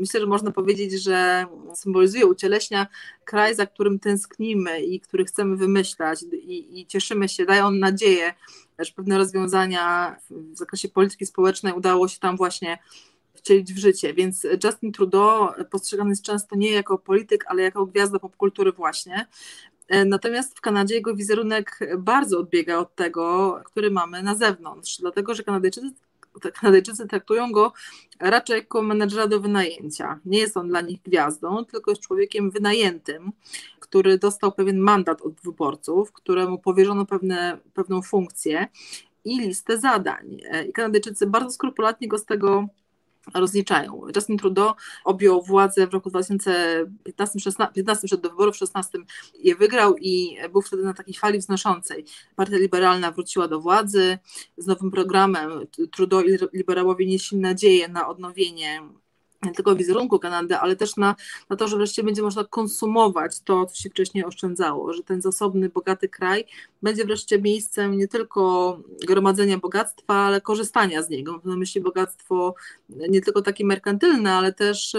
Myślę, 0.00 0.20
że 0.20 0.26
można 0.26 0.50
powiedzieć, 0.50 1.02
że 1.02 1.46
symbolizuje, 1.74 2.26
ucieleśnia 2.26 2.86
kraj, 3.24 3.54
za 3.54 3.66
którym 3.66 3.98
tęsknimy 3.98 4.82
i 4.82 5.00
który 5.00 5.24
chcemy 5.24 5.56
wymyślać 5.56 6.22
i, 6.32 6.80
i 6.80 6.86
cieszymy 6.86 7.28
się, 7.28 7.44
daje 7.44 7.64
on 7.64 7.78
nadzieję, 7.78 8.34
że 8.78 8.92
pewne 8.92 9.18
rozwiązania 9.18 10.16
w 10.30 10.56
zakresie 10.56 10.88
polityki 10.88 11.26
społecznej 11.26 11.72
udało 11.72 12.08
się 12.08 12.18
tam 12.18 12.36
właśnie 12.36 12.78
wcielić 13.38 13.72
w 13.74 13.78
życie. 13.78 14.14
Więc 14.14 14.46
Justin 14.64 14.92
Trudeau 14.92 15.48
postrzegany 15.70 16.10
jest 16.10 16.24
często 16.24 16.56
nie 16.56 16.70
jako 16.70 16.98
polityk, 16.98 17.44
ale 17.46 17.62
jako 17.62 17.86
gwiazda 17.86 18.18
popkultury 18.18 18.72
właśnie. 18.72 19.26
Natomiast 20.06 20.58
w 20.58 20.60
Kanadzie 20.60 20.94
jego 20.94 21.14
wizerunek 21.14 21.78
bardzo 21.98 22.38
odbiega 22.38 22.78
od 22.78 22.94
tego, 22.94 23.60
który 23.64 23.90
mamy 23.90 24.22
na 24.22 24.34
zewnątrz, 24.34 24.98
dlatego 24.98 25.34
że 25.34 25.42
Kanadyjczycy, 25.42 25.90
Kanadyjczycy 26.60 27.08
traktują 27.08 27.52
go 27.52 27.72
raczej 28.20 28.56
jako 28.56 28.82
menedżera 28.82 29.26
do 29.26 29.40
wynajęcia. 29.40 30.20
Nie 30.24 30.38
jest 30.38 30.56
on 30.56 30.68
dla 30.68 30.80
nich 30.80 31.02
gwiazdą, 31.02 31.64
tylko 31.64 31.90
jest 31.90 32.02
człowiekiem 32.02 32.50
wynajętym, 32.50 33.32
który 33.80 34.18
dostał 34.18 34.52
pewien 34.52 34.78
mandat 34.78 35.22
od 35.22 35.40
wyborców, 35.40 36.12
któremu 36.12 36.58
powierzono 36.58 37.06
pewne, 37.06 37.58
pewną 37.74 38.02
funkcję 38.02 38.66
i 39.24 39.40
listę 39.40 39.78
zadań. 39.78 40.40
I 40.68 40.72
Kanadyjczycy 40.72 41.26
bardzo 41.26 41.50
skrupulatnie 41.50 42.08
go 42.08 42.18
z 42.18 42.24
tego 42.24 42.66
rozliczają. 43.34 44.02
Justin 44.16 44.38
Trudeau 44.38 44.74
objął 45.04 45.42
władzę 45.42 45.86
w 45.86 45.92
roku 45.92 46.10
2015 46.10 47.38
przed 48.06 48.20
do 48.20 48.30
wyborów, 48.30 48.54
w 48.54 48.58
2016 48.58 48.98
je 49.38 49.56
wygrał 49.56 49.96
i 49.96 50.36
był 50.52 50.62
wtedy 50.62 50.82
na 50.82 50.94
takiej 50.94 51.14
fali 51.14 51.38
wznoszącej. 51.38 52.04
Partia 52.36 52.56
Liberalna 52.56 53.12
wróciła 53.12 53.48
do 53.48 53.60
władzy 53.60 54.18
z 54.56 54.66
nowym 54.66 54.90
programem. 54.90 55.50
Trudeau 55.92 56.22
i 56.22 56.38
liberałowie 56.52 57.06
nieśli 57.06 57.38
nadzieję 57.38 57.88
na 57.88 58.08
odnowienie 58.08 58.82
nie 59.42 59.52
tylko 59.52 59.76
wizerunku 59.76 60.18
Kanady, 60.18 60.56
ale 60.56 60.76
też 60.76 60.96
na, 60.96 61.14
na 61.50 61.56
to, 61.56 61.68
że 61.68 61.76
wreszcie 61.76 62.02
będzie 62.02 62.22
można 62.22 62.44
konsumować 62.44 63.40
to, 63.40 63.66
co 63.66 63.74
się 63.74 63.90
wcześniej 63.90 64.24
oszczędzało, 64.24 64.92
że 64.92 65.02
ten 65.02 65.22
zasobny, 65.22 65.68
bogaty 65.68 66.08
kraj 66.08 66.44
będzie 66.82 67.04
wreszcie 67.04 67.42
miejscem 67.42 67.96
nie 67.96 68.08
tylko 68.08 68.78
gromadzenia 69.06 69.58
bogactwa, 69.58 70.14
ale 70.14 70.40
korzystania 70.40 71.02
z 71.02 71.08
niego. 71.08 71.32
Mam 71.32 71.40
na 71.44 71.56
myśli 71.56 71.80
bogactwo 71.80 72.54
nie 72.88 73.20
tylko 73.20 73.42
takie 73.42 73.64
merkantylne, 73.64 74.32
ale 74.32 74.52
też 74.52 74.96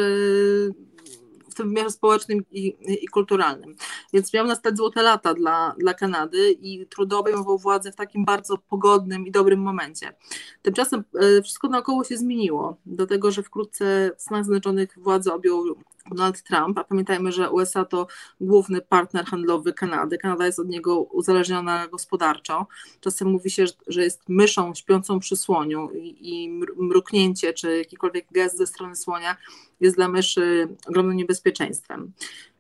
tym 1.60 1.70
wymiarze 1.70 1.92
społecznym 1.92 2.46
i, 2.52 2.78
i 3.04 3.08
kulturalnym. 3.08 3.76
Więc 4.14 4.34
miał 4.34 4.48
nastać 4.48 4.78
złote 4.78 5.02
lata 5.02 5.34
dla, 5.34 5.76
dla 5.78 5.94
Kanady 5.94 6.52
i 6.52 6.88
Trudeau 6.88 7.20
obejmował 7.20 7.58
władzę 7.58 7.92
w 7.92 7.96
takim 7.96 8.26
bardzo 8.26 8.58
pogodnym 8.58 9.28
i 9.28 9.32
dobrym 9.32 9.60
momencie. 9.60 10.14
Tymczasem 10.62 11.04
e, 11.20 11.42
wszystko 11.42 11.68
naokoło 11.68 12.04
się 12.04 12.18
zmieniło, 12.18 12.78
do 12.86 13.08
tego, 13.08 13.32
że 13.32 13.44
wkrótce 13.44 14.12
w 14.18 14.22
Stanach 14.22 14.46
Zjednoczonych 14.46 14.90
władzę 14.98 15.34
objął 15.34 15.64
Donald 16.10 16.44
Trump, 16.44 16.78
a 16.78 16.84
pamiętajmy, 16.84 17.32
że 17.32 17.52
USA 17.52 17.86
to 17.86 18.08
główny 18.42 18.82
partner 18.82 19.26
handlowy 19.26 19.74
Kanady. 19.74 20.18
Kanada 20.18 20.46
jest 20.46 20.60
od 20.60 20.68
niego 20.68 21.02
uzależniona 21.02 21.88
gospodarczo. 21.88 22.68
Czasem 23.00 23.28
mówi 23.28 23.50
się, 23.50 23.66
że 23.88 24.04
jest 24.04 24.30
myszą 24.30 24.74
śpiącą 24.76 25.20
przy 25.20 25.36
słoniu 25.36 25.90
i 26.02 26.50
mruknięcie 26.78 27.54
czy 27.54 27.78
jakikolwiek 27.78 28.26
gest 28.32 28.58
ze 28.58 28.68
strony 28.68 28.96
słonia 28.96 29.38
jest 29.82 29.96
dla 29.96 30.08
myszy 30.08 30.68
ogromnym 30.88 31.18
niebezpieczeństwem. 31.18 32.12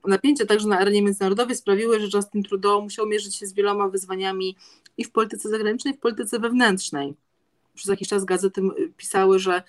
Napięcia 0.07 0.45
także 0.45 0.67
na 0.67 0.80
arenie 0.80 1.01
międzynarodowej 1.01 1.55
sprawiły, 1.55 1.99
że 1.99 2.17
Justin 2.17 2.43
Trudeau 2.43 2.82
musiał 2.82 3.07
mierzyć 3.07 3.36
się 3.36 3.47
z 3.47 3.53
wieloma 3.53 3.89
wyzwaniami 3.89 4.55
i 4.97 5.03
w 5.03 5.11
polityce 5.11 5.49
zagranicznej, 5.49 5.93
i 5.93 5.97
w 5.97 5.99
polityce 5.99 6.39
wewnętrznej. 6.39 7.13
Przez 7.76 7.89
jakiś 7.89 8.07
czas 8.07 8.26
gazety 8.26 8.61
pisały, 8.97 9.39
że 9.39 9.63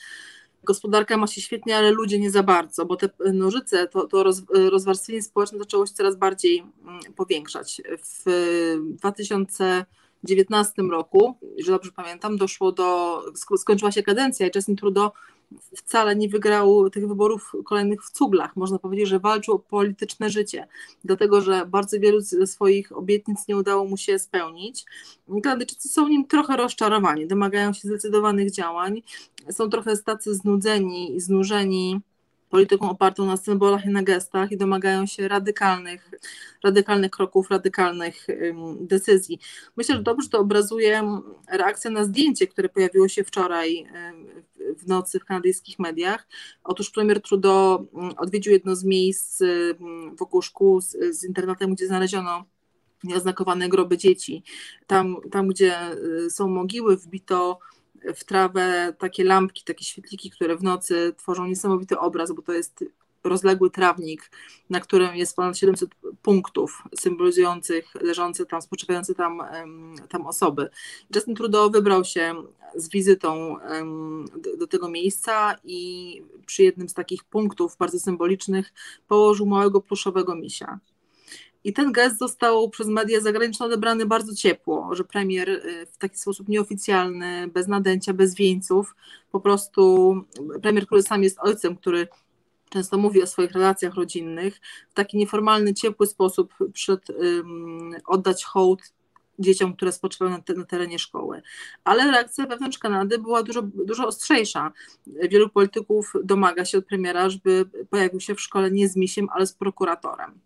gospodarka 0.65 1.17
ma 1.17 1.27
się 1.27 1.41
świetnie, 1.41 1.77
ale 1.77 1.91
ludzie 1.91 2.19
nie 2.19 2.31
za 2.31 2.43
bardzo, 2.43 2.87
bo 2.87 2.97
te 2.97 3.09
nożyce, 3.33 3.89
to, 3.89 4.07
to 4.07 4.23
roz, 4.23 4.43
rozwarstwienie 4.49 5.23
społeczne 5.23 5.59
zaczęło 5.59 5.87
się 5.87 5.95
coraz 5.95 6.17
bardziej 6.17 6.59
mm, 6.59 7.01
powiększać. 7.17 7.83
W 7.99 8.25
2019 10.25 10.83
roku, 10.83 11.35
jeżeli 11.57 11.77
dobrze 11.77 11.93
pamiętam, 11.93 12.37
doszło 12.37 12.73
do, 12.73 13.23
skończyła 13.57 13.93
się 13.93 14.03
kadencja 14.03 14.47
i 14.47 14.51
Justin 14.55 14.77
Trudeau 14.77 15.11
wcale 15.77 16.17
nie 16.17 16.29
wygrał 16.29 16.91
tych 16.91 17.09
wyborów 17.09 17.53
kolejnych 17.65 18.05
w 18.05 18.11
cuglach. 18.11 18.57
Można 18.57 18.79
powiedzieć, 18.79 19.09
że 19.09 19.19
walczył 19.19 19.55
o 19.55 19.59
polityczne 19.59 20.31
życie, 20.31 20.67
dlatego 21.05 21.41
że 21.41 21.67
bardzo 21.67 22.01
wielu 22.01 22.21
ze 22.21 22.47
swoich 22.47 22.93
obietnic 22.93 23.49
nie 23.49 23.57
udało 23.57 23.85
mu 23.85 23.97
się 23.97 24.19
spełnić. 24.19 24.85
Kanadyjczycy 25.43 25.89
są 25.89 26.09
nim 26.09 26.27
trochę 26.27 26.57
rozczarowani, 26.57 27.27
domagają 27.27 27.73
się 27.73 27.89
zdecydowanych 27.89 28.51
działań, 28.51 29.03
są 29.51 29.71
trochę 29.71 29.97
tacy 29.97 30.35
znudzeni 30.35 31.17
i 31.17 31.21
znużeni 31.21 32.01
polityką 32.51 32.91
opartą 32.91 33.27
na 33.27 33.37
symbolach 33.37 33.85
i 33.85 33.89
na 33.89 34.03
gestach 34.03 34.53
i 34.53 34.57
domagają 34.57 35.07
się 35.07 35.29
radykalnych, 35.29 36.11
radykalnych 36.65 37.11
kroków, 37.11 37.51
radykalnych 37.51 38.27
decyzji. 38.81 39.39
Myślę, 39.77 39.97
że 39.97 40.03
dobrze 40.03 40.29
to 40.29 40.39
obrazuje 40.39 41.03
reakcja 41.53 41.91
na 41.91 42.05
zdjęcie, 42.05 42.47
które 42.47 42.69
pojawiło 42.69 43.09
się 43.09 43.25
wczoraj 43.25 43.87
w 44.79 44.87
nocy 44.87 45.21
w 45.21 45.25
kanadyjskich 45.25 45.79
mediach. 45.79 46.29
Otóż 46.65 46.91
premier 46.91 47.23
Trudeau 47.23 47.87
odwiedził 48.17 48.53
jedno 48.53 48.77
z 48.77 48.85
miejsc 48.85 49.43
wokół 50.19 50.43
szkół 50.43 50.81
z, 50.81 50.97
z 51.11 51.25
internetem, 51.25 51.75
gdzie 51.75 51.87
znaleziono 51.87 52.45
nieoznakowane 53.05 53.69
groby 53.69 53.99
dzieci. 53.99 54.43
Tam, 54.87 55.17
tam 55.31 55.49
gdzie 55.49 55.93
y, 55.93 56.31
są 56.31 56.49
mogiły, 56.49 56.97
wbito 56.97 57.59
w 58.15 58.25
trawę 58.25 58.95
takie 58.99 59.25
lampki, 59.25 59.65
takie 59.65 59.85
świetliki, 59.85 60.31
które 60.31 60.57
w 60.57 60.63
nocy 60.63 61.15
tworzą 61.17 61.47
niesamowity 61.47 61.99
obraz, 61.99 62.33
bo 62.33 62.43
to 62.43 62.53
jest 62.53 62.85
rozległy 63.25 63.71
trawnik, 63.71 64.31
na 64.71 64.81
którym 64.81 65.17
jest 65.17 65.37
ponad 65.37 65.59
700 65.59 65.91
punktów 66.23 66.83
symbolizujących 67.01 67.95
leżące 67.95 68.47
tam, 68.47 68.63
spoczywające 68.63 69.15
tam, 69.15 69.43
tam 70.09 70.27
osoby. 70.27 70.71
Justin 71.15 71.35
Trudeau 71.35 71.71
wybrał 71.71 72.05
się 72.05 72.35
z 72.75 72.89
wizytą 72.89 73.57
do, 74.59 74.67
tego 74.67 74.89
miejsca 74.89 75.57
i 75.65 76.23
przy 76.47 76.63
jednym 76.63 76.89
z 76.89 76.95
takich 76.95 77.25
punktów 77.25 77.77
bardzo 77.77 77.99
symbolicznych 77.99 78.73
położył 79.09 79.47
małego 79.47 79.81
pluszowego 79.81 80.35
misia. 80.35 80.79
I 81.65 81.73
ten 81.73 81.93
gest 81.93 82.19
został 82.19 82.71
przez 82.71 82.87
media 82.87 83.21
zagraniczne 83.21 83.67
odebrany 83.67 84.07
bardzo 84.07 84.35
ciepło, 84.35 84.95
że 84.95 85.05
premier 85.05 85.49
y, 85.49 85.87
w 85.93 85.97
taki 85.97 86.19
sposób 86.19 86.49
nieoficjalny, 86.49 87.49
bez 87.49 87.69
nadęcia, 87.69 88.15
bez 88.15 88.35
wieńców, 88.35 88.95
po 89.33 89.41
prostu 89.41 90.15
premier, 90.63 90.87
który 90.87 91.03
sam 91.03 91.23
jest 91.23 91.39
ojcem, 91.41 91.77
który 91.77 92.09
często 92.69 92.99
mówi 92.99 93.23
o 93.23 93.27
swoich 93.27 93.53
relacjach 93.53 93.95
rodzinnych, 93.95 94.61
w 94.91 94.95
taki 94.95 95.17
nieformalny, 95.17 95.75
ciepły 95.75 96.07
sposób 96.07 96.55
przed 96.73 97.11
um, 97.11 97.91
oddać 98.07 98.45
hołd 98.45 98.81
dzieciom, 99.39 99.77
które 99.77 99.93
spoczywają 99.93 100.31
na, 100.31 100.43
te, 100.43 100.55
na, 100.55 100.65
terenie 100.65 100.99
szkoły. 100.99 101.43
Ale 101.85 102.11
reakcja 102.11 102.47
wewnątrz 102.47 102.79
Kanady 102.79 103.19
była 103.19 103.43
dużo, 103.43 103.63
dużo 103.63 104.07
ostrzejsza. 104.07 104.73
Wielu 105.07 105.49
polityków 105.49 106.13
domaga 106.25 106.65
się 106.65 106.79
od 106.79 106.87
premiera, 106.87 107.31
żeby 107.31 107.65
pojawił 107.91 108.21
się 108.21 108.35
w 108.35 108.41
szkole 108.41 108.71
nie 108.71 108.89
z 108.89 108.97
misiem, 108.97 109.29
ale 109.33 109.47
z 109.47 109.53
prokuratorem 109.53 110.41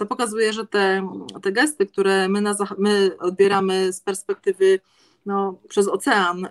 to 0.00 0.06
pokazuje, 0.06 0.52
że 0.52 0.66
te, 0.66 1.08
te 1.42 1.52
gesty, 1.52 1.86
które 1.86 2.28
my, 2.28 2.40
na, 2.40 2.56
my 2.78 3.16
odbieramy 3.18 3.92
z 3.92 4.00
perspektywy 4.00 4.80
no, 5.26 5.58
przez 5.68 5.88
ocean 5.88 6.44
e, 6.44 6.48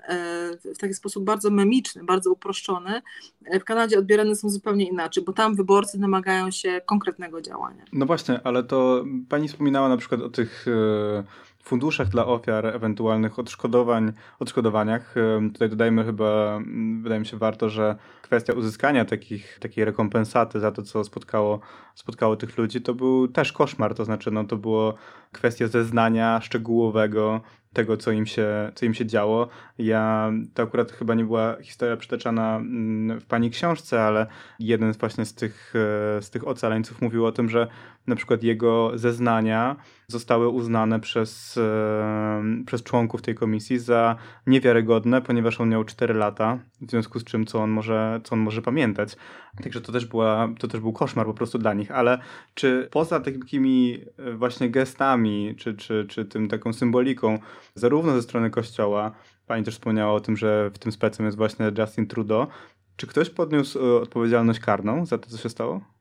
w 0.75 0.77
taki 0.77 0.93
sposób 0.93 1.23
bardzo 1.23 1.49
memiczny, 1.49 2.03
bardzo 2.03 2.31
uproszczony, 2.31 3.01
e, 3.45 3.59
w 3.59 3.63
Kanadzie 3.63 3.99
odbierane 3.99 4.35
są 4.35 4.49
zupełnie 4.49 4.87
inaczej, 4.89 5.23
bo 5.23 5.33
tam 5.33 5.55
wyborcy 5.55 5.99
domagają 5.99 6.51
się 6.51 6.81
konkretnego 6.85 7.41
działania. 7.41 7.83
No 7.93 8.05
właśnie, 8.05 8.39
ale 8.43 8.63
to 8.63 9.05
pani 9.29 9.47
wspominała 9.47 9.89
na 9.89 9.97
przykład 9.97 10.21
o 10.21 10.29
tych 10.29 10.65
e, 10.67 11.23
funduszach 11.63 12.07
dla 12.07 12.25
ofiar, 12.25 12.65
ewentualnych 12.65 13.39
odszkodowań, 13.39 14.13
odszkodowaniach. 14.39 15.15
Tutaj 15.53 15.69
dodajmy 15.69 16.05
chyba, 16.05 16.59
wydaje 17.01 17.19
mi 17.19 17.25
się 17.25 17.37
warto, 17.37 17.69
że 17.69 17.95
kwestia 18.29 18.53
uzyskania 18.53 19.05
takich, 19.05 19.59
takiej 19.59 19.85
rekompensaty 19.85 20.59
za 20.59 20.71
to, 20.71 20.81
co 20.81 21.03
spotkało, 21.03 21.59
spotkało 21.95 22.35
tych 22.35 22.57
ludzi, 22.57 22.81
to 22.81 22.93
był 22.93 23.27
też 23.27 23.53
koszmar, 23.53 23.95
to 23.95 24.05
znaczy 24.05 24.31
no, 24.31 24.43
to 24.43 24.57
było 24.57 24.93
kwestia 25.31 25.67
zeznania 25.67 26.41
szczegółowego 26.41 27.41
tego, 27.73 27.97
co 27.97 28.11
im 28.11 28.25
się, 28.25 28.71
co 28.75 28.85
im 28.85 28.93
się 28.93 29.05
działo. 29.05 29.47
Ja, 29.77 30.31
to 30.53 30.63
akurat 30.63 30.91
chyba 30.91 31.15
nie 31.15 31.25
była 31.25 31.57
historia 31.61 31.97
przytaczana 31.97 32.55
mm, 32.57 33.19
w 33.19 33.25
pani 33.25 33.49
książce, 33.49 34.01
ale 34.01 34.27
jeden 34.59 34.93
właśnie 34.93 35.25
z 35.25 35.33
tych, 35.33 35.73
e, 36.17 36.21
z 36.21 36.29
tych 36.29 36.47
ocaleńców 36.47 37.01
mówił 37.01 37.25
o 37.25 37.31
tym, 37.31 37.49
że 37.49 37.67
na 38.07 38.15
przykład 38.15 38.43
jego 38.43 38.91
zeznania 38.95 39.75
zostały 40.07 40.49
uznane 40.49 40.99
przez, 40.99 41.57
e, 41.57 42.43
przez 42.65 42.83
członków 42.83 43.21
tej 43.21 43.35
komisji 43.35 43.79
za 43.79 44.15
niewiarygodne, 44.47 45.21
ponieważ 45.21 45.61
on 45.61 45.69
miał 45.69 45.83
4 45.83 46.13
lata, 46.13 46.59
w 46.81 46.89
związku 46.89 47.19
z 47.19 47.23
czym 47.23 47.45
co 47.45 47.59
on 47.59 47.69
może, 47.69 48.18
co 48.21 48.35
on 48.35 48.39
może 48.39 48.61
pamiętać. 48.61 49.15
Także 49.63 49.81
to 49.81 49.91
też, 49.91 50.05
była, 50.05 50.49
to 50.59 50.67
też 50.67 50.81
był 50.81 50.93
koszmar 50.93 51.25
po 51.25 51.33
prostu 51.33 51.57
dla 51.57 51.73
nich, 51.73 51.91
ale 51.91 52.19
czy 52.53 52.87
poza 52.91 53.19
takimi 53.19 53.99
e, 54.17 54.33
właśnie 54.33 54.69
gestami, 54.69 55.55
czy, 55.57 55.73
czy, 55.73 56.05
czy 56.09 56.25
tym 56.25 56.47
taką 56.47 56.73
symboliką, 56.73 57.39
zarówno 57.75 58.13
ze 58.13 58.21
strony 58.21 58.49
kościoła, 58.49 59.11
pani 59.47 59.63
też 59.63 59.73
wspomniała 59.73 60.13
o 60.13 60.19
tym, 60.19 60.37
że 60.37 60.71
w 60.73 60.79
tym 60.79 60.91
specem 60.91 61.25
jest 61.25 61.37
właśnie 61.37 61.71
Justin 61.77 62.07
Trudeau, 62.07 62.47
czy 62.95 63.07
ktoś 63.07 63.29
podniósł 63.29 63.79
e, 63.79 64.01
odpowiedzialność 64.01 64.59
karną 64.59 65.05
za 65.05 65.17
to, 65.17 65.29
co 65.29 65.37
się 65.37 65.49
stało? 65.49 65.98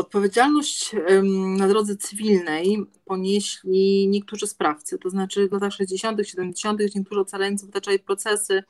Odpowiedzialność 0.00 0.94
na 1.56 1.68
drodze 1.68 1.96
cywilnej 1.96 2.86
ponieśli 3.04 4.08
niektórzy 4.08 4.46
sprawcy, 4.46 4.98
to 4.98 5.10
znaczy 5.10 5.48
w 5.48 5.52
latach 5.52 5.72
60., 5.72 6.20
70. 6.26 6.80
niektórzy 6.94 7.20
ocaleńcy 7.20 7.66
wytaczali 7.66 7.98
procesy 7.98 8.62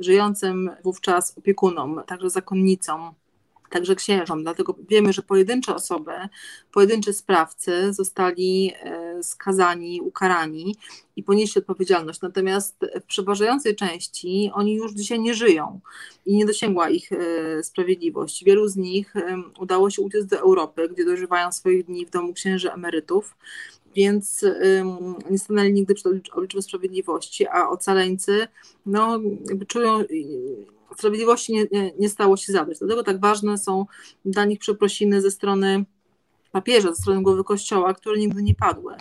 żyjącym 0.00 0.70
wówczas 0.84 1.38
opiekunom, 1.38 2.00
także 2.06 2.30
zakonnicom 2.30 3.14
także 3.70 3.94
księżom. 3.94 4.42
Dlatego 4.42 4.76
wiemy, 4.88 5.12
że 5.12 5.22
pojedyncze 5.22 5.74
osoby, 5.74 6.12
pojedynczy 6.72 7.12
sprawcy 7.12 7.92
zostali 7.92 8.72
e, 8.82 9.22
skazani, 9.22 10.00
ukarani 10.00 10.76
i 11.16 11.22
ponieśli 11.22 11.58
odpowiedzialność. 11.58 12.20
Natomiast 12.20 12.76
w 13.00 13.04
przeważającej 13.04 13.76
części 13.76 14.50
oni 14.54 14.74
już 14.74 14.92
dzisiaj 14.92 15.20
nie 15.20 15.34
żyją 15.34 15.80
i 16.26 16.36
nie 16.36 16.46
dosięgła 16.46 16.90
ich 16.90 17.12
e, 17.12 17.62
sprawiedliwość. 17.62 18.44
Wielu 18.44 18.68
z 18.68 18.76
nich 18.76 19.16
e, 19.16 19.42
udało 19.60 19.90
się 19.90 20.02
uciec 20.02 20.26
do 20.26 20.38
Europy, 20.38 20.88
gdzie 20.88 21.04
dożywają 21.04 21.52
swoich 21.52 21.86
dni 21.86 22.06
w 22.06 22.10
domu 22.10 22.32
księży 22.32 22.72
emerytów 22.72 23.36
więc 23.96 24.44
nie 25.30 25.38
stanęli 25.38 25.72
nigdy 25.72 25.94
przed 25.94 26.12
obliczem 26.32 26.62
sprawiedliwości, 26.62 27.46
a 27.46 27.68
ocaleńcy 27.68 28.48
no, 28.86 29.20
czują 29.68 30.04
sprawiedliwości 30.96 31.52
nie, 31.52 31.92
nie, 31.98 32.08
stało 32.08 32.36
się 32.36 32.52
zadać. 32.52 32.78
Dlatego 32.78 33.02
tak 33.02 33.20
ważne 33.20 33.58
są 33.58 33.86
dla 34.24 34.44
nich 34.44 34.58
przeprosiny 34.58 35.22
ze 35.22 35.30
strony 35.30 35.84
papieża, 36.52 36.88
ze 36.88 36.96
strony 36.96 37.22
głowy 37.22 37.44
kościoła, 37.44 37.94
które 37.94 38.18
nigdy 38.18 38.42
nie 38.42 38.54
padły. 38.54 38.94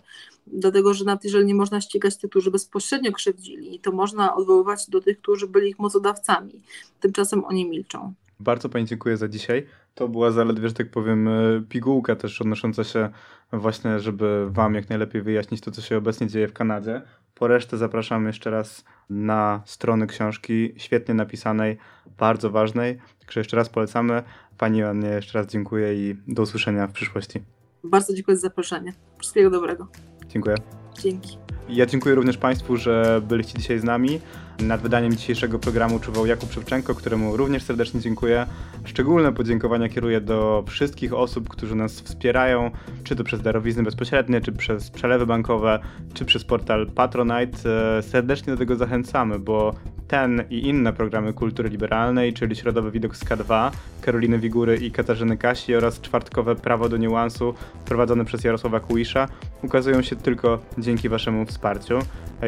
Dlatego, 0.48 0.94
że 0.94 1.06
nawet 1.06 1.24
jeżeli 1.24 1.46
nie 1.46 1.56
można 1.56 1.82
ścigać 1.82 2.18
tych, 2.18 2.30
którzy 2.30 2.52
bezpośrednio 2.52 3.12
krzywdzili, 3.12 3.80
to 3.80 3.92
można 3.92 4.36
odwoływać 4.36 4.90
do 4.90 5.02
tych, 5.02 5.22
którzy 5.22 5.48
byli 5.48 5.70
ich 5.70 5.80
mocodawcami. 5.80 6.62
Tymczasem 7.00 7.46
oni 7.46 7.70
milczą. 7.70 8.14
Bardzo 8.40 8.70
Pani 8.70 8.86
dziękuję 8.86 9.18
za 9.18 9.28
dzisiaj. 9.28 9.68
To 9.96 10.08
była 10.08 10.32
zaledwie, 10.32 10.68
że 10.68 10.74
tak 10.74 10.92
powiem, 10.92 11.28
e, 11.28 11.64
pigułka 11.70 12.16
też 12.16 12.42
odnosząca 12.42 12.84
się 12.84 13.10
właśnie, 13.54 14.00
żeby 14.00 14.48
Wam 14.50 14.74
jak 14.74 14.90
najlepiej 14.90 15.22
wyjaśnić 15.22 15.62
to, 15.62 15.72
co 15.72 15.82
się 15.82 15.98
obecnie 15.98 16.28
dzieje 16.28 16.48
w 16.48 16.54
Kanadzie 16.54 17.02
Po 17.40 17.48
resztę 17.48 17.78
zapraszam 17.78 18.26
jeszcze 18.26 18.50
raz 18.50 18.86
na 19.10 19.62
strony 19.66 20.08
książki, 20.08 20.74
świetnie 20.78 21.14
napisanej, 21.14 21.78
bardzo 22.18 22.50
ważnej. 22.50 22.98
Także 23.20 23.40
jeszcze 23.40 23.58
raz 23.58 23.70
polecamy. 23.70 24.24
Pani 24.58 24.80
Joannie 24.80 25.10
jeszcze 25.10 25.40
raz 25.40 25.48
dziękuję 25.48 25.94
i 25.94 26.16
do 26.28 26.42
usłyszenia 26.42 26.88
w 26.88 26.92
przyszłości. 26.92 27.44
Bardzo 27.84 28.14
dziękuję 28.14 28.38
za 28.38 28.42
zaproszenie. 28.42 28.94
Wszystkiego 29.20 29.50
dobrego. 29.50 29.88
Dziękuję. 30.28 30.56
Dzięki. 31.02 31.38
Ja 31.70 31.86
dziękuję 31.86 32.16
również 32.16 32.38
Państwu, 32.38 32.78
że 32.78 33.22
byliście 33.28 33.60
dzisiaj 33.60 33.80
z 33.80 33.84
nami. 33.84 34.20
Nad 34.62 34.82
wydaniem 34.82 35.16
dzisiejszego 35.16 35.60
programu 35.60 36.00
czuwał 36.00 36.26
Jakub 36.26 36.52
Szewczenko, 36.52 36.96
któremu 36.96 37.38
również 37.38 37.64
serdecznie 37.64 38.00
dziękuję. 38.00 38.46
Szczególne 38.86 39.34
podziękowania 39.34 39.90
kieruję 39.90 40.22
do 40.22 40.64
wszystkich 40.68 41.14
osób, 41.14 41.50
którzy 41.50 41.76
nas 41.76 42.02
wspierają, 42.02 42.72
czy 43.04 43.16
to 43.16 43.24
przez 43.24 43.42
darowizny 43.42 43.84
bezpośrednie, 43.84 44.42
czy 44.42 44.52
przez 44.52 44.90
przelewy 44.92 45.26
bankowe, 45.26 45.80
czy 46.14 46.26
przez 46.26 46.44
portal 46.44 46.88
Patronite. 46.88 47.98
E, 47.98 48.04
Serdecznie 48.04 48.54
do 48.54 48.60
tego 48.60 48.76
zachęcamy, 48.76 49.40
bo 49.40 49.76
ten 50.08 50.44
i 50.50 50.68
inne 50.68 50.94
programy 50.94 51.34
kultury 51.34 51.70
liberalnej, 51.70 52.34
czyli 52.34 52.56
Środowy 52.56 52.92
Widok 52.92 53.16
z 53.16 53.26
K2, 53.26 53.72
Karoliny 54.02 54.40
Wigury 54.40 54.78
i 54.78 54.92
Katarzyny 54.92 55.38
Kasi 55.38 55.76
oraz 55.76 56.02
czwartkowe 56.02 56.56
Prawo 56.56 56.90
do 56.90 56.98
Niuansu 56.98 57.54
prowadzone 57.86 58.26
przez 58.26 58.44
Jarosława 58.44 58.80
Kuisza 58.80 59.28
ukazują 59.64 60.02
się 60.02 60.16
tylko 60.16 60.60
dzięki 60.78 61.10
Waszemu 61.10 61.46
wsparciu 61.46 62.00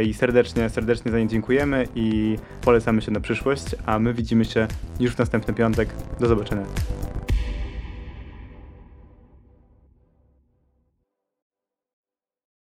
i 0.05 0.14
serdecznie, 0.14 0.70
serdecznie 0.70 1.12
za 1.12 1.20
nie 1.20 1.28
dziękujemy 1.28 1.88
i 1.95 2.38
polecamy 2.62 3.01
się 3.01 3.12
na 3.12 3.20
przyszłość, 3.20 3.66
a 3.86 3.99
my 3.99 4.14
widzimy 4.14 4.45
się 4.45 4.68
już 4.99 5.16
w 5.16 5.20
następny 5.20 5.53
piątek. 5.53 5.89
Do 6.20 6.28
zobaczenia. 6.28 6.66